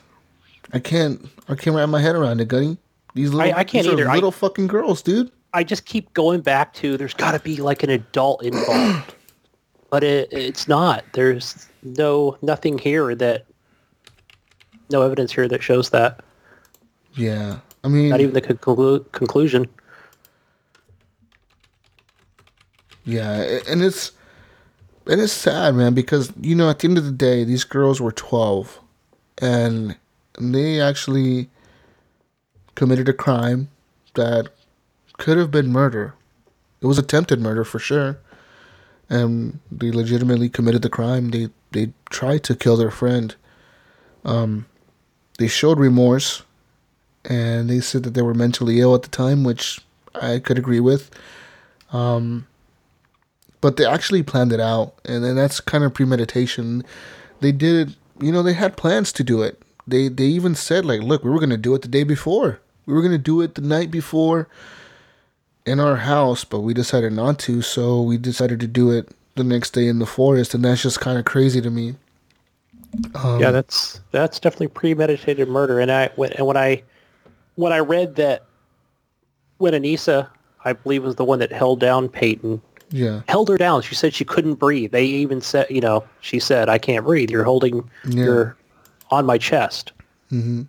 I 0.72 0.78
can't 0.78 1.28
I 1.48 1.54
can't 1.54 1.76
wrap 1.76 1.88
my 1.88 2.00
head 2.00 2.14
around 2.14 2.40
it, 2.40 2.48
Gunny. 2.48 2.78
These 3.18 3.34
little 3.34 3.52
I, 3.52 3.58
I 3.58 3.64
can't 3.64 3.84
either. 3.84 4.08
little 4.08 4.28
I, 4.28 4.32
fucking 4.32 4.68
girls, 4.68 5.02
dude. 5.02 5.32
I 5.52 5.64
just 5.64 5.86
keep 5.86 6.14
going 6.14 6.40
back 6.40 6.72
to 6.74 6.96
there's 6.96 7.14
got 7.14 7.32
to 7.32 7.40
be 7.40 7.56
like 7.56 7.82
an 7.82 7.90
adult 7.90 8.44
involved, 8.44 9.12
but 9.90 10.04
it 10.04 10.32
it's 10.32 10.68
not. 10.68 11.04
There's 11.14 11.66
no 11.82 12.38
nothing 12.42 12.78
here 12.78 13.16
that 13.16 13.44
no 14.88 15.02
evidence 15.02 15.32
here 15.32 15.48
that 15.48 15.64
shows 15.64 15.90
that. 15.90 16.20
Yeah, 17.14 17.58
I 17.82 17.88
mean, 17.88 18.10
not 18.10 18.20
even 18.20 18.34
the 18.34 18.40
conclu- 18.40 19.10
conclusion. 19.10 19.68
Yeah, 23.04 23.32
and 23.68 23.82
it's 23.82 24.12
and 25.08 25.20
it's 25.20 25.32
sad, 25.32 25.74
man, 25.74 25.92
because 25.92 26.32
you 26.40 26.54
know 26.54 26.70
at 26.70 26.78
the 26.78 26.86
end 26.86 26.98
of 26.98 27.04
the 27.04 27.10
day, 27.10 27.42
these 27.42 27.64
girls 27.64 28.00
were 28.00 28.12
twelve, 28.12 28.78
and 29.38 29.96
they 30.38 30.80
actually 30.80 31.50
committed 32.78 33.08
a 33.08 33.12
crime 33.12 33.68
that 34.14 34.50
could 35.14 35.36
have 35.36 35.50
been 35.50 35.72
murder. 35.72 36.14
It 36.80 36.86
was 36.86 36.96
attempted 36.96 37.40
murder 37.40 37.64
for 37.64 37.80
sure, 37.80 38.18
and 39.10 39.58
they 39.70 39.90
legitimately 39.90 40.48
committed 40.48 40.82
the 40.82 40.88
crime. 40.88 41.30
They 41.30 41.48
they 41.72 41.92
tried 42.08 42.44
to 42.44 42.54
kill 42.54 42.76
their 42.76 42.92
friend. 42.92 43.34
Um, 44.24 44.66
they 45.38 45.48
showed 45.48 45.80
remorse, 45.80 46.44
and 47.24 47.68
they 47.68 47.80
said 47.80 48.04
that 48.04 48.14
they 48.14 48.22
were 48.22 48.32
mentally 48.44 48.80
ill 48.80 48.94
at 48.94 49.02
the 49.02 49.08
time, 49.08 49.42
which 49.42 49.80
I 50.14 50.38
could 50.38 50.56
agree 50.56 50.80
with. 50.80 51.10
Um, 51.92 52.46
but 53.60 53.76
they 53.76 53.86
actually 53.86 54.22
planned 54.22 54.52
it 54.52 54.60
out, 54.60 54.94
and 55.04 55.24
then 55.24 55.34
that's 55.34 55.58
kind 55.58 55.82
of 55.82 55.94
premeditation. 55.94 56.84
They 57.40 57.50
did, 57.50 57.96
you 58.20 58.30
know, 58.30 58.44
they 58.44 58.52
had 58.54 58.76
plans 58.76 59.12
to 59.14 59.24
do 59.24 59.42
it. 59.42 59.60
They 59.84 60.06
they 60.06 60.26
even 60.26 60.54
said 60.54 60.84
like, 60.84 61.02
look, 61.02 61.24
we 61.24 61.30
were 61.30 61.40
gonna 61.40 61.56
do 61.56 61.74
it 61.74 61.82
the 61.82 61.88
day 61.88 62.04
before. 62.04 62.60
We 62.88 62.94
were 62.94 63.02
gonna 63.02 63.18
do 63.18 63.40
it 63.40 63.54
the 63.54 63.60
night 63.60 63.90
before 63.90 64.48
in 65.66 65.78
our 65.78 65.96
house, 65.96 66.44
but 66.44 66.60
we 66.60 66.74
decided 66.74 67.12
not 67.12 67.38
to. 67.40 67.62
So 67.62 68.02
we 68.02 68.16
decided 68.16 68.58
to 68.60 68.66
do 68.66 68.90
it 68.90 69.10
the 69.36 69.44
next 69.44 69.70
day 69.70 69.86
in 69.86 69.98
the 69.98 70.06
forest, 70.06 70.54
and 70.54 70.64
that's 70.64 70.82
just 70.82 71.00
kind 71.00 71.18
of 71.18 71.24
crazy 71.24 71.60
to 71.60 71.70
me. 71.70 71.94
Um, 73.14 73.38
yeah, 73.38 73.50
that's 73.50 74.00
that's 74.10 74.40
definitely 74.40 74.68
premeditated 74.68 75.48
murder. 75.48 75.78
And 75.78 75.92
I 75.92 76.10
when 76.16 76.32
and 76.32 76.46
when 76.46 76.56
I 76.56 76.82
when 77.56 77.72
I 77.72 77.78
read 77.78 78.16
that 78.16 78.46
when 79.58 79.74
Anissa, 79.74 80.28
I 80.64 80.72
believe 80.72 81.04
was 81.04 81.16
the 81.16 81.24
one 81.24 81.38
that 81.38 81.52
held 81.52 81.80
down 81.80 82.08
Payton 82.08 82.60
yeah. 82.90 83.22
held 83.28 83.48
her 83.48 83.58
down. 83.58 83.82
She 83.82 83.94
said 83.94 84.14
she 84.14 84.24
couldn't 84.24 84.54
breathe. 84.54 84.92
They 84.92 85.04
even 85.04 85.40
said, 85.40 85.66
you 85.70 85.80
know, 85.80 86.04
she 86.20 86.38
said, 86.38 86.68
"I 86.68 86.78
can't 86.78 87.04
breathe. 87.04 87.30
You're 87.30 87.44
holding, 87.44 87.88
yeah. 88.08 88.24
you're 88.24 88.56
on 89.10 89.26
my 89.26 89.38
chest." 89.38 89.92
Mm-hmm. 90.32 90.62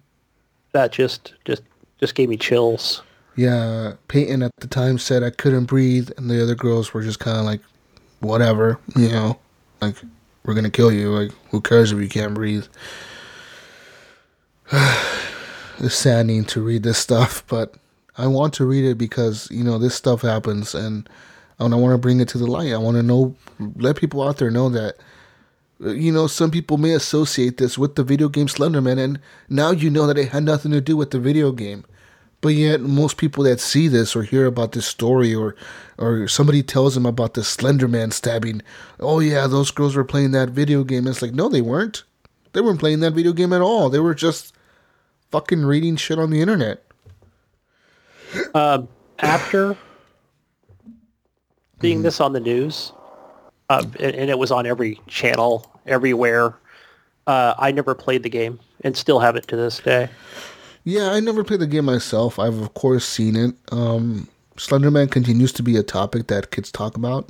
That 0.72 0.92
just, 0.92 1.34
just, 1.46 1.64
just 2.00 2.16
gave 2.16 2.30
me 2.30 2.38
chills. 2.38 3.02
Yeah, 3.36 3.94
Payton 4.08 4.44
at 4.44 4.52
the 4.58 4.68
time 4.68 4.98
said 4.98 5.24
I 5.24 5.30
couldn't 5.30 5.66
breathe, 5.66 6.10
and 6.18 6.30
the 6.30 6.42
other 6.42 6.56
girls 6.56 6.94
were 6.94 7.02
just 7.02 7.20
kind 7.20 7.38
of 7.38 7.46
like, 7.46 7.62
"Whatever, 8.20 8.80
you 8.96 9.10
know, 9.10 9.40
like 9.82 9.96
we're 10.44 10.54
gonna 10.56 10.70
kill 10.70 10.92
you. 10.92 11.10
Like, 11.12 11.32
who 11.52 11.62
cares 11.62 11.92
if 11.92 12.00
you 12.00 12.10
can't 12.10 12.34
breathe?" 12.34 12.66
it's 14.72 15.96
saddening 15.96 16.46
to 16.46 16.62
read 16.62 16.84
this 16.84 16.98
stuff, 16.98 17.44
but 17.48 17.76
I 18.18 18.28
want 18.28 18.54
to 18.56 18.66
read 18.66 18.84
it 18.84 18.98
because 18.98 19.50
you 19.50 19.64
know 19.64 19.78
this 19.78 19.96
stuff 19.96 20.22
happens, 20.22 20.76
and 20.76 21.08
and 21.60 21.74
I 21.74 21.78
want 21.78 21.94
to 21.94 21.98
bring 21.98 22.20
it 22.20 22.28
to 22.30 22.38
the 22.38 22.48
light. 22.48 22.74
I 22.74 22.78
want 22.78 22.98
to 22.98 23.04
know, 23.04 23.36
let 23.76 23.98
people 23.98 24.22
out 24.22 24.38
there 24.38 24.52
know 24.52 24.70
that, 24.70 24.96
you 25.80 26.12
know, 26.12 26.28
some 26.28 26.52
people 26.52 26.78
may 26.78 26.92
associate 26.92 27.58
this 27.58 27.78
with 27.78 27.96
the 27.96 28.04
video 28.04 28.30
game 28.30 28.48
Slenderman, 28.48 29.00
and 29.00 29.20
now 29.48 29.72
you 29.72 29.90
know 29.90 30.06
that 30.08 30.18
it 30.18 30.30
had 30.30 30.44
nothing 30.44 30.72
to 30.72 30.82
do 30.82 30.98
with 30.98 31.12
the 31.12 31.20
video 31.20 31.52
game. 31.52 31.86
But 32.42 32.50
yet, 32.50 32.82
most 32.82 33.18
people 33.18 33.44
that 33.44 33.60
see 33.60 33.88
this 33.88 34.16
or 34.16 34.24
hear 34.24 34.46
about 34.46 34.74
this 34.74 34.86
story, 34.86 35.34
or 35.34 35.56
or 35.98 36.28
somebody 36.28 36.64
tells 36.64 36.96
them 36.96 37.06
about 37.06 37.34
the 37.34 37.42
Slenderman 37.42 38.14
stabbing, 38.14 38.62
oh 39.00 39.20
yeah, 39.20 39.48
those 39.48 39.72
girls 39.72 39.96
were 39.96 40.06
playing 40.06 40.32
that 40.32 40.50
video 40.50 40.84
game. 40.84 41.08
it's 41.08 41.22
like, 41.22 41.34
no, 41.34 41.50
they 41.50 41.62
weren't. 41.62 42.04
They 42.54 42.62
weren't 42.62 42.80
playing 42.80 43.02
that 43.02 43.14
video 43.14 43.34
game 43.34 43.54
at 43.54 43.62
all. 43.62 43.90
They 43.90 44.00
were 44.00 44.16
just 44.16 44.54
fucking 45.32 45.66
reading 45.66 45.96
shit 45.96 46.20
on 46.20 46.30
the 46.30 46.42
internet. 46.42 46.84
Uh, 48.54 48.84
after 49.20 49.78
seeing 51.82 51.98
mm-hmm. 51.98 52.04
this 52.04 52.20
on 52.22 52.34
the 52.34 52.40
news, 52.40 52.92
uh, 53.70 53.86
and, 54.00 54.16
and, 54.16 54.30
it 54.30 54.40
was 54.40 54.52
on 54.52 54.66
every 54.66 55.00
channel, 55.08 55.72
everywhere. 55.86 56.56
Uh, 57.28 57.54
I 57.58 57.72
never 57.72 57.94
played 57.94 58.24
the 58.24 58.30
game 58.30 58.60
and 58.82 58.98
still 58.98 59.20
have 59.20 59.36
it 59.36 59.48
to 59.50 59.56
this 59.56 59.80
day. 59.80 60.10
Yeah, 60.84 61.12
I 61.12 61.20
never 61.20 61.44
played 61.44 61.60
the 61.60 61.68
game 61.68 61.86
myself. 61.86 62.40
I've 62.40 62.58
of 62.58 62.74
course 62.74 63.06
seen 63.06 63.36
it. 63.36 63.56
Um, 63.72 64.28
Slenderman 64.58 65.12
continues 65.12 65.54
to 65.54 65.64
be 65.64 65.78
a 65.78 65.84
topic 65.84 66.28
that 66.28 66.52
kids 66.52 66.72
talk 66.72 66.98
about. 66.98 67.30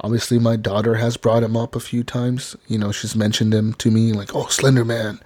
Obviously, 0.00 0.38
my 0.38 0.56
daughter 0.56 0.94
has 0.94 1.16
brought 1.16 1.42
him 1.42 1.56
up 1.56 1.76
a 1.76 1.80
few 1.80 2.02
times. 2.02 2.56
You 2.66 2.78
know, 2.78 2.92
she's 2.92 3.14
mentioned 3.14 3.54
him 3.54 3.74
to 3.74 3.90
me, 3.90 4.12
like, 4.12 4.34
"Oh, 4.34 4.44
Slenderman," 4.44 5.20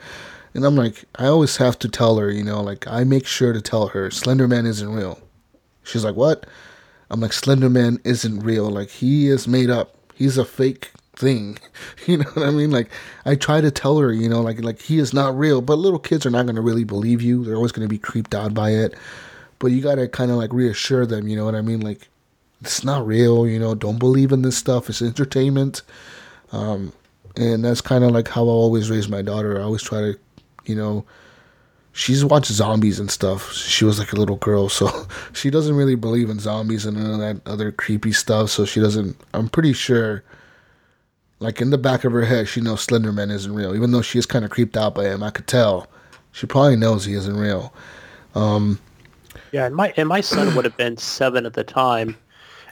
and 0.55 0.65
I'm 0.65 0.77
like, 0.77 1.05
I 1.17 1.27
always 1.27 1.57
have 1.57 1.79
to 1.81 1.89
tell 1.89 2.19
her, 2.19 2.31
you 2.31 2.45
know, 2.45 2.63
like 2.63 2.87
I 2.87 3.05
make 3.05 3.27
sure 3.27 3.53
to 3.53 3.61
tell 3.61 3.89
her 3.89 4.09
Slenderman 4.11 4.67
isn't 4.67 4.93
real. 4.93 5.21
She's 5.85 6.05
like, 6.05 6.17
"What?" 6.17 6.47
I'm 7.11 7.21
like, 7.21 7.31
Slenderman 7.31 8.01
isn't 8.05 8.41
real. 8.41 8.69
Like, 8.69 8.91
he 8.91 9.29
is 9.29 9.49
made 9.49 9.71
up. 9.71 9.98
He's 10.19 10.37
a 10.37 10.45
fake 10.45 10.91
thing. 11.17 11.59
You 12.07 12.19
know 12.19 12.31
what 12.35 12.47
I 12.47 12.51
mean? 12.51 12.71
Like, 12.71 12.91
I 13.27 13.35
try 13.35 13.61
to 13.61 13.71
tell 13.71 13.99
her, 13.99 14.13
you 14.13 14.31
know, 14.31 14.41
like, 14.41 14.63
like 14.63 14.81
he 14.81 14.99
is 14.99 15.13
not 15.13 15.37
real. 15.37 15.61
But 15.61 15.77
little 15.77 15.99
kids 15.99 16.25
are 16.25 16.31
not 16.31 16.47
going 16.47 16.57
to 16.57 16.63
really 16.63 16.85
believe 16.85 17.21
you. 17.21 17.45
They're 17.45 17.57
always 17.57 17.73
going 17.73 17.87
to 17.87 17.93
be 17.93 17.99
creeped 17.99 18.35
out 18.35 18.55
by 18.55 18.71
it. 18.71 18.95
But 19.59 19.73
you 19.73 19.83
got 19.83 19.97
to 19.97 20.09
kind 20.09 20.31
of 20.31 20.39
like 20.39 20.53
reassure 20.53 21.05
them, 21.05 21.29
you 21.29 21.37
know 21.37 21.45
what 21.45 21.55
I 21.55 21.61
mean? 21.61 21.81
Like, 21.81 22.09
it's 22.63 22.83
not 22.83 23.07
real, 23.07 23.47
you 23.47 23.59
know, 23.59 23.75
don't 23.75 23.99
believe 23.99 24.33
in 24.33 24.43
this 24.43 24.57
stuff. 24.57 24.89
It's 24.89 25.03
entertainment. 25.03 25.83
Um, 26.51 26.93
and 27.37 27.65
that's 27.65 27.83
kind 27.83 28.05
of 28.05 28.13
like 28.13 28.29
how 28.29 28.45
I 28.45 28.51
always 28.51 28.91
raise 28.91 29.09
my 29.09 29.21
daughter. 29.21 29.59
I 29.59 29.63
always 29.63 29.83
try 29.83 30.01
to, 30.01 30.19
you 30.65 30.75
know, 30.75 31.05
she's 31.93 32.25
watched 32.25 32.51
zombies 32.51 33.01
and 33.01 33.11
stuff. 33.11 33.53
She 33.53 33.85
was 33.85 33.99
like 33.99 34.13
a 34.13 34.17
little 34.17 34.37
girl, 34.37 34.69
so 34.69 35.07
she 35.33 35.51
doesn't 35.51 35.75
really 35.77 35.95
believe 35.97 36.31
in 36.31 36.39
zombies 36.39 36.87
and 36.87 36.97
none 36.97 37.13
of 37.13 37.19
that 37.19 37.51
other 37.51 37.73
creepy 37.73 38.13
stuff. 38.13 38.51
So 38.51 38.65
she 38.65 38.81
doesn't. 38.81 39.17
I'm 39.35 39.49
pretty 39.49 39.73
sure, 39.73 40.23
like 41.41 41.61
in 41.61 41.71
the 41.71 41.79
back 41.79 42.05
of 42.05 42.13
her 42.13 42.25
head, 42.25 42.49
she 42.49 42.61
knows 42.61 42.87
Slenderman 42.87 43.31
isn't 43.31 43.55
real. 43.55 43.75
Even 43.75 43.91
though 43.93 44.03
she 44.03 44.19
is 44.19 44.27
kind 44.27 44.45
of 44.45 44.51
creeped 44.51 44.77
out 44.77 44.95
by 44.95 45.05
him, 45.05 45.23
I 45.23 45.31
could 45.31 45.47
tell. 45.47 45.87
She 46.33 46.47
probably 46.47 46.77
knows 46.77 47.05
he 47.05 47.15
isn't 47.15 47.37
real. 47.37 47.73
Um, 48.35 48.79
Yeah, 49.53 49.67
and 49.67 49.75
my 49.75 49.93
and 49.97 50.09
my 50.09 50.21
son 50.21 50.55
would 50.55 50.65
have 50.65 50.77
been 50.77 50.97
seven 50.97 51.47
at 51.47 51.55
the 51.55 51.65
time, 51.65 52.17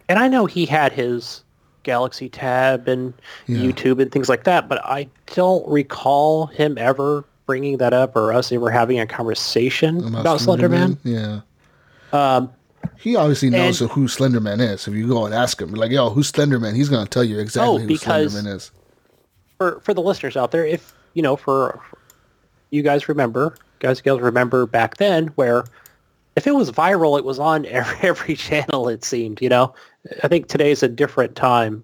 and 0.08 0.18
I 0.18 0.28
know 0.28 0.46
he 0.46 0.66
had 0.66 0.92
his 0.92 1.42
Galaxy 1.82 2.28
Tab 2.28 2.86
and 2.86 3.14
Yeah. 3.46 3.58
YouTube 3.58 4.00
and 4.00 4.12
things 4.12 4.28
like 4.28 4.44
that, 4.44 4.68
but 4.68 4.84
I 4.84 5.08
don't 5.34 5.66
recall 5.68 6.46
him 6.46 6.76
ever 6.78 7.24
bringing 7.46 7.78
that 7.78 7.92
up 7.94 8.16
or 8.16 8.32
us 8.32 8.50
ever 8.52 8.70
having 8.70 8.98
a 9.00 9.06
conversation 9.06 10.04
about, 10.04 10.40
Slenderman. 10.40 10.98
Yeah. 11.04 11.40
Um, 12.12 12.50
He 12.98 13.16
obviously 13.16 13.50
knows 13.50 13.80
And- 13.80 13.90
who 13.90 14.06
Slenderman 14.06 14.60
is. 14.60 14.86
If 14.88 14.94
you 14.94 15.06
go 15.08 15.26
and 15.26 15.34
ask 15.34 15.60
him, 15.60 15.72
like, 15.72 15.90
yo, 15.90 16.10
who's 16.10 16.30
Slenderman? 16.32 16.74
He's 16.74 16.88
gonna 16.88 17.06
tell 17.06 17.24
you 17.24 17.38
exactly 17.38 17.74
Oh, 17.74 17.78
who 17.78 17.88
Slenderman 17.94 18.46
is. 18.54 18.70
for 19.58 19.80
for 19.80 19.94
the 19.94 20.02
listeners 20.02 20.36
out 20.36 20.50
there, 20.50 20.64
if 20.66 20.92
you 21.14 21.22
know, 21.22 21.36
for 21.36 21.80
you 22.70 22.82
guys 22.82 23.08
remember, 23.08 23.56
guys 23.80 24.00
gals 24.00 24.20
remember 24.20 24.66
back 24.66 24.96
then 24.98 25.28
where 25.36 25.64
if 26.36 26.46
it 26.46 26.54
was 26.54 26.70
viral, 26.70 27.16
it 27.18 27.24
was 27.24 27.38
on 27.38 27.64
every, 27.66 27.96
every 28.08 28.34
channel. 28.36 28.88
It 28.88 29.04
seemed, 29.04 29.40
you 29.40 29.48
know. 29.48 29.74
I 30.22 30.28
think 30.28 30.48
today's 30.48 30.82
a 30.82 30.88
different 30.88 31.34
time 31.36 31.82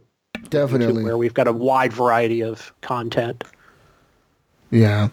Definitely. 0.51 1.03
where 1.05 1.17
we've 1.17 1.35
got 1.35 1.49
a 1.49 1.53
wide 1.53 1.93
variety 1.93 2.43
of 2.43 2.73
content. 2.83 3.43
Yeah. 4.71 5.09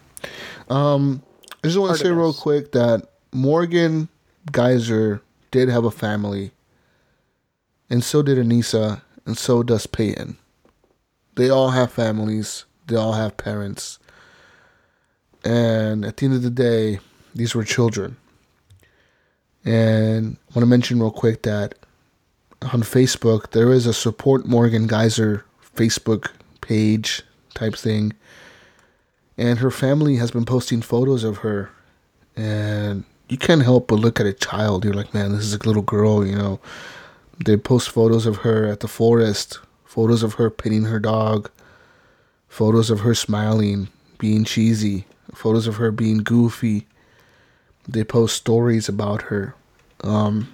Um, 0.70 1.24
I 1.64 1.68
just 1.68 1.80
want 1.80 1.98
to 1.98 2.04
say 2.04 2.12
real 2.12 2.34
quick 2.34 2.72
that 2.72 3.10
Morgan 3.32 4.10
Geyser 4.52 5.22
did 5.52 5.70
have 5.70 5.86
a 5.86 5.92
family, 5.92 6.52
and 7.90 8.04
so 8.04 8.22
did 8.22 8.38
Anissa, 8.38 9.02
and 9.26 9.38
so 9.38 9.64
does 9.64 9.88
Payton. 9.88 10.38
They 11.36 11.50
all 11.50 11.70
have 11.70 11.92
families. 11.92 12.66
They 12.88 12.96
all 12.96 13.14
have 13.14 13.38
parents. 13.38 14.00
And 15.44 16.04
at 16.04 16.18
the 16.18 16.26
end 16.26 16.36
of 16.36 16.44
the 16.44 16.50
day, 16.50 17.00
these 17.34 17.56
were 17.56 17.64
children. 17.64 18.18
And 19.64 20.38
I 20.50 20.54
want 20.56 20.64
to 20.64 20.66
mention 20.66 21.00
real 21.00 21.12
quick 21.12 21.44
that 21.44 21.76
on 22.62 22.82
Facebook, 22.82 23.52
there 23.52 23.72
is 23.72 23.86
a 23.86 23.94
support 23.94 24.46
Morgan 24.46 24.88
Geyser 24.88 25.46
Facebook 25.76 26.30
page 26.62 27.24
type 27.54 27.76
thing 27.76 28.14
and 29.40 29.60
her 29.60 29.72
family 29.72 30.18
has 30.18 30.32
been 30.32 30.44
posting 30.44 30.82
photos 30.82 31.24
of 31.24 31.38
her. 31.38 31.72
And 32.36 33.06
you 33.30 33.38
can't 33.38 33.64
help 33.64 33.88
but 33.88 33.96
look 33.96 34.20
at 34.20 34.26
a 34.26 34.34
child. 34.34 34.84
You're 34.84 34.94
like 34.94 35.14
man 35.14 35.32
this 35.32 35.46
is 35.46 35.54
a 35.54 35.66
little 35.66 35.82
girl 35.82 36.28
you 36.28 36.36
know? 36.36 36.60
They 37.44 37.56
post 37.56 37.90
photos 37.90 38.26
of 38.26 38.38
her 38.38 38.68
at 38.68 38.82
the 38.82 38.88
forest. 38.90 39.60
Photos 39.86 40.24
of 40.24 40.34
her 40.34 40.50
petting 40.50 40.84
her 40.84 41.00
dog. 41.00 41.50
Photos 42.50 42.90
of 42.90 43.00
her 43.00 43.16
smiling 43.16 43.88
being 44.18 44.44
cheesy. 44.44 45.06
Photos 45.34 45.68
of 45.68 45.78
her 45.78 45.92
being 45.92 46.18
goofy. 46.18 46.86
They 47.88 48.04
post 48.04 48.36
stories 48.36 48.90
about 48.90 49.24
her. 49.24 49.56
Um, 50.04 50.52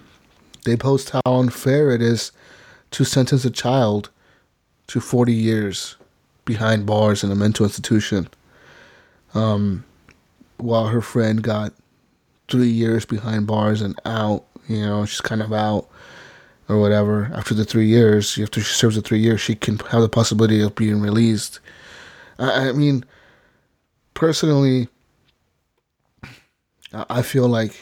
they 0.64 0.76
post 0.76 1.10
how 1.10 1.20
unfair 1.26 1.90
it 1.90 2.00
is 2.00 2.30
to 2.92 3.04
sentence 3.04 3.44
a 3.44 3.50
child 3.50 4.10
to 4.86 5.00
40 5.00 5.32
years 5.32 5.96
behind 6.44 6.86
bars 6.86 7.24
in 7.24 7.32
a 7.32 7.34
mental 7.34 7.66
institution 7.66 8.28
um, 9.36 9.84
while 10.56 10.86
her 10.86 11.02
friend 11.02 11.42
got 11.42 11.72
three 12.48 12.68
years 12.68 13.04
behind 13.04 13.46
bars 13.46 13.82
and 13.82 13.98
out. 14.04 14.44
You 14.68 14.84
know, 14.84 15.04
she's 15.04 15.20
kind 15.20 15.42
of 15.42 15.52
out 15.52 15.88
or 16.68 16.80
whatever. 16.80 17.30
After 17.34 17.54
the 17.54 17.64
three 17.64 17.86
years, 17.86 18.38
after 18.38 18.60
she 18.60 18.74
serves 18.74 18.96
the 18.96 19.02
three 19.02 19.20
years, 19.20 19.40
she 19.40 19.54
can 19.54 19.78
have 19.90 20.00
the 20.00 20.08
possibility 20.08 20.60
of 20.60 20.74
being 20.74 21.00
released. 21.00 21.60
I, 22.38 22.68
I 22.68 22.72
mean, 22.72 23.04
personally, 24.14 24.88
I 26.92 27.04
I 27.10 27.22
feel 27.22 27.48
like 27.48 27.74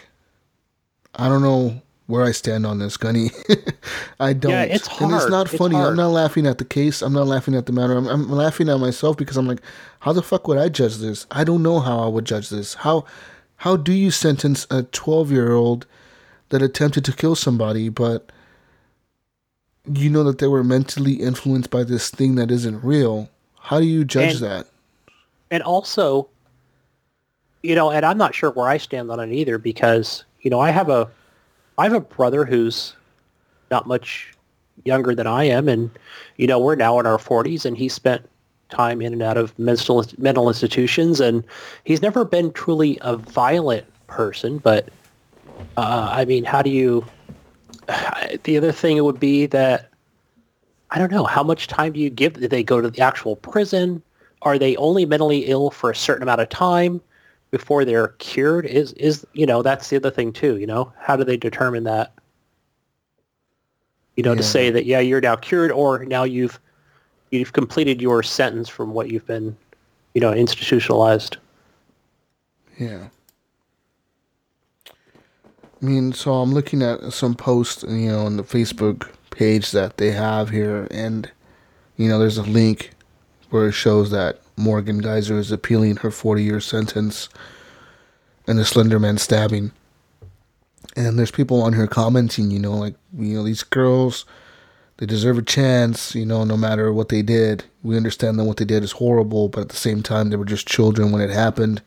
I 1.15 1.29
don't 1.29 1.43
know 1.43 1.81
where 2.07 2.23
I 2.23 2.33
stand 2.33 2.67
on 2.67 2.79
this, 2.81 2.97
Gunny. 2.97 3.31
I 4.21 4.33
don't. 4.35 4.53
Yeah, 4.53 4.63
it's 4.63 4.87
And 5.01 5.13
it's 5.13 5.23
hard. 5.23 5.31
not 5.31 5.47
It's 5.47 5.57
funny. 5.57 5.77
I'm 5.77 5.97
not 5.97 6.09
laughing 6.09 6.47
at 6.47 6.59
the 6.59 6.65
case. 6.65 7.01
I'm 7.03 7.13
not 7.15 7.27
laughing 7.27 7.55
at 7.55 7.67
the 7.67 7.73
matter. 7.73 7.97
I'm, 7.97 8.07
I'm 8.07 8.31
laughing 8.31 8.69
at 8.69 8.79
myself 8.79 9.17
because 9.17 9.37
I'm 9.37 9.47
like, 9.49 9.61
how 10.01 10.13
the 10.13 10.23
fuck 10.23 10.47
would 10.49 10.59
I 10.59 10.69
judge 10.69 10.97
this? 10.99 11.27
I 11.31 11.45
don't 11.45 11.63
know 11.63 11.81
how 11.81 12.01
I 12.01 12.09
would 12.09 12.25
judge 12.27 12.51
this. 12.51 12.75
How 12.75 13.05
how 13.57 13.77
do 13.77 13.93
you 13.93 14.11
sentence 14.11 14.67
a 14.71 14.83
12 14.83 15.31
year 15.33 15.53
old 15.55 15.87
that 16.51 16.61
attempted 16.61 17.05
to 17.07 17.13
kill 17.13 17.35
somebody, 17.37 17.89
but 17.89 18.31
you 19.91 20.11
know 20.11 20.25
that 20.25 20.39
they 20.39 20.47
were 20.47 20.65
mentally 20.65 21.15
influenced 21.15 21.71
by 21.71 21.85
this 21.85 22.11
thing 22.11 22.35
that 22.35 22.51
isn't 22.51 22.83
real? 22.85 23.31
How 23.61 23.81
do 23.81 23.87
you 23.87 24.05
judge 24.05 24.35
And- 24.35 24.43
that? 24.45 24.67
And 25.51 25.63
also, 25.63 26.29
you 27.63 27.75
know, 27.75 27.91
and 27.91 28.05
I'm 28.05 28.19
not 28.19 28.35
sure 28.35 28.51
where 28.51 28.69
I 28.69 28.77
stand 28.77 29.11
on 29.11 29.21
it 29.21 29.33
either 29.33 29.57
because, 29.57 30.25
you 30.41 30.51
know, 30.51 30.59
I 30.59 30.71
have 30.71 30.89
a 30.89 31.09
I 31.79 31.85
have 31.85 31.93
a 31.93 32.01
brother 32.01 32.45
who's 32.45 32.95
not 33.71 33.87
much 33.87 34.33
younger 34.85 35.15
than 35.15 35.27
I 35.27 35.45
am 35.45 35.69
and 35.69 35.91
you 36.37 36.47
know, 36.47 36.59
we're 36.59 36.77
now 36.77 36.99
in 36.99 37.07
our 37.07 37.19
40s 37.19 37.65
and 37.65 37.77
he 37.77 37.89
spent 37.89 38.29
time 38.71 39.01
in 39.01 39.13
and 39.13 39.23
out 39.23 39.37
of 39.37 39.57
mental 39.59 40.05
mental 40.19 40.49
institutions 40.49 41.21
and 41.21 41.45
he's 41.85 42.03
never 42.03 42.25
been 42.25 42.53
truly 42.53 42.99
a 43.03 43.17
violent 43.17 43.87
person, 44.07 44.59
but 44.59 44.89
uh, 45.77 46.09
I 46.13 46.25
mean, 46.25 46.45
how 46.45 46.63
do 46.63 46.71
you 46.71 47.05
the 48.45 48.57
other 48.57 48.73
thing 48.73 48.97
it 48.97 49.05
would 49.05 49.21
be 49.21 49.47
that 49.47 49.91
I 50.91 50.99
don't 50.99 51.11
know. 51.11 51.25
How 51.25 51.43
much 51.43 51.67
time 51.67 51.93
do 51.93 52.01
you 52.01 52.11
give? 52.11 52.35
Do 52.35 52.47
they 52.47 52.63
go 52.63 52.81
to 52.81 52.89
the 52.89 53.01
actual 53.01 53.35
prison? 53.37 54.01
Are 54.43 54.59
they 54.59 54.77
only 54.77 55.07
mentally 55.07 55.47
ill 55.47 55.71
for 55.71 55.91
a 55.91 55.97
certain 55.97 56.23
amount 56.23 56.41
of 56.41 56.49
time 56.51 57.01
before 57.55 57.85
they're 57.85 58.09
cured? 58.19 58.67
Is 58.67 58.95
is 58.95 59.25
you 59.33 59.47
know 59.47 59.63
that's 59.63 59.89
the 59.89 59.95
other 59.95 60.11
thing 60.11 60.33
too. 60.33 60.57
You 60.57 60.67
know, 60.67 60.93
how 60.99 61.15
do 61.15 61.23
they 61.23 61.37
determine 61.37 61.85
that? 61.85 62.13
You 64.17 64.25
know, 64.25 64.35
to 64.35 64.43
say 64.43 64.71
that 64.71 64.87
yeah, 64.87 64.99
you're 64.99 65.21
now 65.21 65.37
cured, 65.37 65.71
or 65.71 66.05
now 66.05 66.25
you've 66.25 66.59
you've 67.31 67.53
completed 67.53 68.03
your 68.03 68.25
sentence 68.25 68.69
from 68.69 68.93
what 68.93 69.09
you've 69.09 69.27
been, 69.29 69.57
you 70.15 70.21
know, 70.21 70.33
institutionalized. 70.33 71.37
Yeah. 72.77 73.07
I 74.87 75.87
mean, 75.87 76.13
so 76.13 76.35
I'm 76.35 76.53
looking 76.53 76.83
at 76.83 77.13
some 77.13 77.37
posts, 77.37 77.85
you 77.85 78.09
know, 78.09 78.27
on 78.27 78.37
the 78.37 78.43
Facebook 78.43 79.09
page 79.31 79.71
that 79.71 79.99
they 79.99 80.11
have 80.11 80.51
here, 80.51 80.89
and, 80.91 81.31
you 81.99 82.09
know, 82.09 82.19
there's 82.19 82.39
a 82.39 82.43
link 82.43 82.91
where 83.51 83.69
it 83.69 83.73
shows 83.73 84.11
that 84.11 84.41
Morgan 84.57 84.99
Geyser 84.99 85.39
is 85.39 85.51
appealing 85.51 85.97
her 85.97 86.11
40 86.11 86.43
year 86.43 86.61
sentence 86.61 87.29
and 88.47 88.59
the 88.59 88.65
Slender 88.65 88.99
Man 88.99 89.19
stabbing. 89.19 89.73
And 90.97 91.19
there's 91.19 91.31
people 91.31 91.63
on 91.63 91.73
here 91.73 91.87
commenting, 91.87 92.51
you 92.51 92.59
know, 92.59 92.77
like, 92.77 92.95
you 93.17 93.35
know, 93.35 93.43
these 93.43 93.63
girls, 93.65 94.25
they 94.99 95.07
deserve 95.07 95.39
a 95.39 95.43
chance, 95.43 96.15
you 96.15 96.25
know, 96.25 96.45
no 96.45 96.57
matter 96.57 96.93
what 96.93 97.09
they 97.09 97.23
did. 97.23 97.65
We 97.83 97.97
understand 97.97 98.39
that 98.39 98.45
what 98.45 98.59
they 98.59 98.65
did 98.65 98.85
is 98.85 98.93
horrible, 98.93 99.49
but 99.49 99.63
at 99.63 99.69
the 99.71 99.77
same 99.77 100.03
time, 100.03 100.31
they 100.31 100.37
were 100.37 100.45
just 100.45 100.69
children 100.69 101.11
when 101.11 101.21
it 101.21 101.31
happened. 101.31 101.83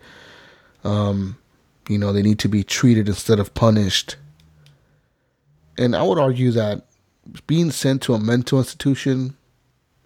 Um, 0.83 1.37
you 1.87 1.97
know, 1.97 2.11
they 2.11 2.21
need 2.21 2.39
to 2.39 2.49
be 2.49 2.63
treated 2.63 3.07
instead 3.07 3.39
of 3.39 3.53
punished. 3.53 4.17
And 5.77 5.95
I 5.95 6.03
would 6.03 6.19
argue 6.19 6.51
that 6.51 6.85
being 7.45 7.71
sent 7.71 8.01
to 8.03 8.13
a 8.13 8.19
mental 8.19 8.57
institution 8.57 9.37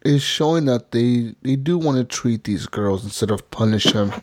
is 0.04 0.22
showing 0.22 0.66
that 0.66 0.92
they 0.92 1.36
they 1.42 1.56
do 1.56 1.78
want 1.78 1.98
to 1.98 2.04
treat 2.04 2.44
these 2.44 2.66
girls 2.68 3.04
instead 3.04 3.32
of 3.32 3.50
punish 3.52 3.86
them. 3.86 4.14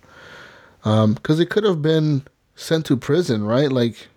Um, 0.84 1.14
because 1.14 1.38
they 1.38 1.46
could 1.46 1.64
have 1.64 1.82
been 1.82 2.22
sent 2.54 2.86
to 2.86 2.96
prison, 2.96 3.44
right? 3.44 3.70
Like, 3.70 4.08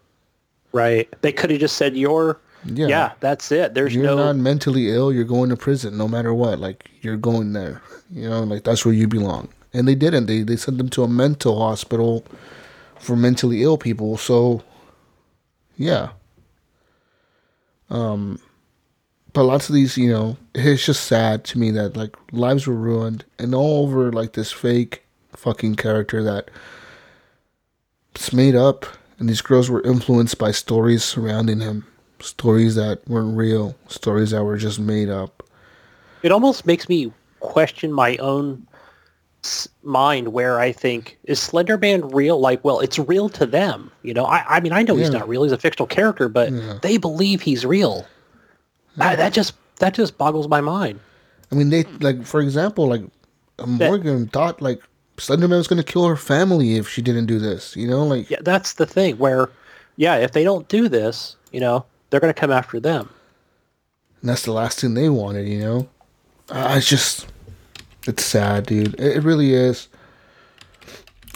Right. 0.72 1.10
They 1.22 1.32
could 1.32 1.50
have 1.50 1.60
just 1.60 1.76
said 1.76 1.96
you're. 1.98 2.40
Yeah. 2.64 2.88
Yeah, 2.88 3.12
that's 3.20 3.52
it. 3.52 3.74
There's 3.74 3.94
you're 3.96 4.06
no. 4.06 4.16
not 4.16 4.36
mentally 4.36 4.92
ill, 4.92 5.12
you're 5.12 5.24
going 5.24 5.50
to 5.50 5.58
prison 5.58 5.98
no 5.98 6.08
matter 6.08 6.34
what. 6.34 6.60
Like, 6.60 6.92
you're 7.02 7.18
going 7.18 7.54
there. 7.54 7.82
You 8.12 8.30
know, 8.30 8.44
like 8.44 8.64
that's 8.64 8.86
where 8.86 8.94
you 8.94 9.08
belong. 9.08 9.50
And 9.74 9.88
they 9.88 9.96
didn't. 9.96 10.28
They 10.28 10.44
they 10.44 10.58
sent 10.58 10.78
them 10.78 10.90
to 10.90 11.04
a 11.04 11.08
mental 11.08 11.60
hospital 11.60 12.24
for 13.00 13.16
mentally 13.16 13.64
ill 13.64 13.78
people. 13.78 14.18
So, 14.18 14.64
yeah. 15.76 16.10
Um, 17.90 18.40
but 19.34 19.44
lots 19.44 19.70
of 19.70 19.76
these, 19.76 19.98
you 19.98 20.12
know, 20.12 20.38
it's 20.54 20.86
just 20.86 21.06
sad 21.06 21.44
to 21.46 21.60
me 21.60 21.72
that 21.72 21.96
like 21.96 22.16
lives 22.32 22.68
were 22.68 22.76
ruined 22.76 23.26
and 23.40 23.56
all 23.56 23.84
over 23.84 24.12
like 24.12 24.34
this 24.34 24.52
fake 24.52 25.04
fucking 25.34 25.76
character 25.76 26.24
that 26.24 26.50
it's 28.16 28.34
made 28.34 28.56
up. 28.56 28.86
And 29.20 29.30
these 29.30 29.42
girls 29.42 29.70
were 29.70 29.82
influenced 29.84 30.38
by 30.38 30.52
stories 30.52 31.04
surrounding 31.04 31.60
him. 31.60 31.86
Stories 32.20 32.76
that 32.76 33.08
weren't 33.08 33.38
real. 33.38 33.76
Stories 33.88 34.32
that 34.32 34.44
were 34.44 34.58
just 34.58 34.80
made 34.80 35.10
up. 35.10 35.44
It 36.24 36.32
almost 36.32 36.66
makes 36.66 36.90
me 36.90 37.14
question 37.40 37.92
my 37.92 38.18
own 38.18 38.68
mind 39.84 40.34
where 40.34 40.60
I 40.60 40.72
think 40.72 41.18
is 41.24 41.40
Slender 41.40 41.78
Man 41.78 42.08
real? 42.10 42.40
Like, 42.40 42.64
well, 42.64 42.80
it's 42.80 43.00
real 43.00 43.30
to 43.30 43.46
them. 43.46 43.92
You 44.04 44.14
know, 44.14 44.26
I, 44.26 44.44
I 44.48 44.60
mean, 44.60 44.72
I 44.72 44.84
know 44.84 44.96
he's 44.96 45.10
not 45.10 45.28
real; 45.28 45.44
he's 45.44 45.52
a 45.52 45.58
fictional 45.58 45.88
character, 45.88 46.30
but 46.30 46.52
they 46.82 46.98
believe 46.98 47.42
he's 47.42 47.66
real. 47.66 48.06
That 48.98 49.34
just 49.34 49.54
that 49.78 49.94
just 49.94 50.18
boggles 50.18 50.48
my 50.48 50.62
mind. 50.62 51.00
I 51.52 51.56
mean, 51.56 51.70
they 51.70 51.84
like 52.00 52.26
for 52.26 52.42
example, 52.42 52.88
like 52.88 53.02
Morgan 53.66 54.28
thought 54.28 54.62
like 54.62 54.82
Slenderman 55.18 55.58
was 55.58 55.68
gonna 55.68 55.84
kill 55.84 56.08
her 56.08 56.16
family 56.16 56.76
if 56.76 56.88
she 56.90 57.02
didn't 57.02 57.26
do 57.28 57.40
this. 57.40 57.76
You 57.76 57.88
know, 57.88 58.06
like 58.06 58.30
Yeah, 58.30 58.40
that's 58.42 58.74
the 58.74 58.86
thing. 58.86 59.18
Where, 59.18 59.50
yeah, 59.98 60.16
if 60.18 60.32
they 60.32 60.44
don't 60.44 60.68
do 60.68 60.88
this, 60.90 61.36
you 61.52 61.60
know, 61.60 61.86
they're 62.10 62.20
going 62.20 62.34
to 62.34 62.40
come 62.40 62.52
after 62.52 62.80
them. 62.80 63.10
and 64.22 64.30
that's 64.30 64.44
the 64.44 64.52
last 64.52 64.80
thing 64.82 64.94
they 64.94 65.10
wanted. 65.10 65.48
You 65.48 65.60
know, 65.60 65.90
I 66.50 66.78
it's 66.78 66.88
just 66.90 67.28
it's 68.08 68.24
sad, 68.26 68.66
dude. 68.66 68.96
It, 69.00 69.18
it 69.18 69.24
really 69.24 69.54
is. 69.54 69.88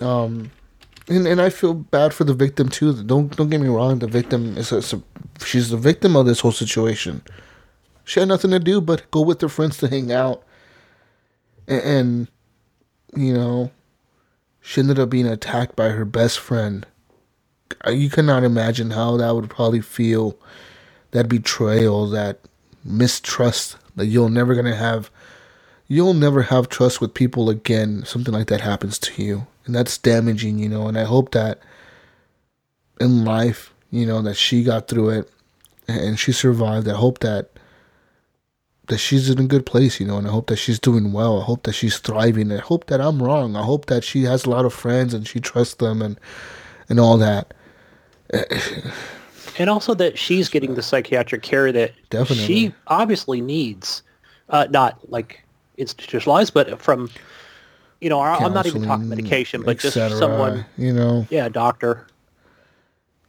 Um, 0.01 0.51
and 1.07 1.27
and 1.27 1.41
I 1.41 1.49
feel 1.49 1.73
bad 1.73 2.13
for 2.13 2.23
the 2.23 2.33
victim 2.33 2.69
too. 2.69 3.03
Don't 3.03 3.35
don't 3.35 3.49
get 3.49 3.61
me 3.61 3.67
wrong. 3.69 3.99
The 3.99 4.07
victim 4.07 4.57
is 4.57 4.71
a, 4.71 4.77
is 4.77 4.93
a- 4.93 5.03
she's 5.45 5.69
the 5.69 5.77
victim 5.77 6.15
of 6.15 6.25
this 6.25 6.39
whole 6.39 6.51
situation. 6.51 7.21
She 8.05 8.19
had 8.19 8.29
nothing 8.29 8.51
to 8.51 8.59
do 8.59 8.79
but 8.79 9.09
go 9.11 9.21
with 9.21 9.41
her 9.41 9.49
friends 9.49 9.77
to 9.77 9.87
hang 9.89 10.11
out, 10.11 10.43
and, 11.67 11.81
and 11.81 12.27
you 13.15 13.33
know, 13.33 13.71
she 14.61 14.81
ended 14.81 14.99
up 14.99 15.09
being 15.09 15.27
attacked 15.27 15.75
by 15.75 15.89
her 15.89 16.05
best 16.05 16.39
friend. 16.39 16.85
Uh, 17.85 17.91
You 17.91 18.09
cannot 18.09 18.43
imagine 18.43 18.91
how 18.91 19.17
that 19.17 19.35
would 19.35 19.49
probably 19.49 19.81
feel. 19.81 20.37
That 21.11 21.29
betrayal, 21.29 22.09
that 22.09 22.39
mistrust 22.83 23.77
that 23.95 24.07
you're 24.07 24.29
never 24.29 24.53
gonna 24.53 24.75
have. 24.75 25.09
You'll 25.87 26.13
never 26.13 26.43
have 26.43 26.67
trust 26.67 26.99
with 26.99 27.13
people 27.13 27.49
again. 27.49 28.03
Something 28.05 28.33
like 28.33 28.47
that 28.47 28.61
happens 28.61 28.99
to 28.99 29.23
you, 29.23 29.47
and 29.65 29.73
that's 29.73 29.97
damaging, 29.97 30.59
you 30.59 30.67
know. 30.67 30.87
And 30.87 30.97
I 30.97 31.03
hope 31.05 31.31
that 31.31 31.59
in 32.99 33.23
life, 33.23 33.73
you 33.91 34.05
know, 34.05 34.21
that 34.21 34.35
she 34.35 34.63
got 34.63 34.87
through 34.87 35.09
it 35.09 35.31
and 35.87 36.19
she 36.19 36.31
survived. 36.31 36.87
I 36.87 36.95
hope 36.95 37.19
that 37.19 37.51
that 38.87 38.97
she's 38.97 39.29
in 39.29 39.39
a 39.39 39.45
good 39.45 39.65
place, 39.65 39.99
you 39.99 40.05
know, 40.05 40.17
and 40.17 40.27
I 40.27 40.31
hope 40.31 40.47
that 40.47 40.57
she's 40.57 40.79
doing 40.79 41.11
well. 41.11 41.41
I 41.41 41.45
hope 41.45 41.63
that 41.63 41.73
she's 41.73 41.97
thriving. 41.97 42.51
I 42.51 42.57
hope 42.57 42.87
that 42.87 43.01
I'm 43.01 43.21
wrong. 43.21 43.55
I 43.55 43.63
hope 43.63 43.85
that 43.87 44.03
she 44.03 44.23
has 44.23 44.45
a 44.45 44.49
lot 44.49 44.65
of 44.65 44.73
friends 44.73 45.13
and 45.13 45.27
she 45.27 45.39
trusts 45.39 45.75
them 45.75 46.01
and 46.01 46.19
and 46.89 46.99
all 46.99 47.17
that. 47.17 47.53
And 49.57 49.69
also 49.69 49.93
that 49.93 50.17
she's 50.17 50.49
getting 50.49 50.75
the 50.75 50.81
psychiatric 50.81 51.41
care 51.41 51.71
that 51.71 51.93
Definitely. 52.09 52.45
she 52.45 52.73
obviously 52.87 53.39
needs. 53.39 54.03
Uh, 54.49 54.67
not 54.69 54.99
like 55.09 55.43
institutionalized, 55.77 56.53
but 56.53 56.79
from, 56.81 57.09
you 58.01 58.09
know, 58.09 58.19
I'm 58.19 58.53
not 58.53 58.65
even 58.67 58.83
talking 58.83 59.09
medication, 59.09 59.63
but 59.63 59.79
just 59.79 59.95
someone, 59.95 60.65
you 60.77 60.93
know. 60.93 61.25
yeah, 61.29 61.45
a 61.45 61.49
doctor. 61.49 62.05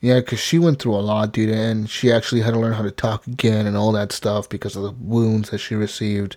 Yeah, 0.01 0.21
because 0.21 0.39
she 0.41 0.59
went 0.59 0.81
through 0.81 0.95
a 0.95 1.01
lot, 1.01 1.33
dude, 1.33 1.51
and 1.51 1.89
she 1.89 2.13
actually 2.13 2.43
had 2.43 2.55
to 2.55 2.61
learn 2.61 2.75
how 2.75 2.83
to 2.83 2.91
talk 2.91 3.27
again 3.27 3.67
and 3.67 3.77
all 3.77 3.93
that 3.93 4.13
stuff 4.13 4.49
because 4.49 4.77
of 4.77 4.83
the 4.83 4.93
wounds 4.93 5.51
that 5.51 5.59
she 5.59 5.75
received. 5.75 6.37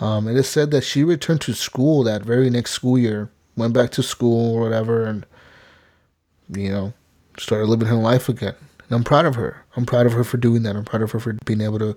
Um, 0.00 0.28
it 0.28 0.36
is 0.36 0.48
said 0.48 0.70
that 0.72 0.84
she 0.84 1.02
returned 1.02 1.40
to 1.42 1.54
school 1.54 2.02
that 2.04 2.22
very 2.22 2.50
next 2.50 2.72
school 2.72 2.98
year, 2.98 3.30
went 3.56 3.72
back 3.72 3.90
to 3.92 4.02
school 4.02 4.54
or 4.54 4.60
whatever, 4.60 5.04
and 5.04 5.24
you 6.48 6.70
know, 6.70 6.92
started 7.38 7.66
living 7.66 7.88
her 7.88 7.94
life 7.94 8.28
again. 8.28 8.54
And 8.88 8.92
I'm 8.92 9.04
proud 9.04 9.24
of 9.24 9.34
her. 9.36 9.64
I'm 9.76 9.86
proud 9.86 10.06
of 10.06 10.12
her 10.12 10.24
for 10.24 10.36
doing 10.36 10.62
that. 10.64 10.76
I'm 10.76 10.84
proud 10.84 11.02
of 11.02 11.10
her 11.12 11.18
for 11.20 11.32
being 11.44 11.60
able 11.60 11.78
to, 11.78 11.96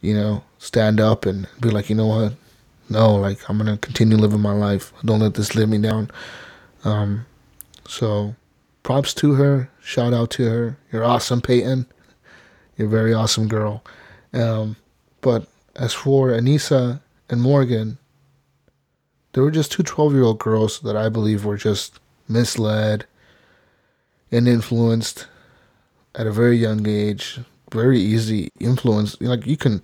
you 0.00 0.14
know, 0.14 0.42
stand 0.58 1.00
up 1.00 1.26
and 1.26 1.46
be 1.60 1.70
like, 1.70 1.88
you 1.88 1.94
know 1.94 2.06
what, 2.06 2.34
no, 2.88 3.14
like 3.14 3.48
I'm 3.48 3.58
gonna 3.58 3.78
continue 3.78 4.16
living 4.16 4.40
my 4.40 4.52
life. 4.52 4.92
Don't 5.04 5.20
let 5.20 5.34
this 5.34 5.54
let 5.54 5.68
me 5.68 5.78
down. 5.78 6.10
Um, 6.84 7.26
so 7.86 8.34
props 8.82 9.14
to 9.14 9.34
her. 9.34 9.70
Shout 9.80 10.12
out 10.12 10.30
to 10.32 10.44
her. 10.48 10.78
You're 10.92 11.04
awesome, 11.04 11.40
Payton. 11.40 11.86
You're 12.76 12.88
a 12.88 12.90
very 12.90 13.14
awesome 13.14 13.48
girl. 13.48 13.84
Um, 14.32 14.76
but 15.20 15.46
as 15.76 15.92
for 15.92 16.28
Anissa 16.28 17.00
and 17.28 17.40
Morgan, 17.40 17.98
they 19.32 19.40
were 19.40 19.50
just 19.50 19.72
two 19.72 19.82
12 19.82 20.12
year 20.12 20.22
old 20.24 20.38
girls 20.38 20.80
that 20.80 20.96
I 20.96 21.08
believe 21.08 21.44
were 21.44 21.56
just 21.56 22.00
misled 22.28 23.06
and 24.30 24.48
influenced 24.48 25.26
at 26.14 26.26
a 26.26 26.32
very 26.32 26.56
young 26.56 26.86
age. 26.86 27.40
Very 27.70 28.00
easy 28.00 28.50
influence. 28.60 29.18
Like 29.20 29.46
you 29.46 29.56
can, 29.56 29.82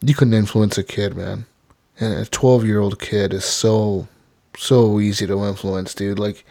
you 0.00 0.14
can 0.14 0.32
influence 0.32 0.78
a 0.78 0.82
kid, 0.82 1.16
man. 1.16 1.46
And 2.00 2.14
a 2.14 2.24
12 2.26 2.64
year 2.64 2.80
old 2.80 2.98
kid 2.98 3.32
is 3.32 3.44
so, 3.44 4.08
so 4.56 4.98
easy 4.98 5.26
to 5.26 5.44
influence, 5.44 5.94
dude. 5.94 6.18
Like, 6.18 6.44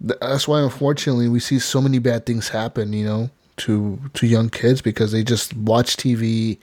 that's 0.00 0.48
why 0.48 0.60
unfortunately 0.62 1.28
we 1.28 1.38
see 1.40 1.58
so 1.58 1.80
many 1.80 1.98
bad 1.98 2.24
things 2.26 2.48
happen 2.48 2.92
you 2.92 3.04
know 3.04 3.30
to 3.56 3.98
to 4.14 4.26
young 4.26 4.48
kids 4.48 4.80
because 4.80 5.12
they 5.12 5.22
just 5.22 5.54
watch 5.56 5.96
tv 5.96 6.56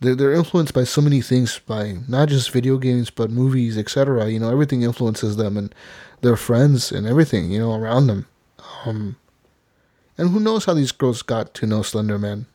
they're, 0.00 0.14
they're 0.14 0.32
influenced 0.32 0.74
by 0.74 0.84
so 0.84 1.00
many 1.00 1.20
things 1.20 1.58
by 1.66 1.96
not 2.08 2.28
just 2.28 2.50
video 2.50 2.76
games 2.78 3.10
but 3.10 3.30
movies 3.30 3.76
etc 3.76 4.30
you 4.30 4.38
know 4.38 4.50
everything 4.50 4.82
influences 4.82 5.36
them 5.36 5.56
and 5.56 5.74
their 6.20 6.36
friends 6.36 6.92
and 6.92 7.06
everything 7.06 7.50
you 7.50 7.58
know 7.58 7.74
around 7.74 8.06
them 8.06 8.26
um 8.84 9.16
and 10.18 10.30
who 10.30 10.38
knows 10.38 10.64
how 10.64 10.74
these 10.74 10.92
girls 10.92 11.22
got 11.22 11.52
to 11.54 11.66
know 11.66 11.82
slender 11.82 12.18
man 12.18 12.46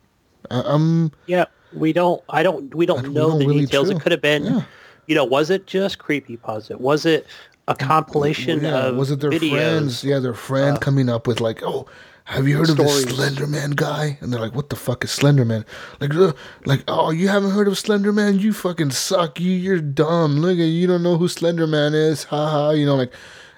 I, 0.49 0.61
i'm 0.65 1.11
Yeah, 1.26 1.45
we 1.74 1.91
don't. 1.91 2.24
I 2.30 2.43
don't. 2.43 2.74
We 2.74 2.86
don't 2.86 3.09
know 3.11 3.32
don't 3.32 3.39
the 3.39 3.47
really 3.47 3.65
details. 3.65 3.89
true. 3.89 3.97
It 3.97 4.01
could 4.01 4.13
have 4.13 4.22
been, 4.22 4.45
Yeah. 4.45 4.61
you 5.07 5.15
know, 5.15 5.26
was 5.26 5.49
it 5.49 5.68
just 5.68 5.99
creepy 5.99 6.38
pasta? 6.38 6.78
Was 6.78 7.05
it 7.05 7.28
a 7.68 7.76
compilation 7.76 8.63
yeah, 8.63 8.88
of 8.88 8.95
was 8.95 9.11
it 9.11 9.20
their 9.20 9.32
videos? 9.32 9.49
friends? 9.49 10.03
Yeah 10.03 10.20
their 10.20 10.34
friend 10.34 10.80
coming 10.80 11.09
up 11.09 11.28
with 11.28 11.41
like 11.41 11.61
oh 11.63 11.86
have 12.26 12.45
you 12.45 12.57
heard 12.57 12.70
of 12.70 12.76
stories. 12.76 13.05
this 13.05 13.15
slender 13.15 13.47
man 13.47 13.72
guy? 13.72 14.18
And 14.20 14.34
they're 14.34 14.39
like 14.39 14.53
what 14.55 14.70
the 14.70 14.76
fuck 14.76 15.03
is 15.03 15.11
slender 15.11 15.45
man 15.45 15.65
like 15.99 16.13
uh, 16.13 16.34
like 16.65 16.84
oh 16.88 17.11
you 17.11 17.28
haven't 17.28 17.51
heard 17.51 17.68
of 17.68 17.78
slender 17.78 18.11
man 18.11 18.39
you 18.39 18.53
fucking 18.53 18.91
suck. 18.91 19.39
You 19.39 19.51
you're 19.51 19.82
dumb. 19.82 20.38
Look 20.38 20.59
at 20.59 20.63
you 20.63 20.88
don't 20.88 21.03
know 21.03 21.18
who 21.18 21.28
slender 21.28 21.68
man 21.68 21.93
is 21.93 22.26
haha 22.26 22.72
you 22.72 22.86
know 22.86 22.95
like 22.95 23.13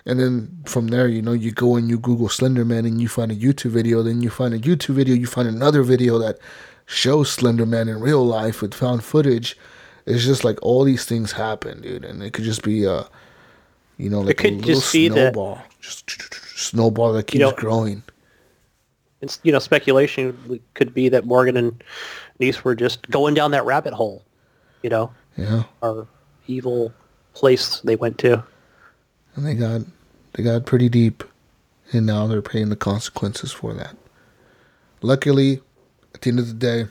and 0.05 0.20
then 0.20 0.57
from 0.66 0.88
there 0.88 1.07
you 1.07 1.22
know 1.22 1.34
you 1.34 1.51
go 1.51 1.76
and 1.76 1.89
you 1.89 1.99
google 1.99 2.30
slender 2.30 2.66
man 2.66 2.86
and 2.86 3.01
you 3.01 3.07
find 3.07 3.32
a 3.32 3.36
youtube 3.36 3.72
video. 3.72 4.01
Then 4.01 4.22
you 4.22 4.30
find 4.30 4.53
a 4.53 4.60
youtube 4.60 4.95
video 4.95 5.16
you 5.16 5.28
find 5.28 5.47
another 5.47 5.84
video 5.84 6.18
that 6.20 6.39
shows 6.86 7.32
slender 7.32 7.66
man 7.68 7.88
in 7.88 7.99
real 7.99 8.26
life 8.26 8.62
with 8.62 8.74
found 8.74 9.03
footage. 9.03 9.57
It's 10.07 10.26
just 10.26 10.43
like 10.43 10.57
all 10.64 10.84
these 10.84 11.05
things 11.05 11.34
happen 11.34 11.82
dude 11.82 12.05
and 12.05 12.24
it 12.24 12.34
could 12.34 12.45
just 12.45 12.64
be 12.64 12.88
uh 12.88 13.03
you 14.00 14.10
know, 14.10 14.22
like 14.22 14.38
could 14.38 14.54
a 14.54 14.56
little 14.56 14.74
just 14.76 14.91
be 14.93 15.08
that- 15.10 15.14
snowball, 15.34 15.62
just 15.80 16.10
snowball 16.58 17.14
that 17.14 17.28
keeps 17.28 17.39
know- 17.41 17.52
growing. 17.52 18.02
It's, 19.22 19.38
you 19.43 19.52
know, 19.52 19.60
speculation 19.60 20.62
could 20.76 20.93
be 20.93 21.10
that 21.10 21.26
Morgan 21.26 21.58
and 21.58 21.84
Niece 22.39 22.64
were 22.64 22.74
just 22.74 23.10
going 23.12 23.34
down 23.34 23.52
that 23.52 23.66
rabbit 23.66 23.93
hole, 23.93 24.24
you 24.82 24.89
know, 24.89 25.12
Yeah, 25.36 25.64
or 25.82 26.08
evil 26.47 26.93
place 27.34 27.82
they 27.82 27.97
went 27.97 28.18
to. 28.20 28.41
and 29.36 29.45
they 29.45 29.54
got 29.56 29.82
they 30.34 30.43
got 30.43 30.66
pretty 30.66 30.88
deep, 30.88 31.24
and 31.91 32.06
now 32.06 32.28
they're 32.28 32.41
paying 32.41 32.70
the 32.70 32.78
consequences 32.78 33.52
for 33.52 33.74
that. 33.74 33.97
Luckily, 35.02 35.62
at 36.16 36.22
the 36.22 36.30
end 36.30 36.39
of 36.39 36.47
the 36.47 36.54
day, 36.54 36.86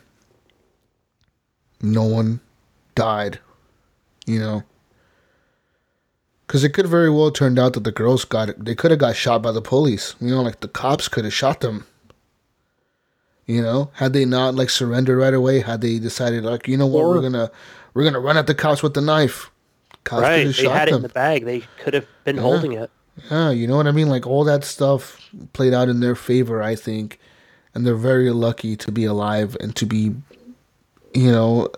no 1.80 2.02
one 2.04 2.40
died. 2.94 3.38
You 4.26 4.40
know, 4.40 4.62
because 6.48 6.64
it 6.64 6.70
could 6.70 6.86
very 6.88 7.10
well 7.10 7.30
turned 7.30 7.58
out 7.58 7.74
that 7.74 7.84
the 7.84 7.92
girls 7.92 8.24
got 8.24 8.48
they 8.64 8.74
could 8.74 8.90
have 8.90 8.98
got 8.98 9.14
shot 9.14 9.42
by 9.42 9.52
the 9.52 9.62
police. 9.62 10.16
You 10.20 10.30
know, 10.30 10.42
like 10.42 10.60
the 10.60 10.68
cops 10.68 11.06
could 11.06 11.24
have 11.24 11.34
shot 11.34 11.60
them. 11.60 11.86
You 13.46 13.62
know, 13.62 13.90
had 13.94 14.12
they 14.12 14.24
not 14.24 14.54
like 14.54 14.68
surrendered 14.70 15.18
right 15.18 15.32
away, 15.32 15.60
had 15.60 15.80
they 15.80 15.98
decided 15.98 16.44
like, 16.44 16.66
you 16.68 16.76
know 16.76 16.86
what, 16.86 17.02
Or- 17.04 17.08
we're 17.10 17.22
gonna 17.22 17.50
we're 17.94 18.04
gonna 18.04 18.20
run 18.20 18.36
at 18.36 18.46
the 18.46 18.54
cops 18.54 18.82
with 18.82 18.94
the 18.94 19.00
knife. 19.00 19.50
Cops 20.04 20.22
right. 20.22 20.46
could 20.46 20.46
have 20.46 20.56
They 20.56 20.68
had 20.70 20.88
it 20.88 20.94
in 20.94 21.02
the 21.02 21.08
bag. 21.08 21.44
They 21.44 21.60
could 21.82 21.94
have 21.94 22.06
been 22.24 22.36
Yeah. 22.36 22.42
holding 22.42 22.72
it. 22.72 22.90
Yeah, 23.30 23.50
you 23.50 23.66
know 23.66 23.76
what 23.76 23.86
I 23.86 23.92
mean? 23.92 24.08
Like 24.08 24.26
all 24.26 24.44
that 24.44 24.64
stuff 24.64 25.30
played 25.52 25.74
out 25.74 25.88
in 25.88 26.00
their 26.00 26.14
favor, 26.14 26.62
I 26.62 26.74
think. 26.74 27.18
And 27.74 27.86
they're 27.86 27.94
very 27.94 28.30
lucky 28.30 28.76
to 28.76 28.90
be 28.92 29.04
alive 29.04 29.56
and 29.60 29.74
to 29.76 29.84
be, 29.86 30.14
you 31.14 31.30
know, 31.32 31.68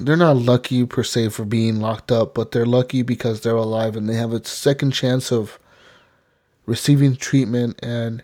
they're 0.00 0.16
not 0.16 0.36
lucky 0.36 0.84
per 0.84 1.02
se 1.02 1.30
for 1.30 1.44
being 1.44 1.80
locked 1.80 2.12
up, 2.12 2.34
but 2.34 2.52
they're 2.52 2.66
lucky 2.66 3.02
because 3.02 3.40
they're 3.40 3.56
alive 3.56 3.96
and 3.96 4.08
they 4.08 4.14
have 4.14 4.32
a 4.32 4.44
second 4.44 4.92
chance 4.92 5.32
of 5.32 5.58
receiving 6.66 7.16
treatment 7.16 7.78
and 7.82 8.22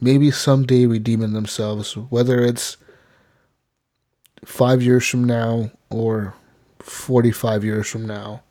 maybe 0.00 0.30
someday 0.30 0.86
redeeming 0.86 1.34
themselves, 1.34 1.94
whether 1.96 2.40
it's 2.40 2.76
five 4.44 4.82
years 4.82 5.06
from 5.06 5.24
now 5.24 5.70
or 5.90 6.34
45 6.80 7.64
years 7.64 7.88
from 7.88 8.06
now 8.06 8.42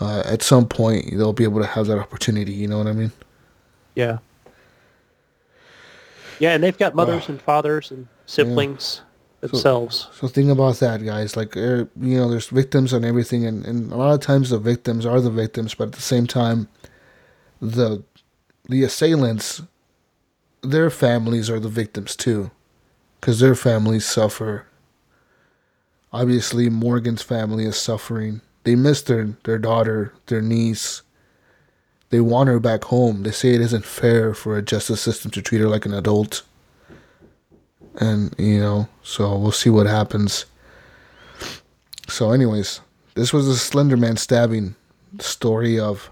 uh, 0.00 0.22
at 0.26 0.42
some 0.42 0.68
point 0.68 1.10
they'll 1.12 1.32
be 1.32 1.44
able 1.44 1.60
to 1.60 1.66
have 1.66 1.86
that 1.86 1.98
opportunity. 1.98 2.52
You 2.52 2.68
know 2.68 2.78
what 2.78 2.86
I 2.86 2.92
mean? 2.92 3.12
Yeah. 3.94 4.18
Yeah, 6.38 6.52
and 6.52 6.62
they've 6.62 6.76
got 6.76 6.94
mothers 6.94 7.30
and 7.30 7.40
fathers 7.40 7.90
and 7.90 8.06
siblings 8.26 9.00
themselves. 9.50 10.08
So 10.12 10.28
think 10.28 10.50
about 10.50 10.76
that, 10.76 11.04
guys. 11.04 11.36
Like, 11.36 11.56
er, 11.56 11.88
you 12.00 12.16
know, 12.16 12.28
there's 12.28 12.48
victims 12.48 12.92
and 12.92 13.04
everything, 13.04 13.46
and, 13.46 13.64
and 13.64 13.92
a 13.92 13.96
lot 13.96 14.14
of 14.14 14.20
times 14.20 14.50
the 14.50 14.58
victims 14.58 15.06
are 15.06 15.20
the 15.20 15.30
victims, 15.30 15.74
but 15.74 15.88
at 15.88 15.92
the 15.92 16.02
same 16.02 16.26
time, 16.26 16.68
the 17.60 18.02
the 18.68 18.82
assailants, 18.82 19.62
their 20.62 20.90
families 20.90 21.48
are 21.48 21.60
the 21.60 21.68
victims 21.68 22.16
too, 22.16 22.50
because 23.20 23.40
their 23.40 23.54
families 23.54 24.04
suffer. 24.04 24.66
Obviously, 26.12 26.68
Morgan's 26.68 27.22
family 27.22 27.64
is 27.64 27.76
suffering. 27.76 28.40
They 28.64 28.74
miss 28.74 29.02
their 29.02 29.36
their 29.44 29.58
daughter, 29.58 30.12
their 30.26 30.42
niece. 30.42 31.02
They 32.10 32.20
want 32.20 32.48
her 32.48 32.60
back 32.60 32.84
home. 32.84 33.22
They 33.22 33.32
say 33.32 33.54
it 33.54 33.60
isn't 33.60 33.84
fair 33.84 34.32
for 34.32 34.56
a 34.56 34.62
justice 34.62 35.00
system 35.00 35.30
to 35.32 35.42
treat 35.42 35.60
her 35.60 35.68
like 35.68 35.86
an 35.86 35.94
adult 35.94 36.42
and 37.96 38.34
you 38.38 38.60
know 38.60 38.88
so 39.02 39.36
we'll 39.36 39.52
see 39.52 39.70
what 39.70 39.86
happens. 39.86 40.46
So 42.08 42.30
anyways 42.30 42.80
this 43.16 43.32
was 43.32 43.48
a 43.48 43.56
slender 43.56 43.96
man 43.96 44.16
stabbing 44.16 44.74
story 45.20 45.78
of 45.80 46.10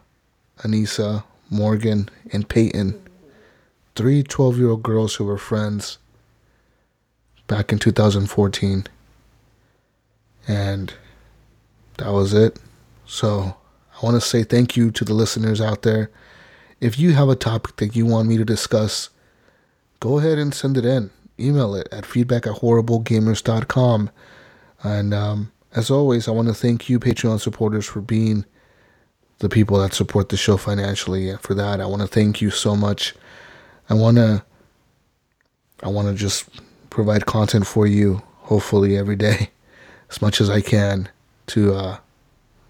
anissa 0.59 1.23
morgan 1.51 2.09
and 2.33 2.49
payton 2.49 2.99
three 3.95 4.23
12 4.23 4.59
year 4.59 4.71
old 4.71 4.83
girls 4.83 5.15
who 5.17 5.25
were 5.25 5.37
friends 5.37 5.99
back 7.47 7.71
in 7.73 7.79
2014 7.79 8.87
and 10.49 10.95
that 11.99 12.11
was 12.11 12.33
it. 12.35 12.59
So 13.07 13.57
i 14.01 14.05
want 14.05 14.15
to 14.15 14.21
say 14.21 14.43
thank 14.43 14.77
you 14.77 14.91
to 14.91 15.05
the 15.05 15.15
listeners 15.15 15.61
out 15.61 15.83
there. 15.83 16.11
If 16.81 16.99
you 16.99 17.13
have 17.13 17.29
a 17.29 17.37
topic 17.37 17.77
that 17.77 17.95
you 17.95 18.07
want 18.07 18.29
me 18.29 18.39
to 18.39 18.45
discuss 18.45 19.11
go 20.01 20.19
ahead 20.19 20.39
and 20.39 20.55
send 20.55 20.79
it 20.79 20.87
in 20.87 21.11
email 21.39 21.75
it 21.75 21.89
at 21.93 22.07
feedback 22.07 22.47
at 22.47 22.55
horriblegamers.com. 22.55 24.11
And 24.83 25.15
um, 25.15 25.53
as 25.75 25.91
always, 25.91 26.29
I 26.29 26.33
want 26.33 26.49
to 26.49 26.55
thank 26.55 26.89
you, 26.89 27.01
Patreon 27.01 27.41
supporters, 27.41 27.87
for 27.87 28.01
being 28.01 28.45
the 29.39 29.49
people 29.49 29.79
that 29.79 29.95
support 29.95 30.29
the 30.29 30.37
show 30.37 30.57
financially. 30.57 31.29
And 31.29 31.41
for 31.41 31.55
that, 31.55 31.81
I 31.81 31.87
want 31.87 32.03
to 32.03 32.09
thank 32.09 32.41
you 32.41 32.51
so 32.51 32.77
much. 32.77 33.15
I 33.89 33.95
want 33.95 34.17
to, 34.17 34.45
I 35.83 35.89
want 35.89 36.09
to 36.09 36.15
just 36.15 36.49
provide 36.91 37.27
content 37.27 37.67
for 37.67 37.87
you, 37.87 38.23
hopefully 38.39 38.97
every 38.97 39.17
day, 39.17 39.51
as 40.11 40.23
much 40.23 40.41
as 40.41 40.49
I 40.49 40.61
can 40.61 41.09
to 41.49 41.75
uh, 41.75 41.99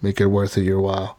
make 0.02 0.20
it 0.20 0.26
worth 0.26 0.56
it 0.56 0.62
your 0.62 0.80
while. 0.80 1.18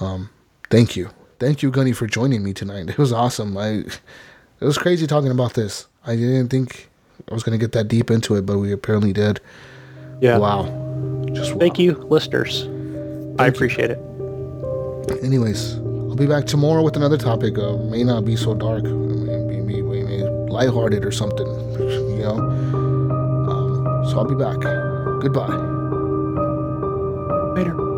Um, 0.00 0.30
thank 0.70 0.96
you, 0.96 1.10
thank 1.38 1.62
you, 1.62 1.70
Gunny, 1.70 1.92
for 1.92 2.06
joining 2.06 2.44
me 2.44 2.52
tonight. 2.52 2.88
It 2.90 2.98
was 2.98 3.12
awesome. 3.12 3.56
I, 3.56 3.68
it 3.68 4.64
was 4.64 4.78
crazy 4.78 5.06
talking 5.06 5.30
about 5.30 5.54
this. 5.54 5.86
I 6.06 6.16
didn't 6.16 6.48
think 6.48 6.88
I 7.30 7.34
was 7.34 7.42
going 7.42 7.58
to 7.58 7.62
get 7.62 7.72
that 7.72 7.88
deep 7.88 8.10
into 8.10 8.34
it, 8.36 8.46
but 8.46 8.58
we 8.58 8.72
apparently 8.72 9.12
did. 9.12 9.40
Yeah. 10.20 10.38
Wow. 10.38 10.64
Just 11.32 11.52
wow. 11.52 11.58
Thank 11.58 11.78
you, 11.78 11.92
listeners. 11.92 12.64
Thank 12.64 13.40
I 13.40 13.46
appreciate 13.46 13.90
you. 13.90 13.96
it. 15.08 15.24
Anyways, 15.24 15.76
I'll 15.76 16.16
be 16.16 16.26
back 16.26 16.46
tomorrow 16.46 16.82
with 16.82 16.96
another 16.96 17.18
topic. 17.18 17.58
Uh, 17.58 17.76
may 17.76 18.04
not 18.04 18.24
be 18.24 18.36
so 18.36 18.54
dark. 18.54 18.82
Maybe 18.84 19.60
be, 19.62 19.82
be, 19.82 20.02
be 20.02 20.22
lighthearted 20.24 21.04
or 21.04 21.12
something. 21.12 21.46
You 22.20 22.26
know. 22.26 22.36
Um, 22.36 24.04
so 24.10 24.18
I'll 24.18 24.26
be 24.26 24.34
back. 24.34 24.60
Goodbye. 25.22 25.46
Later. 27.54 27.89